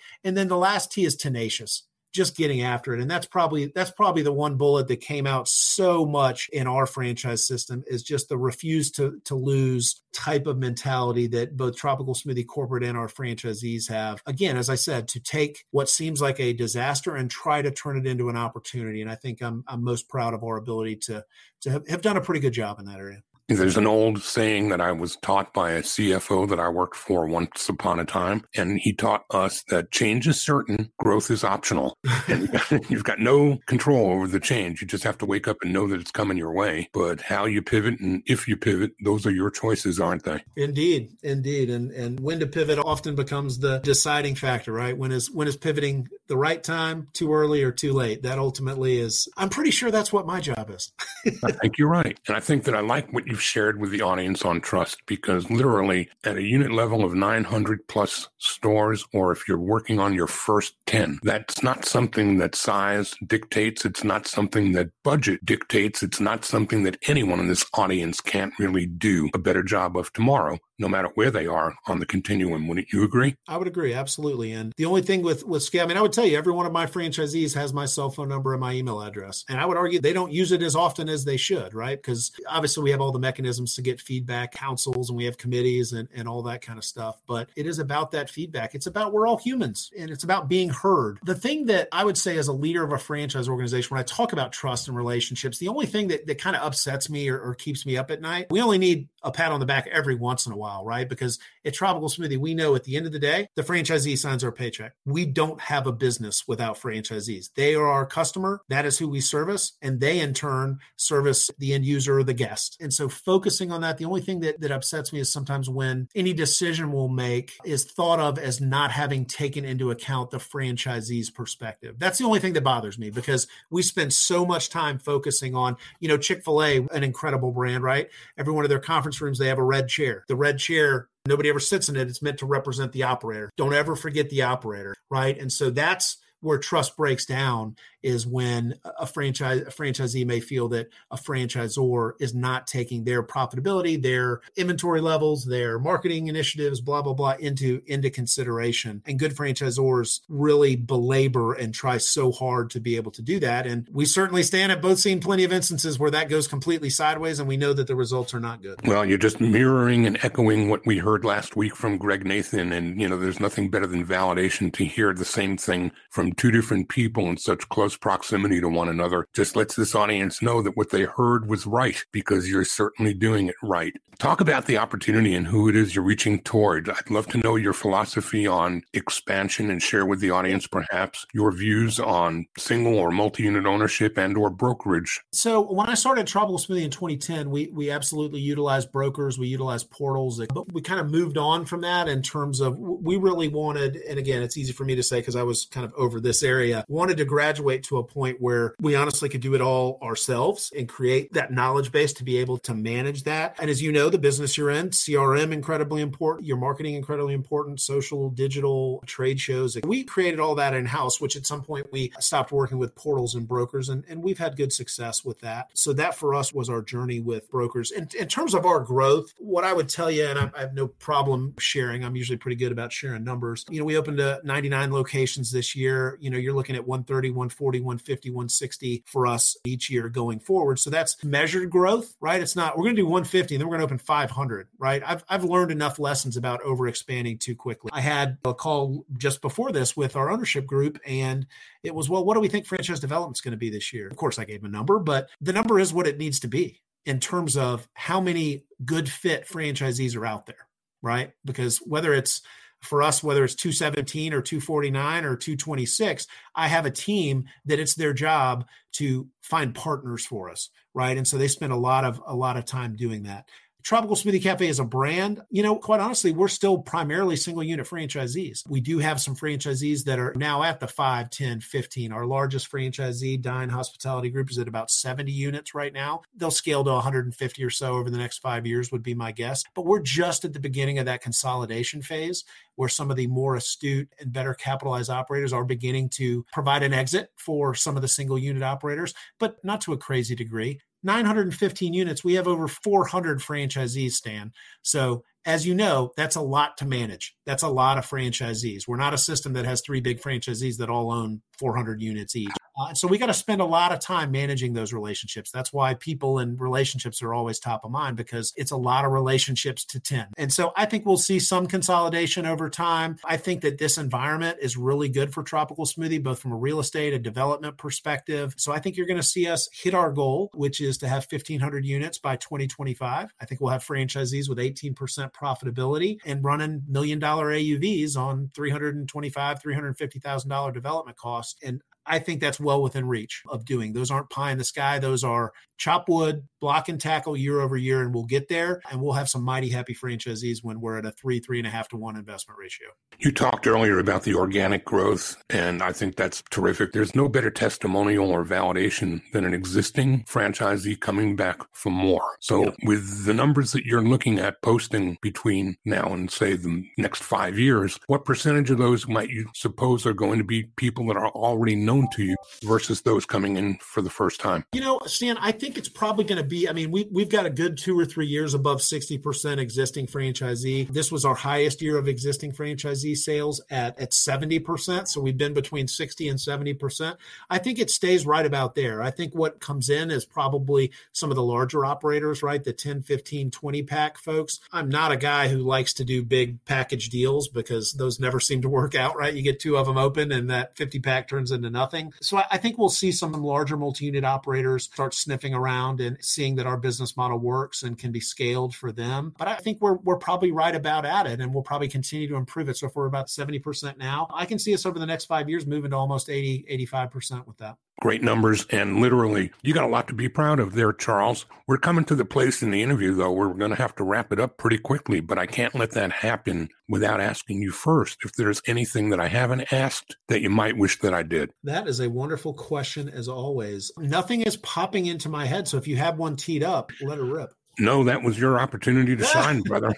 And 0.25 0.37
then 0.37 0.49
the 0.49 0.57
last 0.57 0.91
T 0.91 1.05
is 1.05 1.15
tenacious 1.15 1.85
just 2.13 2.37
getting 2.37 2.63
after 2.63 2.95
it. 2.95 3.01
And 3.01 3.11
that's 3.11 3.27
probably 3.27 3.73
that's 3.75 3.91
probably 3.91 4.23
the 4.23 4.33
one 4.33 4.57
bullet 4.57 4.87
that 4.89 5.01
came 5.01 5.27
out 5.27 5.49
so 5.49 6.05
much 6.05 6.49
in 6.53 6.67
our 6.67 6.87
franchise 6.87 7.47
system 7.47 7.83
is 7.87 8.03
just 8.03 8.29
the 8.29 8.39
refuse 8.39 8.91
to 8.93 9.21
to 9.25 9.35
lose 9.35 10.03
type 10.13 10.47
of 10.47 10.59
mentality 10.59 11.27
that 11.27 11.57
both 11.57 11.75
tropical 11.75 12.15
smoothie 12.15 12.47
corporate 12.47 12.85
and 12.85 12.97
our 12.99 13.09
franchisees 13.09 13.89
have. 13.89 14.23
Again 14.27 14.57
as 14.57 14.69
i 14.69 14.75
said 14.75 15.09
to 15.09 15.21
take 15.21 15.65
what 15.71 15.89
seems 15.89 16.21
like 16.21 16.39
a 16.39 16.53
disaster 16.53 17.17
and 17.17 17.31
try 17.31 17.63
to 17.63 17.71
turn 17.71 17.97
it 17.97 18.07
into 18.07 18.29
an 18.29 18.37
opportunity. 18.37 19.01
And 19.03 19.11
i 19.11 19.15
think 19.15 19.43
i'm, 19.43 19.65
I'm 19.67 19.83
most 19.83 20.09
proud 20.09 20.35
of 20.35 20.45
our 20.45 20.59
ability 20.59 20.97
to 20.97 21.25
to 21.63 21.71
have, 21.71 21.89
have 21.89 22.03
done 22.03 22.17
a 22.17 22.21
pretty 22.21 22.41
good 22.41 22.53
job 22.53 22.79
in 22.79 22.87
that 22.87 22.99
area 22.99 23.23
there's 23.59 23.77
an 23.77 23.87
old 23.87 24.23
saying 24.23 24.69
that 24.69 24.81
I 24.81 24.93
was 24.93 25.17
taught 25.17 25.53
by 25.53 25.73
a 25.73 25.83
CFO 25.83 26.49
that 26.49 26.61
I 26.61 26.69
worked 26.69 26.97
for 26.97 27.27
once 27.27 27.69
upon 27.69 27.99
a 27.99 28.05
time, 28.05 28.45
and 28.55 28.79
he 28.79 28.93
taught 28.93 29.25
us 29.31 29.63
that 29.69 29.91
change 29.91 30.27
is 30.29 30.41
certain, 30.41 30.91
growth 30.99 31.31
is 31.31 31.45
optional. 31.45 31.99
and 32.29 32.51
you've 32.89 33.05
got 33.05 33.19
no 33.19 33.59
control 33.67 34.11
over 34.11 34.27
the 34.27 34.41
change. 34.41 34.81
You 34.81 34.87
just 34.87 35.05
have 35.05 35.19
to 35.19 35.27
wake 35.27 35.49
up 35.49 35.59
and 35.63 35.73
know 35.73 35.87
that 35.89 36.01
it's 36.01 36.11
coming 36.11 36.37
your 36.37 36.53
way. 36.53 36.89
But 36.93 37.21
how 37.21 37.47
you 37.47 37.63
pivot 37.63 38.01
and 38.01 38.23
if 38.27 38.49
you 38.49 38.57
pivot, 38.57 38.93
those 39.05 39.27
are 39.27 39.31
your 39.31 39.51
choices, 39.51 40.01
aren't 40.01 40.25
they? 40.25 40.43
Indeed, 40.57 41.13
indeed. 41.23 41.71
And 41.71 41.91
and 41.91 42.21
when 42.21 42.41
to 42.41 42.47
pivot 42.47 42.79
often 42.79 43.15
becomes 43.15 43.59
the 43.59 43.79
deciding 43.79 44.35
factor, 44.35 44.73
right? 44.73 44.97
When 44.97 45.13
is 45.13 45.31
when 45.31 45.49
is 45.49 45.57
pivoting 45.57 46.09
the 46.29 46.37
right 46.37 46.63
time, 46.63 47.09
too 47.13 47.33
early 47.33 47.63
or 47.63 47.73
too 47.73 47.93
late? 47.93 48.23
That 48.23 48.39
ultimately 48.39 48.99
is. 48.99 49.29
I'm 49.37 49.49
pretty 49.49 49.71
sure 49.71 49.91
that's 49.91 50.13
what 50.13 50.27
my 50.27 50.41
job 50.41 50.71
is. 50.71 50.93
I 51.45 51.53
think 51.53 51.79
you're 51.79 51.89
right, 51.89 52.19
and 52.27 52.37
I 52.37 52.41
think 52.41 52.65
that 52.65 52.75
I 52.75 52.81
like 52.81 53.13
what 53.13 53.27
you've 53.27 53.42
shared 53.43 53.81
with 53.81 53.91
the 53.91 54.03
audience 54.03 54.45
on 54.45 54.61
trust 54.61 55.03
because 55.07 55.51
literally 55.51 56.09
at 56.25 56.37
a 56.37 56.43
unit 56.43 56.73
level 56.73 57.05
of 57.05 57.15
900 57.15 57.87
plus 57.89 58.29
stores, 58.39 59.05
or 59.13 59.33
if 59.33 59.47
you're 59.47 59.59
working 59.59 59.99
on 59.99 60.15
your 60.15 60.27
first 60.27 60.75
10, 60.87 61.19
that's 61.23 61.63
not 61.63 61.85
something 61.85 62.39
that 62.39 62.55
size 62.55 63.15
dictates. 63.27 63.85
It's 63.85 64.05
not 64.05 64.27
something 64.27 64.73
that 64.73 64.91
budget 65.05 65.45
dictates. 65.45 66.03
It's 66.03 66.21
not 66.21 66.45
something 66.45 66.83
that 66.85 66.99
anyone 67.09 67.41
in 67.41 67.49
this 67.49 67.67
audience 67.75 68.21
can't 68.21 68.55
really 68.59 68.87
do 68.87 69.29
a 69.35 69.39
better 69.39 69.63
job 69.63 69.97
of 69.97 70.13
tomorrow 70.13 70.59
no 70.83 70.89
matter 70.89 71.09
where 71.15 71.31
they 71.31 71.47
are 71.47 71.75
on 71.87 72.01
the 72.01 72.05
continuum. 72.05 72.69
Wouldn't 72.69 72.93
you 72.93 73.05
agree? 73.05 73.37
I 73.49 73.57
would 73.57 73.69
agree, 73.69 73.95
absolutely. 73.95 74.53
And 74.53 74.75
the 74.77 74.85
only 74.85 75.01
thing 75.01 75.23
with 75.23 75.47
with 75.47 75.63
scale, 75.63 75.85
I 75.85 75.87
mean, 75.87 75.97
I 75.97 76.03
would 76.03 76.13
tell 76.13 76.27
you, 76.27 76.37
every 76.37 76.53
one 76.53 76.67
of 76.67 76.73
my 76.73 76.87
franchisees 76.87 77.55
has 77.55 77.73
my 77.73 77.87
cell 77.87 78.11
phone 78.11 78.29
number 78.29 78.53
and 78.53 78.61
my 78.61 78.75
email 78.75 79.01
address, 79.01 79.45
and 79.49 79.61
I 79.61 79.65
would 79.65 79.77
argue 79.77 80.01
they 80.01 80.13
don't 80.13 80.33
use 80.33 80.53
it 80.53 80.63
as 80.63 80.77
often 80.77 81.09
as 81.09 81.25
they 81.25 81.37
should, 81.37 81.73
right? 81.73 81.97
Because 81.97 82.33
obviously 82.49 82.83
we 82.83 82.91
have 82.91 83.01
all 83.01 83.13
the 83.13 83.19
mechanisms 83.19 83.75
to 83.77 83.83
get 83.83 84.01
feedback, 84.01 84.53
councils, 84.53 85.09
and 85.09 85.17
we 85.17 85.25
have 85.25 85.39
committees 85.39 85.93
and 85.93 86.09
and 86.15 86.29
all 86.29 86.43
that 86.43 86.61
kind 86.61 86.79
of 86.79 86.85
stuff. 86.85 87.23
But 87.27 87.49
it 87.57 87.67
is 87.67 87.79
about 87.79 88.11
that 88.11 88.29
feedback. 88.29 88.75
It's 88.75 88.87
about 88.87 89.13
we're 89.13 89.27
all 89.27 89.39
humans, 89.39 89.91
and 89.97 90.11
it's 90.11 90.25
about 90.25 90.49
being 90.49 90.69
heard. 90.69 91.21
The 91.25 91.35
thing 91.35 91.67
that 91.67 91.89
I 91.93 92.05
would 92.05 92.19
say 92.19 92.37
as 92.37 92.49
a 92.49 92.53
leader 92.53 92.83
of 92.83 92.93
a 92.93 92.99
franchise 92.99 93.49
organization, 93.49 93.95
when 93.95 94.01
I 94.01 94.05
talk 94.05 94.33
about 94.33 94.53
trust 94.53 94.89
and 94.89 94.97
relationships, 94.97 95.59
the 95.59 95.69
only 95.69 95.87
thing 95.87 96.09
that 96.09 96.27
that 96.27 96.39
kind 96.39 96.57
of 96.57 96.63
upsets 96.63 97.09
me 97.09 97.29
or, 97.29 97.39
or 97.41 97.55
keeps 97.55 97.87
me 97.87 97.97
up 97.97 98.11
at 98.11 98.21
night, 98.21 98.49
we 98.51 98.61
only 98.61 98.79
need 98.79 99.09
a 99.23 99.33
pat 99.33 99.53
on 99.53 99.61
the 99.61 99.67
back 99.67 99.87
every 99.91 100.15
once 100.15 100.47
in 100.47 100.53
a 100.53 100.57
while 100.57 100.83
right? 100.85 101.09
Because 101.09 101.39
at 101.65 101.75
Tropical 101.75 102.09
Smoothie, 102.09 102.39
we 102.39 102.55
know 102.55 102.75
at 102.75 102.85
the 102.85 102.97
end 102.97 103.07
of 103.07 103.13
the 103.13 103.19
day, 103.19 103.49
the 103.55 103.63
franchisee 103.63 104.19
signs 104.19 104.45
our 104.45 104.53
paycheck. 104.53 104.95
We 105.05 105.27
don't 105.27 105.61
have 105.61 105.87
a 105.87 105.93
business 105.93 106.47
without 106.47 106.81
franchisees. 106.81 107.51
They 107.55 107.75
are 107.75 107.87
our 107.87 108.07
customer. 108.07 108.63
That 108.69 108.85
is 108.85 108.99
who 108.99 109.09
we 109.09 109.21
service. 109.21 109.73
And 109.83 110.01
they 110.01 110.21
in 110.21 110.35
turn 110.35 110.79
service 110.97 111.51
the 111.59 111.73
end 111.73 111.85
user 111.85 112.19
or 112.19 112.25
the 112.25 112.35
guest. 112.35 112.77
And 112.81 112.93
so 112.93 113.09
focusing 113.09 113.71
on 113.71 113.81
that, 113.83 113.99
the 113.99 114.05
only 114.05 114.21
thing 114.21 114.41
that, 114.41 114.61
that 114.61 114.73
upsets 114.73 115.13
me 115.13 115.21
is 115.21 115.33
sometimes 115.33 115.69
when 115.69 116.09
any 116.15 116.33
decision 116.33 116.93
we'll 116.93 117.09
make 117.09 117.53
is 117.65 117.85
thought 117.85 118.21
of 118.21 118.39
as 118.39 118.61
not 118.61 118.91
having 118.91 119.25
taken 119.25 119.65
into 119.65 119.91
account 119.91 120.31
the 120.31 120.39
franchisee's 120.39 121.31
perspective. 121.31 121.97
That's 121.99 122.19
the 122.19 122.25
only 122.25 122.41
thing 122.41 122.53
that 122.55 122.65
bothers 122.65 122.99
me 122.99 123.11
because 123.11 123.47
we 123.71 123.83
spend 123.83 124.13
so 124.13 124.45
much 124.45 124.71
time 124.71 124.99
focusing 124.99 125.55
on, 125.55 125.77
you 126.01 126.09
know, 126.09 126.17
Chick 126.17 126.45
fil 126.45 126.63
A, 126.63 126.79
an 126.93 127.05
incredible 127.05 127.53
brand, 127.53 127.85
right? 127.85 128.09
Every 128.37 128.53
one 128.53 128.65
of 128.65 128.69
their 128.69 128.79
conference 128.79 129.12
rooms, 129.21 129.39
they 129.39 129.49
have 129.49 129.59
a 129.59 129.65
red 129.65 129.89
chair. 129.89 130.25
The 130.29 130.37
red 130.37 130.59
chair 130.59 131.09
nobody 131.27 131.49
ever 131.49 131.61
sits 131.61 131.89
in 131.89 131.97
it. 131.97 132.09
It's 132.09 132.23
meant 132.23 132.39
to 132.39 132.47
represent 132.47 132.93
the 132.93 133.05
operator. 133.05 133.51
Don't 133.57 133.75
ever 133.75 133.95
forget 133.95 134.29
the 134.29 134.43
operator 134.43 134.95
right? 135.13 135.39
And 135.39 135.53
so 135.53 135.69
that's 135.71 136.17
where 136.43 136.59
trust 136.59 136.97
breaks 136.97 137.25
down 137.25 137.77
is 138.03 138.27
when 138.27 138.75
a 138.99 139.07
franchise 139.07 139.61
a 139.61 139.71
franchisee 139.71 140.27
may 140.27 140.41
feel 140.41 140.69
that 140.69 140.89
a 141.11 141.17
franchisor 141.17 142.13
is 142.21 142.35
not 142.35 142.67
taking 142.67 143.05
their 143.05 143.23
profitability, 143.23 144.01
their 144.01 144.41
inventory 144.57 145.01
levels, 145.01 145.45
their 145.45 145.79
marketing 145.79 146.27
initiatives, 146.27 146.81
blah 146.81 147.01
blah 147.01 147.15
blah 147.15 147.35
into 147.39 147.81
into 147.87 148.11
consideration. 148.11 149.03
And 149.07 149.19
good 149.19 149.37
franchisors 149.37 150.21
really 150.29 150.77
belabor 150.77 151.55
and 151.55 151.73
try 151.73 151.99
so 151.99 152.33
hard 152.33 152.71
to 152.71 152.81
be 152.81 152.97
able 152.97 153.13
to 153.13 153.23
do 153.23 153.39
that. 153.41 153.67
And 153.67 153.89
we 153.93 154.05
certainly 154.05 154.43
stand 154.43 154.73
at 154.73 154.83
both 154.83 154.99
seen 154.99 155.21
plenty 155.21 155.45
of 155.45 155.53
instances 155.53 155.99
where 155.99 156.11
that 156.11 156.29
goes 156.29 156.49
completely 156.49 156.91
sideways, 156.91 157.39
and 157.39 157.49
we 157.49 157.57
know 157.57 157.73
that 157.73 157.87
the 157.87 157.97
results 157.97 158.35
are 158.35 158.41
not 158.41 158.63
good. 158.63 158.81
Well, 158.87 159.05
you're 159.05 159.19
just 159.19 159.41
mirroring 159.41 160.07
and 160.07 160.19
echoing 160.25 160.69
what 160.69 160.85
we 160.87 160.99
heard 160.99 161.25
last 161.25 161.57
week 161.57 161.77
from 161.77 161.99
Greg 161.99 162.27
Nathan, 162.27 162.73
and 162.73 163.01
you 163.01 163.09
know, 163.09 163.17
there's 163.17 163.41
nothing 163.41 163.71
better 163.71 163.87
than 163.87 164.05
validation 164.05 164.73
to 164.73 164.85
hear 164.85 165.15
the 165.15 165.25
same 165.25 165.57
thing 165.57 165.93
from 166.11 166.32
two 166.37 166.51
different 166.51 166.89
people 166.89 167.29
in 167.29 167.37
such 167.37 167.69
close 167.69 167.97
proximity 167.97 168.61
to 168.61 168.69
one 168.69 168.89
another 168.89 169.27
just 169.35 169.57
lets 169.57 169.77
this 169.77 169.95
audience 169.95 170.43
know 170.43 170.63
that 170.63 170.77
what 170.77 170.91
they 170.91 171.03
heard 171.03 171.49
was 171.49 171.67
right 171.67 172.05
because 172.13 172.49
you're 172.49 172.65
certainly 172.65 173.15
doing 173.15 173.49
it 173.49 173.57
right. 173.63 173.95
Talk 174.19 174.41
about 174.41 174.67
the 174.67 174.79
opportunity 174.79 175.35
and 175.35 175.47
who 175.47 175.69
it 175.69 175.75
is 175.75 175.95
you're 175.95 176.05
reaching 176.05 176.41
toward. 176.43 176.89
I'd 176.89 177.11
love 177.11 177.27
to 177.29 177.39
know 177.39 177.57
your 177.57 177.73
philosophy 177.73 178.47
on 178.47 178.83
expansion 178.93 179.71
and 179.71 179.83
share 179.83 180.07
with 180.07 180.21
the 180.21 180.31
audience 180.31 180.67
perhaps 180.67 181.27
your 181.35 181.51
views 181.51 181.99
on 181.99 182.47
single 182.57 182.99
or 182.99 183.11
multi-unit 183.11 183.67
ownership 183.67 184.19
and 184.19 184.37
or 184.37 184.51
brokerage. 184.51 185.21
So 185.33 185.61
when 185.61 185.89
I 185.89 185.95
started 185.95 186.27
Tropical 186.27 186.59
Smoothie 186.59 186.85
in 186.85 186.91
2010, 186.91 187.51
we 187.51 187.69
we 187.73 187.91
absolutely 187.91 188.41
utilized 188.41 188.93
brokers, 188.93 189.39
we 189.39 189.49
utilized 189.49 189.91
portals, 189.91 190.41
but 190.55 190.73
we 190.73 190.83
kind 190.83 191.01
of 191.01 191.11
moved 191.11 191.37
on 191.37 191.65
from 191.65 191.81
that 191.81 192.09
in 192.09 192.23
terms 192.23 192.61
of 192.61 192.79
we 192.79 193.17
really 193.17 193.49
wanted 193.49 193.97
and 193.97 194.19
again, 194.19 194.43
it's 194.43 194.57
easy 194.57 194.73
for 194.73 194.85
me 194.85 194.95
to 194.95 195.03
say 195.03 195.19
because 195.19 195.37
I 195.37 195.43
was 195.43 195.67
kind 195.67 195.85
of 195.85 195.93
over 195.95 196.21
this 196.23 196.43
area, 196.43 196.85
wanted 196.89 197.17
to 197.19 197.25
graduate 197.25 197.83
to 197.85 197.99
a 197.99 198.05
point 198.05 198.41
where 198.41 198.75
we 198.81 198.95
honestly 198.95 199.29
could 199.29 199.41
do 199.41 199.55
it 199.55 199.61
all 199.61 199.99
ourselves 200.03 200.73
and 200.77 200.89
create 200.89 201.33
that 201.33 201.53
knowledge 201.53 201.93
base 201.93 202.13
to 202.15 202.25
be 202.25 202.39
able 202.39 202.59
to 202.59 202.75
manage 202.75 203.25
that. 203.25 203.57
And 203.61 203.71
as 203.71 203.83
you 203.83 203.93
know, 203.93 204.09
the 204.09 204.19
business 204.19 204.57
you're 204.57 204.71
in, 204.71 204.91
CRM 204.91 205.53
incredibly 205.53 206.03
important, 206.03 206.47
your 206.47 206.57
marketing 206.57 206.95
incredibly 206.95 207.35
important, 207.35 207.81
social, 207.81 208.31
digital, 208.31 209.03
trade 209.07 209.41
shows. 209.41 209.79
We 209.85 210.05
created 210.05 210.41
all 210.41 210.55
that 210.57 210.75
in 210.75 210.87
house, 210.87 211.21
which 211.21 211.37
at 211.37 211.47
some 211.47 211.63
point 211.63 211.87
we 211.93 212.13
stopped 212.21 212.53
working 212.53 212.79
with 212.79 212.95
portals 212.95 213.35
and 213.35 213.47
brokers, 213.47 213.89
and, 213.89 214.05
and 214.09 214.23
we've 214.23 214.39
had 214.39 214.57
good 214.57 214.73
success 214.73 215.25
with 215.25 215.41
that. 215.41 215.71
So 215.75 215.93
that 215.95 216.15
for 216.15 216.35
us 216.35 216.53
was 216.53 216.69
our 216.69 216.83
journey 216.83 217.21
with 217.21 217.51
brokers. 217.51 217.91
In, 217.91 218.09
in 218.19 218.29
terms 218.29 218.55
of 218.55 218.67
our 218.67 218.81
growth, 218.81 219.33
what 219.39 219.65
I 219.65 219.73
would 219.73 219.89
tell 219.89 220.11
you, 220.11 220.27
and 220.27 220.39
I, 220.39 220.51
I 220.57 220.61
have 220.61 220.75
no 220.75 220.89
problem 220.89 221.55
sharing, 221.59 222.05
I'm 222.05 222.17
usually 222.17 222.39
pretty 222.39 222.57
good 222.57 222.73
about 222.73 222.93
sharing 222.93 223.25
numbers. 223.25 223.65
You 223.71 223.81
know, 223.81 223.85
we 223.85 223.97
opened 223.97 224.19
to 224.19 224.41
99 224.45 224.93
locations 224.93 225.51
this 225.51 225.75
year. 225.75 226.12
You 226.21 226.31
know, 226.31 226.39
you're 226.39 226.55
looking 226.55 226.77
at 226.77 226.87
130, 226.87 227.31
140, 227.31 227.81
150, 227.81 228.31
160 228.31 229.05
for 229.07 229.27
us 229.27 229.57
each 229.65 229.91
year 229.91 230.09
going 230.09 230.41
forward. 230.41 230.79
So 230.79 230.91
that's 230.91 231.23
measured 231.25 231.71
growth, 231.71 232.15
right? 232.21 232.41
It's 232.41 232.57
not, 232.57 232.77
we're 232.77 232.85
going 232.85 232.97
to 232.97 233.03
do 233.03 233.07
150 233.07 233.55
and 233.55 233.61
then 233.61 233.69
we're 233.69 233.79
going 233.79 233.87
to 233.89 233.95
open 233.95 233.99
500, 233.99 234.69
right? 234.79 235.03
I've, 235.05 235.25
I've 235.29 235.45
learned 235.45 235.71
enough 235.71 235.99
lessons 235.99 236.37
about 236.37 236.63
over 236.63 236.89
expanding 236.89 237.39
too 237.39 237.55
quickly. 237.55 237.91
I 237.93 238.01
had 238.01 238.39
a 238.45 238.55
call 238.55 239.05
just 239.17 239.41
before 239.41 239.73
this 239.73 239.97
with 239.97 240.17
our 240.17 240.31
ownership 240.31 240.67
group 240.67 240.99
and 241.07 241.47
it 241.83 241.95
was, 241.95 242.09
well, 242.09 242.25
what 242.25 242.35
do 242.35 242.41
we 242.41 242.49
think 242.49 242.67
franchise 242.67 243.01
development 243.01 243.37
is 243.37 243.41
going 243.41 243.53
to 243.53 243.59
be 243.59 243.71
this 243.71 243.93
year? 243.93 244.09
Of 244.09 244.17
course, 244.17 244.39
I 244.39 244.45
gave 244.45 244.65
a 244.65 244.69
number, 244.69 244.99
but 244.99 245.29
the 245.41 245.53
number 245.53 245.79
is 245.79 245.93
what 245.93 246.07
it 246.07 246.19
needs 246.19 246.41
to 246.41 246.49
be 246.49 246.81
in 247.05 247.21
terms 247.21 247.57
of 247.57 247.89
how 247.95 248.21
many 248.21 248.65
good 248.85 249.09
fit 249.09 249.49
franchisees 249.49 250.17
are 250.17 250.27
out 250.27 250.47
there, 250.47 250.69
right? 251.03 251.33
Because 251.45 251.79
whether 251.79 252.15
it's 252.15 252.43
for 252.83 253.03
us, 253.03 253.23
whether 253.23 253.45
it's 253.45 253.55
217 253.55 254.35
or 254.35 254.43
249 254.43 255.25
or 255.25 255.37
226, 255.37 256.27
I 256.55 256.69
have 256.69 256.85
a 256.85 256.91
team 256.91 257.45
that 257.65 257.79
it's 257.79 257.95
their 257.95 258.13
job 258.13 258.67
to 258.93 259.29
find 259.41 259.75
partners 259.75 260.27
for 260.27 260.51
us, 260.51 260.69
right? 260.93 261.17
And 261.17 261.27
so 261.27 261.39
they 261.39 261.49
spend 261.49 261.73
a 261.73 261.77
lot 261.77 262.05
of 262.05 262.21
a 262.27 262.35
lot 262.35 262.57
of 262.57 262.65
time 262.65 262.97
doing 262.97 263.23
that. 263.23 263.49
Tropical 263.83 264.15
Smoothie 264.15 264.43
Cafe 264.43 264.69
is 264.69 264.79
a 264.79 264.85
brand. 264.85 265.43
You 265.51 265.63
know, 265.63 265.77
quite 265.77 266.01
honestly, 266.01 266.33
we're 266.33 266.49
still 266.49 266.79
primarily 266.79 267.37
single 267.37 267.63
unit 267.63 267.87
franchisees. 267.87 268.63
We 268.69 268.81
do 268.81 268.99
have 268.99 269.21
some 269.21 269.35
franchisees 269.35 270.05
that 270.05 270.19
are 270.19 270.33
now 270.37 270.63
at 270.63 270.79
the 270.79 270.87
5, 270.87 271.31
10, 271.31 271.61
15. 271.61 272.13
Our 272.13 272.25
largest 272.25 272.71
franchisee, 272.71 273.41
Dine 273.41 273.69
Hospitality 273.69 274.31
Group, 274.31 274.51
is 274.51 274.59
at 274.59 274.69
about 274.69 274.91
70 274.91 275.33
units 275.33 275.75
right 275.75 275.93
now. 275.93 276.23
They'll 276.37 276.51
scale 276.51 276.85
to 276.85 276.93
150 276.93 277.65
or 277.65 277.71
so 277.71 277.95
over 277.95 278.09
the 278.09 278.19
next 278.19 278.39
five 278.39 278.67
years, 278.67 278.93
would 278.93 279.03
be 279.03 279.15
my 279.15 279.33
guess. 279.33 279.65
But 279.75 279.87
we're 279.87 280.01
just 280.01 280.45
at 280.45 280.53
the 280.53 280.61
beginning 280.61 280.99
of 280.99 281.07
that 281.07 281.23
consolidation 281.23 282.03
phase 282.03 282.45
where 282.77 282.89
some 282.89 283.11
of 283.11 283.17
the 283.17 283.27
more 283.27 283.57
astute 283.57 284.13
and 284.21 284.33
better 284.33 284.55
capitalized 284.55 285.11
operators 285.11 285.53
are 285.53 285.65
beginning 285.65 286.09
to 286.09 286.45
provide 286.53 286.83
an 286.83 286.95
exit 286.95 287.31
for 287.37 287.75
some 287.75 287.97
of 287.97 288.03
the 288.03 288.09
single 288.09 288.39
unit 288.39 288.63
operators, 288.63 289.15
but 289.39 289.63
not 289.65 289.81
to 289.81 289.93
a 289.93 289.99
crazy 289.99 290.35
degree. 290.35 290.81
915 291.03 291.95
units, 291.95 292.25
we 292.25 292.35
have 292.35 292.47
over 292.47 292.69
400 292.69 293.41
franchisees, 293.41 294.13
Stan. 294.13 294.53
So, 294.83 295.25
as 295.45 295.67
you 295.67 295.75
know, 295.75 296.13
that's 296.17 296.37
a 296.37 296.41
lot 296.41 296.77
to 296.79 296.87
manage. 296.87 297.35
That's 297.47 297.65
a 297.65 297.69
lot 297.69 297.99
of 297.99 298.07
franchisees. 298.07 298.87
We're 298.87 298.97
not 298.97 299.15
a 299.15 299.19
system 299.19 299.55
that 299.55 299.65
has 299.65 299.81
three 299.81 300.01
big 300.01 300.21
franchisees 300.21 300.77
that 300.77 300.89
all 300.89 301.11
own 301.11 301.43
400 301.59 302.01
units 302.01 302.37
each. 302.37 302.53
Uh, 302.79 302.95
so 302.95 303.07
we 303.07 303.19
got 303.19 303.27
to 303.27 303.35
spend 303.35 303.61
a 303.61 303.65
lot 303.65 303.93
of 303.93 304.01
time 304.01 304.31
managing 304.31 304.73
those 304.73 304.93
relationships. 304.93 305.51
That's 305.51 305.73
why 305.73 305.95
people 305.95 306.39
and 306.39 306.61
relationships 306.61 307.23
are 307.23 307.35
always 307.35 307.59
top 307.59 307.85
of 307.85 307.91
mind 307.91 308.17
because 308.17 308.53
it's 308.57 308.71
a 308.71 308.77
lot 308.77 309.05
of 309.05 309.13
relationships 309.13 309.85
to 309.87 310.01
10. 310.01 310.29
And 310.39 310.53
so 310.53 310.73
I 310.77 310.87
think 310.87 311.05
we'll 311.05 311.19
see 311.19 311.39
some 311.39 311.67
consolidation 311.67 312.47
over 312.47 312.71
time. 312.71 313.17
I 313.25 313.37
think 313.37 313.61
that 313.63 313.79
this 313.79 313.99
environment 313.99 314.59
is 314.61 314.77
really 314.77 315.09
good 315.09 315.33
for 315.33 315.43
Tropical 315.43 315.85
Smoothie, 315.85 316.23
both 316.23 316.39
from 316.39 316.53
a 316.53 316.57
real 316.57 316.81
estate 316.81 317.13
and 317.13 317.23
development 317.23 317.77
perspective. 317.77 318.55
So 318.57 318.73
I 318.73 318.79
think 318.79 318.97
you're 318.97 319.07
going 319.07 319.21
to 319.21 319.23
see 319.23 319.49
us 319.49 319.69
hit 319.73 319.95
our 319.95 320.11
goal, 320.11 320.51
which 320.55 320.81
is 320.81 320.99
to 320.99 321.09
have 321.09 321.27
1,500 321.31 321.85
units 321.85 322.19
by 322.19 322.37
2025. 322.37 323.35
I 323.41 323.45
think 323.45 323.61
we'll 323.61 323.71
have 323.71 323.85
franchisees 323.85 324.49
with 324.49 324.59
18% 324.59 324.95
profitability 325.33 326.19
and 326.25 326.45
running 326.45 326.83
million 326.89 327.19
dollar 327.19 327.53
AUVs 327.53 328.17
on 328.17 328.51
325, 328.55 329.63
$350,000 329.63 330.75
development 330.75 331.17
costs. 331.17 331.57
And 331.63 331.83
I 332.07 332.19
think 332.19 332.41
that's 332.41 332.61
well 332.61 332.83
within 332.83 333.07
reach 333.07 333.43
of 333.49 333.65
doing. 333.65 333.93
Those 333.93 334.11
aren't 334.11 334.31
pie 334.31 334.51
in 334.51 334.59
the 334.59 334.65
sky. 334.65 334.99
Those 334.99 335.25
are 335.25 335.53
chop 335.83 336.09
wood, 336.09 336.47
block 336.61 336.89
and 336.89 337.01
tackle 337.01 337.37
year 337.37 337.61
over 337.61 337.77
year, 337.77 338.03
and 338.03 338.15
we'll 338.15 338.25
get 338.25 338.49
there. 338.49 338.81
And 338.91 339.03
we'll 339.03 339.15
have 339.15 339.29
some 339.29 339.43
mighty 339.43 339.69
happy 339.69 339.95
franchisees 339.95 340.59
when 340.63 340.81
we're 340.81 340.99
at 340.99 341.05
a 341.05 341.11
three, 341.11 341.41
three 341.41 341.59
and 341.59 341.67
a 341.67 341.71
half 341.71 341.89
to 341.89 341.97
one 341.97 342.17
investment 342.17 342.59
ratio. 342.59 342.87
You 343.19 343.33
talked 343.33 343.67
earlier 343.67 343.99
about 343.99 344.23
the 344.23 344.35
organic 344.35 344.85
growth, 344.85 345.37
and 345.51 345.83
I 345.83 345.93
think 345.93 346.17
that's 346.17 346.43
terrific. 346.51 346.93
There's 346.93 347.15
no 347.15 347.29
better 347.29 347.51
testimonial 347.51 348.31
or 348.31 348.45
validation 348.45 349.23
than 349.33 349.45
an 349.45 349.55
existing 349.55 350.25
franchisee 350.25 351.01
coming 351.01 351.35
back 351.35 351.61
for 351.73 351.91
more. 351.91 352.37
So, 352.41 352.73
with 352.85 353.25
the 353.27 353.35
numbers 353.35 353.73
that 353.73 353.85
you're 353.85 354.03
looking 354.03 354.39
at 354.39 354.63
posting 354.63 355.19
between 355.21 355.77
now 355.85 356.13
and 356.13 356.31
say 356.31 356.55
the 356.55 356.85
next 356.97 357.23
five 357.23 357.59
years, 357.59 357.99
what 358.07 358.25
percentage 358.25 358.71
of 358.71 358.79
those 358.79 359.09
might 359.09 359.31
you 359.31 359.49
suppose 359.55 360.07
are 360.07 360.15
going 360.15 360.39
to 360.39 360.45
be 360.45 360.65
people 360.77 361.07
that 361.09 361.17
are 361.17 361.31
already 361.31 361.75
known 361.75 361.92
to 362.13 362.23
you 362.23 362.37
versus 362.65 363.03
those 363.03 363.27
coming 363.27 363.57
in 363.57 363.77
for 363.77 364.03
the 364.03 364.11
first 364.11 364.41
time? 364.41 364.65
You 364.73 364.81
know, 364.81 365.01
Stan, 365.07 365.37
I 365.39 365.53
think 365.53 365.77
it's 365.77 365.89
probably 365.89 366.25
going 366.25 366.41
to 366.41 366.49
be, 366.49 366.69
I 366.69 366.73
mean, 366.73 366.91
we, 366.91 367.09
we've 367.11 367.29
got 367.29 367.47
a 367.47 367.51
good 367.51 367.77
two 367.77 367.99
or 367.99 368.05
three 368.05 368.27
years 368.27 368.55
above 368.55 368.79
60% 368.79 369.59
existing 369.59 370.07
franchisee. 370.07 370.89
This 370.89 371.13
was 371.13 371.25
our 371.25 371.35
highest 371.35 371.83
year 371.83 371.99
of 371.99 372.09
existing 372.09 372.53
franchisee 372.53 373.17
sales 373.17 373.61
at, 373.71 373.99
at 374.01 374.11
70%. 374.11 375.09
So 375.09 375.21
we've 375.21 375.37
been 375.37 375.55
between 375.55 375.89
60 375.89 376.29
and 376.29 376.39
70%. 376.39 377.17
I 377.51 377.59
think 377.59 377.79
it 377.79 377.91
stays 377.91 378.27
right 378.27 378.47
about 378.47 378.75
there. 378.75 379.03
I 379.03 379.11
think 379.11 379.35
what 379.35 379.61
comes 379.61 379.91
in 379.91 380.11
is 380.11 380.25
probably 380.25 380.93
some 381.13 381.31
of 381.31 381.37
the 381.37 381.43
larger 381.43 381.85
operators, 381.85 382.43
right? 382.43 382.63
The 382.63 382.73
10, 382.73 383.03
15, 383.03 383.51
20 383.51 383.83
pack 383.83 384.19
folks. 384.19 384.61
I'm 384.73 384.89
not 384.89 385.13
a 385.13 385.17
guy 385.17 385.49
who 385.49 385.59
likes 385.59 385.93
to 385.95 386.05
do 386.05 386.23
big 386.23 386.65
package 386.65 387.09
deals 387.09 387.49
because 387.49 387.93
those 387.93 388.19
never 388.19 388.41
seem 388.41 388.63
to 388.63 388.69
work 388.69 388.95
out, 388.95 389.17
right? 389.17 389.35
You 389.35 389.43
get 389.43 389.61
two 389.61 389.77
of 389.77 389.87
them 389.87 389.99
open 389.99 390.33
and 390.33 390.51
that 390.51 390.77
50 390.77 391.01
pack 391.01 391.29
turns 391.29 391.51
into 391.51 391.71
nothing. 391.71 391.82
So 392.21 392.41
I, 392.51 392.59
think 392.59 392.79
we'll 392.79 392.89
see 392.89 393.13
some 393.13 393.33
larger 393.33 393.77
multi 393.77 394.07
unit 394.07 394.25
operators 394.25 394.85
start 394.85 395.15
sniffing 395.15 395.55
around 395.55 395.73
around 395.73 396.01
and 396.01 396.17
seeing 396.21 396.57
that 396.57 396.67
our 396.67 396.77
business 396.77 397.17
model 397.17 397.39
works 397.39 397.83
and 397.83 397.99
can 397.99 398.13
be 398.13 398.21
scaled 398.21 398.75
for 398.75 398.93
them. 398.93 399.35
But 399.39 399.49
I 399.49 399.57
think 399.57 399.81
we're, 399.81 399.97
we're 399.97 400.17
probably 400.17 400.53
right 400.53 400.75
about 400.75 401.05
at 401.05 401.27
it 401.27 401.41
and 401.41 401.53
we'll 401.53 401.63
probably 401.63 401.89
continue 401.89 402.29
to 402.29 402.37
improve 402.37 402.69
it. 402.69 402.77
So 402.77 402.87
if 402.87 402.97
we're 402.97 403.07
about 403.07 403.29
70% 403.29 403.97
now, 403.99 404.29
I 404.33 404.47
can 404.47 404.59
see 404.59 404.75
us 404.75 404.87
over 404.87 404.99
the 404.99 405.07
next 405.07 405.27
five 405.27 405.49
years 405.49 405.67
moving 405.67 405.91
to 405.91 405.97
almost 405.97 406.29
80, 406.29 406.67
85% 406.87 407.47
with 407.47 407.59
that. 407.59 407.77
Great 408.03 408.21
numbers 408.21 408.67
and 408.71 408.99
literally, 409.01 409.53
you 409.63 409.73
got 409.73 409.85
a 409.85 409.87
lot 409.87 410.09
to 410.09 410.13
be 410.13 410.29
proud 410.29 410.59
of 410.59 410.75
there, 410.75 410.93
Charles. 410.93 411.47
We're 411.69 411.79
coming 411.79 412.05
to 412.07 412.17
the 412.17 412.25
place 412.25 412.61
in 412.61 412.73
the 412.73 412.83
interview, 412.83 413.15
though, 413.15 413.31
where 413.31 413.47
we're 413.47 413.55
going 413.55 413.71
to 413.71 413.77
have 413.77 413.95
to 413.95 414.03
wrap 414.03 414.33
it 414.33 414.41
up 414.41 414.59
pretty 414.59 414.79
quickly, 414.79 415.21
but 415.21 415.39
I 415.39 415.47
can't 415.47 415.73
let 415.77 415.93
that 415.93 416.11
happen 416.11 416.69
without 416.89 417.21
asking 417.21 417.63
you 417.63 417.71
first 417.71 418.19
if 418.25 418.33
there's 418.33 418.61
anything 418.67 419.11
that 419.11 419.21
I 419.21 419.29
haven't 419.29 419.73
asked 419.73 420.17
that 420.27 420.41
you 420.41 420.51
might 420.51 420.77
wish 420.77 420.99
that 420.99 421.15
I 421.15 421.23
did. 421.23 421.53
That 421.63 421.87
is 421.87 422.01
a 422.01 422.11
wonderful 422.11 422.55
question, 422.55 423.09
as 423.09 423.29
always. 423.29 423.93
Nothing 423.97 424.41
is 424.41 424.57
popping 424.57 425.07
into 425.07 425.29
my 425.29 425.47
head. 425.47 425.69
So 425.69 425.77
if 425.77 425.87
you 425.87 425.95
have 425.95 426.19
one 426.19 426.35
teed 426.35 426.65
up, 426.65 426.91
let 427.03 427.21
it 427.21 427.23
rip. 427.23 427.55
No, 427.79 428.05
that 428.05 428.23
was 428.23 428.39
your 428.39 428.61
opportunity 428.61 429.17
to 429.17 429.25
shine, 429.25 429.63
brother. 429.63 429.95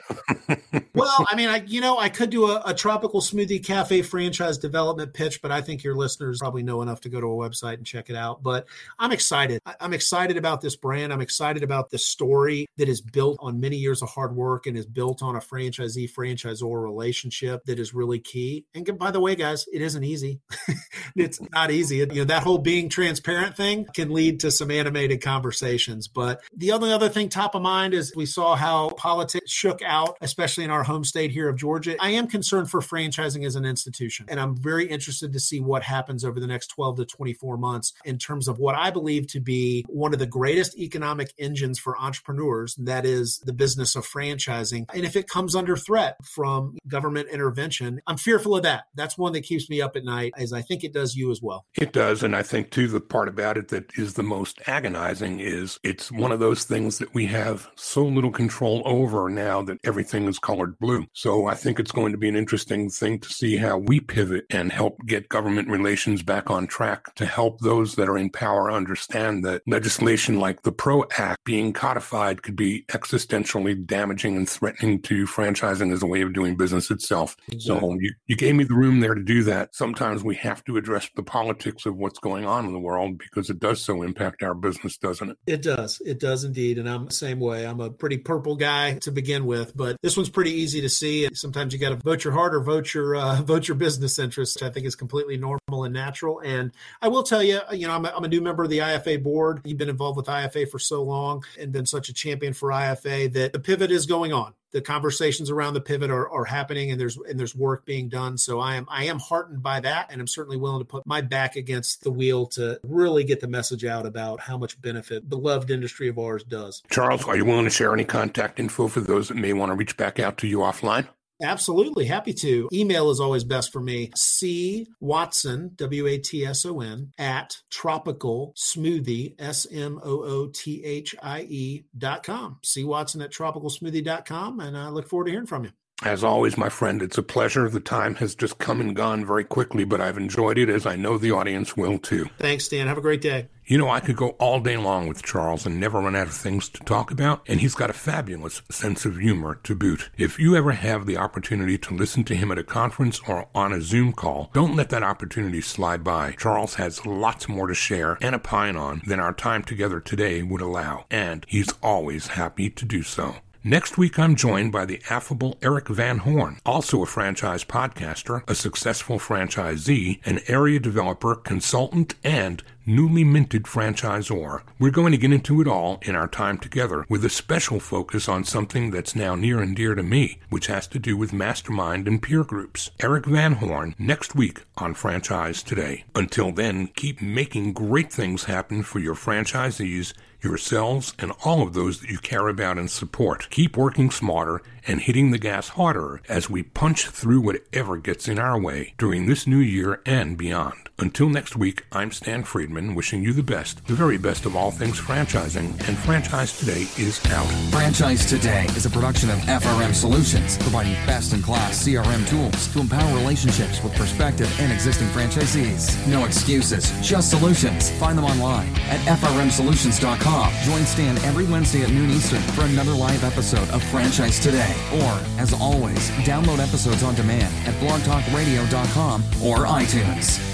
well, 0.94 1.26
I 1.28 1.34
mean, 1.34 1.48
I 1.48 1.64
you 1.66 1.80
know, 1.80 1.98
I 1.98 2.08
could 2.08 2.30
do 2.30 2.46
a, 2.46 2.62
a, 2.66 2.74
tropical 2.74 3.20
smoothie 3.20 3.64
cafe 3.64 4.02
franchise 4.02 4.58
development 4.58 5.12
pitch, 5.12 5.42
but 5.42 5.50
I 5.50 5.60
think 5.60 5.82
your 5.82 5.96
listeners 5.96 6.38
probably 6.38 6.62
know 6.62 6.82
enough 6.82 7.00
to 7.02 7.08
go 7.08 7.20
to 7.20 7.26
a 7.26 7.30
website 7.30 7.74
and 7.74 7.86
check 7.86 8.10
it 8.10 8.16
out. 8.16 8.42
But 8.42 8.66
I'm 8.98 9.10
excited. 9.10 9.60
I'm 9.80 9.92
excited 9.92 10.36
about 10.36 10.60
this 10.60 10.76
brand. 10.76 11.12
I'm 11.12 11.20
excited 11.20 11.64
about 11.64 11.90
the 11.90 11.98
story 11.98 12.66
that 12.76 12.88
is 12.88 13.00
built 13.00 13.38
on 13.40 13.58
many 13.58 13.76
years 13.76 14.02
of 14.02 14.08
hard 14.10 14.36
work 14.36 14.66
and 14.66 14.76
is 14.76 14.86
built 14.86 15.22
on 15.22 15.34
a 15.34 15.40
franchisee 15.40 16.10
franchisor 16.10 16.82
relationship 16.82 17.64
that 17.64 17.80
is 17.80 17.92
really 17.92 18.20
key. 18.20 18.66
And 18.74 18.98
by 18.98 19.10
the 19.10 19.20
way, 19.20 19.34
guys, 19.34 19.66
it 19.72 19.82
isn't 19.82 20.04
easy. 20.04 20.40
it's 21.16 21.40
not 21.52 21.72
easy. 21.72 21.96
You 21.96 22.06
know, 22.06 22.24
that 22.24 22.44
whole 22.44 22.58
being 22.58 22.88
transparent 22.88 23.56
thing 23.56 23.86
can 23.94 24.10
lead 24.12 24.40
to 24.40 24.50
some 24.50 24.70
animated 24.70 25.22
conversations. 25.22 26.06
But 26.06 26.40
the 26.56 26.72
only 26.72 26.92
other 26.92 27.08
thing 27.08 27.28
top 27.28 27.56
of 27.56 27.63
mind 27.64 27.94
is 27.94 28.12
we 28.14 28.26
saw 28.26 28.54
how 28.54 28.90
politics 28.90 29.50
shook 29.50 29.80
out, 29.82 30.18
especially 30.20 30.64
in 30.64 30.70
our 30.70 30.84
home 30.84 31.02
state 31.02 31.30
here 31.30 31.48
of 31.48 31.56
Georgia. 31.56 31.96
I 31.98 32.10
am 32.10 32.28
concerned 32.28 32.70
for 32.70 32.80
franchising 32.80 33.46
as 33.46 33.56
an 33.56 33.64
institution, 33.64 34.26
and 34.28 34.38
I'm 34.38 34.54
very 34.54 34.86
interested 34.86 35.32
to 35.32 35.40
see 35.40 35.60
what 35.60 35.82
happens 35.82 36.24
over 36.24 36.38
the 36.38 36.46
next 36.46 36.68
12 36.68 36.98
to 36.98 37.04
24 37.06 37.56
months 37.56 37.94
in 38.04 38.18
terms 38.18 38.48
of 38.48 38.58
what 38.58 38.74
I 38.74 38.90
believe 38.90 39.26
to 39.28 39.40
be 39.40 39.84
one 39.88 40.12
of 40.12 40.18
the 40.18 40.26
greatest 40.26 40.78
economic 40.78 41.32
engines 41.38 41.78
for 41.78 41.98
entrepreneurs. 41.98 42.74
That 42.74 43.06
is 43.06 43.38
the 43.38 43.54
business 43.54 43.96
of 43.96 44.06
franchising. 44.06 44.84
And 44.94 45.06
if 45.06 45.16
it 45.16 45.26
comes 45.26 45.56
under 45.56 45.74
threat 45.76 46.16
from 46.22 46.76
government 46.86 47.28
intervention, 47.30 48.02
I'm 48.06 48.18
fearful 48.18 48.56
of 48.56 48.62
that. 48.64 48.84
That's 48.94 49.16
one 49.16 49.32
that 49.32 49.42
keeps 49.42 49.70
me 49.70 49.80
up 49.80 49.96
at 49.96 50.04
night, 50.04 50.34
as 50.36 50.52
I 50.52 50.60
think 50.60 50.84
it 50.84 50.92
does 50.92 51.16
you 51.16 51.30
as 51.30 51.40
well. 51.40 51.64
It 51.80 51.94
does. 51.94 52.22
And 52.22 52.36
I 52.36 52.42
think, 52.42 52.70
too, 52.70 52.88
the 52.88 53.00
part 53.00 53.28
about 53.28 53.56
it 53.56 53.68
that 53.68 53.90
is 53.96 54.14
the 54.14 54.22
most 54.22 54.60
agonizing 54.66 55.40
is 55.40 55.78
it's 55.82 56.12
one 56.12 56.30
of 56.30 56.40
those 56.40 56.64
things 56.64 56.98
that 56.98 57.14
we 57.14 57.26
have 57.26 57.53
have 57.54 57.70
so 57.76 58.04
little 58.04 58.30
control 58.30 58.82
over 58.84 59.28
now 59.30 59.62
that 59.62 59.78
everything 59.84 60.26
is 60.26 60.38
colored 60.38 60.78
blue. 60.78 61.06
So 61.12 61.46
I 61.46 61.54
think 61.54 61.78
it's 61.78 61.92
going 61.92 62.12
to 62.12 62.18
be 62.18 62.28
an 62.28 62.36
interesting 62.36 62.90
thing 62.90 63.20
to 63.20 63.28
see 63.28 63.56
how 63.56 63.78
we 63.78 64.00
pivot 64.00 64.44
and 64.50 64.72
help 64.72 64.98
get 65.06 65.28
government 65.28 65.68
relations 65.68 66.22
back 66.22 66.50
on 66.50 66.66
track 66.66 67.14
to 67.14 67.26
help 67.26 67.60
those 67.60 67.94
that 67.94 68.08
are 68.08 68.18
in 68.18 68.30
power 68.30 68.70
understand 68.70 69.44
that 69.44 69.62
legislation 69.66 70.40
like 70.40 70.62
the 70.62 70.72
PRO 70.72 71.04
Act 71.16 71.44
being 71.44 71.72
codified 71.72 72.42
could 72.42 72.56
be 72.56 72.84
existentially 72.88 73.86
damaging 73.86 74.36
and 74.36 74.48
threatening 74.48 75.00
to 75.02 75.24
franchising 75.26 75.92
as 75.92 76.02
a 76.02 76.06
way 76.06 76.22
of 76.22 76.32
doing 76.32 76.56
business 76.56 76.90
itself. 76.90 77.36
Exactly. 77.48 77.80
So 77.80 77.98
you, 78.00 78.12
you 78.26 78.36
gave 78.36 78.56
me 78.56 78.64
the 78.64 78.74
room 78.74 79.00
there 79.00 79.14
to 79.14 79.22
do 79.22 79.44
that. 79.44 79.74
Sometimes 79.74 80.24
we 80.24 80.34
have 80.36 80.64
to 80.64 80.76
address 80.76 81.08
the 81.14 81.22
politics 81.22 81.86
of 81.86 81.96
what's 81.96 82.18
going 82.18 82.44
on 82.46 82.66
in 82.66 82.72
the 82.72 82.80
world 82.80 83.18
because 83.18 83.50
it 83.50 83.60
does 83.60 83.80
so 83.80 84.02
impact 84.02 84.42
our 84.42 84.54
business, 84.54 84.96
doesn't 84.96 85.30
it? 85.30 85.36
It 85.46 85.62
does. 85.62 86.00
It 86.04 86.18
does 86.18 86.44
indeed. 86.44 86.78
And 86.78 86.88
I'm 86.88 87.06
the 87.06 87.12
same 87.12 87.38
way. 87.44 87.66
I'm 87.66 87.80
a 87.80 87.90
pretty 87.90 88.18
purple 88.18 88.56
guy 88.56 88.98
to 89.00 89.12
begin 89.12 89.46
with, 89.46 89.76
but 89.76 89.96
this 90.02 90.16
one's 90.16 90.30
pretty 90.30 90.52
easy 90.52 90.80
to 90.80 90.88
see. 90.88 91.26
And 91.26 91.36
sometimes 91.36 91.72
you 91.72 91.78
got 91.78 91.90
to 91.90 91.96
vote 91.96 92.24
your 92.24 92.32
heart 92.32 92.54
or 92.54 92.60
vote 92.60 92.92
your 92.94 93.16
uh, 93.16 93.42
vote 93.42 93.68
your 93.68 93.76
business 93.76 94.18
interest. 94.18 94.62
I 94.62 94.70
think 94.70 94.86
is 94.86 94.96
completely 94.96 95.36
normal 95.36 95.84
and 95.84 95.94
natural. 95.94 96.40
And 96.40 96.72
I 97.00 97.08
will 97.08 97.22
tell 97.22 97.42
you, 97.42 97.60
you 97.72 97.86
know, 97.86 97.94
I'm 97.94 98.04
a, 98.04 98.12
I'm 98.16 98.24
a 98.24 98.28
new 98.28 98.40
member 98.40 98.64
of 98.64 98.70
the 98.70 98.78
IFA 98.78 99.22
board. 99.22 99.60
You've 99.64 99.78
been 99.78 99.88
involved 99.88 100.16
with 100.16 100.26
IFA 100.26 100.70
for 100.70 100.78
so 100.78 101.02
long 101.02 101.44
and 101.58 101.72
been 101.72 101.86
such 101.86 102.08
a 102.08 102.12
champion 102.12 102.52
for 102.52 102.70
IFA 102.70 103.32
that 103.34 103.52
the 103.52 103.60
pivot 103.60 103.90
is 103.90 104.06
going 104.06 104.32
on 104.32 104.54
the 104.74 104.82
conversations 104.82 105.50
around 105.50 105.74
the 105.74 105.80
pivot 105.80 106.10
are, 106.10 106.28
are 106.28 106.44
happening 106.44 106.90
and 106.90 107.00
there's 107.00 107.16
and 107.16 107.38
there's 107.38 107.54
work 107.54 107.86
being 107.86 108.08
done. 108.08 108.36
So 108.36 108.60
i 108.60 108.74
am 108.74 108.86
i 108.90 109.04
am 109.04 109.18
heartened 109.18 109.62
by 109.62 109.80
that 109.80 110.08
and 110.10 110.20
i'm 110.20 110.26
certainly 110.26 110.56
willing 110.56 110.80
to 110.80 110.84
put 110.84 111.06
my 111.06 111.20
back 111.20 111.56
against 111.56 112.02
the 112.02 112.10
wheel 112.10 112.46
to 112.48 112.80
really 112.82 113.24
get 113.24 113.40
the 113.40 113.46
message 113.46 113.84
out 113.84 114.04
about 114.04 114.40
how 114.40 114.58
much 114.58 114.80
benefit 114.82 115.28
beloved 115.28 115.70
industry 115.70 116.08
of 116.08 116.18
ours 116.18 116.42
does. 116.42 116.82
Charles 116.90 117.24
are 117.24 117.36
you 117.36 117.44
willing 117.44 117.64
to 117.64 117.70
share 117.70 117.94
any 117.94 118.04
contact 118.04 118.58
info 118.58 118.88
for 118.88 119.00
those 119.00 119.28
that 119.28 119.36
may 119.36 119.52
want 119.52 119.70
to 119.70 119.76
reach 119.76 119.96
back 119.96 120.18
out 120.18 120.36
to 120.38 120.48
you 120.48 120.58
offline 120.58 121.06
Absolutely. 121.42 122.06
Happy 122.06 122.32
to. 122.34 122.68
Email 122.72 123.10
is 123.10 123.20
always 123.20 123.44
best 123.44 123.72
for 123.72 123.80
me. 123.80 124.10
C 124.16 124.86
Watson, 125.00 125.72
W 125.76 126.06
A 126.06 126.18
T 126.18 126.46
S 126.46 126.64
O 126.64 126.80
N, 126.80 127.12
at 127.18 127.56
tropical 127.70 128.54
smoothie, 128.56 129.34
S 129.38 129.66
M 129.70 130.00
O 130.02 130.22
O 130.22 130.46
T 130.46 130.84
H 130.84 131.14
I 131.22 131.42
E 131.42 131.84
dot 131.96 132.22
com. 132.22 132.58
C 132.62 132.84
Watson 132.84 133.20
at 133.22 133.32
tropicalsmoothie 133.32 134.04
dot 134.04 134.24
com. 134.24 134.60
And 134.60 134.76
I 134.76 134.88
look 134.88 135.08
forward 135.08 135.26
to 135.26 135.32
hearing 135.32 135.46
from 135.46 135.64
you. 135.64 135.70
As 136.02 136.24
always, 136.24 136.58
my 136.58 136.68
friend, 136.68 137.02
it's 137.02 137.18
a 137.18 137.22
pleasure. 137.22 137.68
The 137.68 137.80
time 137.80 138.16
has 138.16 138.34
just 138.34 138.58
come 138.58 138.80
and 138.80 138.96
gone 138.96 139.24
very 139.24 139.44
quickly, 139.44 139.84
but 139.84 140.00
I've 140.00 140.18
enjoyed 140.18 140.58
it 140.58 140.68
as 140.68 140.86
I 140.86 140.96
know 140.96 141.18
the 141.18 141.30
audience 141.30 141.76
will 141.76 141.98
too. 141.98 142.28
Thanks, 142.38 142.68
Dan. 142.68 142.88
Have 142.88 142.98
a 142.98 143.00
great 143.00 143.20
day. 143.20 143.48
You 143.66 143.78
know, 143.78 143.88
I 143.88 144.00
could 144.00 144.16
go 144.16 144.30
all 144.32 144.60
day 144.60 144.76
long 144.76 145.08
with 145.08 145.22
Charles 145.22 145.64
and 145.64 145.80
never 145.80 145.98
run 145.98 146.14
out 146.14 146.26
of 146.26 146.34
things 146.34 146.68
to 146.68 146.84
talk 146.84 147.10
about, 147.10 147.42
and 147.48 147.60
he's 147.62 147.74
got 147.74 147.88
a 147.88 147.94
fabulous 147.94 148.60
sense 148.70 149.06
of 149.06 149.16
humor 149.16 149.58
to 149.62 149.74
boot. 149.74 150.10
If 150.18 150.38
you 150.38 150.54
ever 150.54 150.72
have 150.72 151.06
the 151.06 151.16
opportunity 151.16 151.78
to 151.78 151.94
listen 151.94 152.24
to 152.24 152.34
him 152.34 152.52
at 152.52 152.58
a 152.58 152.64
conference 152.64 153.20
or 153.26 153.48
on 153.54 153.72
a 153.72 153.80
Zoom 153.80 154.12
call, 154.12 154.50
don't 154.52 154.76
let 154.76 154.90
that 154.90 155.02
opportunity 155.02 155.62
slide 155.62 156.04
by. 156.04 156.32
Charles 156.32 156.74
has 156.74 157.06
lots 157.06 157.48
more 157.48 157.66
to 157.66 157.74
share 157.74 158.18
and 158.20 158.34
opine 158.34 158.76
on 158.76 159.00
than 159.06 159.18
our 159.18 159.32
time 159.32 159.62
together 159.62 159.98
today 159.98 160.42
would 160.42 160.60
allow, 160.60 161.06
and 161.10 161.46
he's 161.48 161.72
always 161.82 162.26
happy 162.26 162.68
to 162.68 162.84
do 162.84 163.02
so. 163.02 163.36
Next 163.66 163.96
week, 163.96 164.18
I'm 164.18 164.36
joined 164.36 164.72
by 164.72 164.84
the 164.84 165.00
affable 165.08 165.56
Eric 165.62 165.88
Van 165.88 166.18
Horn, 166.18 166.58
also 166.66 167.00
a 167.00 167.06
franchise 167.06 167.64
podcaster, 167.64 168.42
a 168.46 168.54
successful 168.54 169.18
franchisee, 169.18 170.20
an 170.26 170.40
area 170.48 170.78
developer, 170.78 171.34
consultant, 171.34 172.14
and 172.22 172.62
newly 172.86 173.24
minted 173.24 173.64
franchisor. 173.64 174.62
We're 174.78 174.90
going 174.90 175.12
to 175.12 175.18
get 175.18 175.32
into 175.32 175.60
it 175.60 175.68
all 175.68 175.98
in 176.02 176.14
our 176.14 176.28
time 176.28 176.58
together 176.58 177.06
with 177.08 177.24
a 177.24 177.30
special 177.30 177.80
focus 177.80 178.28
on 178.28 178.44
something 178.44 178.90
that's 178.90 179.16
now 179.16 179.34
near 179.34 179.60
and 179.60 179.74
dear 179.74 179.94
to 179.94 180.02
me, 180.02 180.38
which 180.50 180.66
has 180.66 180.86
to 180.88 180.98
do 180.98 181.16
with 181.16 181.32
mastermind 181.32 182.06
and 182.06 182.22
peer 182.22 182.44
groups. 182.44 182.90
Eric 183.00 183.26
Van 183.26 183.54
Horn 183.54 183.94
next 183.98 184.34
week 184.34 184.62
on 184.76 184.94
Franchise 184.94 185.62
Today. 185.62 186.04
Until 186.14 186.52
then, 186.52 186.88
keep 186.88 187.20
making 187.20 187.72
great 187.72 188.12
things 188.12 188.44
happen 188.44 188.82
for 188.82 188.98
your 188.98 189.14
franchisees 189.14 190.12
yourselves, 190.44 191.14
and 191.18 191.32
all 191.44 191.62
of 191.62 191.72
those 191.72 192.00
that 192.00 192.10
you 192.10 192.18
care 192.18 192.48
about 192.48 192.78
and 192.78 192.90
support. 192.90 193.48
Keep 193.50 193.76
working 193.76 194.10
smarter 194.10 194.62
and 194.86 195.00
hitting 195.00 195.30
the 195.30 195.38
gas 195.38 195.70
harder 195.70 196.20
as 196.28 196.50
we 196.50 196.62
punch 196.62 197.06
through 197.06 197.40
whatever 197.40 197.96
gets 197.96 198.28
in 198.28 198.38
our 198.38 198.60
way 198.60 198.94
during 198.98 199.26
this 199.26 199.46
new 199.46 199.58
year 199.58 200.02
and 200.04 200.36
beyond. 200.36 200.90
Until 200.98 201.28
next 201.28 201.56
week, 201.56 201.84
I'm 201.90 202.12
Stan 202.12 202.44
Friedman, 202.44 202.94
wishing 202.94 203.22
you 203.22 203.32
the 203.32 203.42
best, 203.42 203.84
the 203.86 203.94
very 203.94 204.18
best 204.18 204.46
of 204.46 204.54
all 204.54 204.70
things 204.70 205.00
franchising, 205.00 205.88
and 205.88 205.98
Franchise 205.98 206.56
Today 206.58 206.86
is 206.98 207.20
out. 207.32 207.46
Franchise 207.72 208.26
Today 208.26 208.66
is 208.76 208.86
a 208.86 208.90
production 208.90 209.30
of 209.30 209.38
FRM 209.38 209.92
Solutions, 209.92 210.56
providing 210.58 210.92
best 211.06 211.32
in 211.32 211.42
class 211.42 211.84
CRM 211.84 212.28
tools 212.28 212.72
to 212.72 212.80
empower 212.80 213.12
relationships 213.16 213.82
with 213.82 213.94
prospective 213.96 214.52
and 214.60 214.72
existing 214.72 215.08
franchisees. 215.08 216.06
No 216.06 216.24
excuses, 216.26 216.92
just 217.00 217.30
solutions. 217.30 217.90
Find 217.98 218.16
them 218.16 218.24
online 218.24 218.68
at 218.88 219.00
frmsolutions.com. 219.18 220.33
Join 220.64 220.84
Stan 220.84 221.16
every 221.18 221.44
Wednesday 221.46 221.82
at 221.82 221.90
noon 221.90 222.10
Eastern 222.10 222.40
for 222.54 222.64
another 222.64 222.92
live 222.92 223.22
episode 223.22 223.68
of 223.70 223.82
Franchise 223.84 224.40
Today. 224.40 224.74
Or, 224.94 225.20
as 225.38 225.52
always, 225.52 226.10
download 226.26 226.58
episodes 226.58 227.02
on 227.02 227.14
demand 227.14 227.54
at 227.66 227.74
blogtalkradio.com 227.74 229.22
or 229.42 229.58
iTunes. 229.66 230.53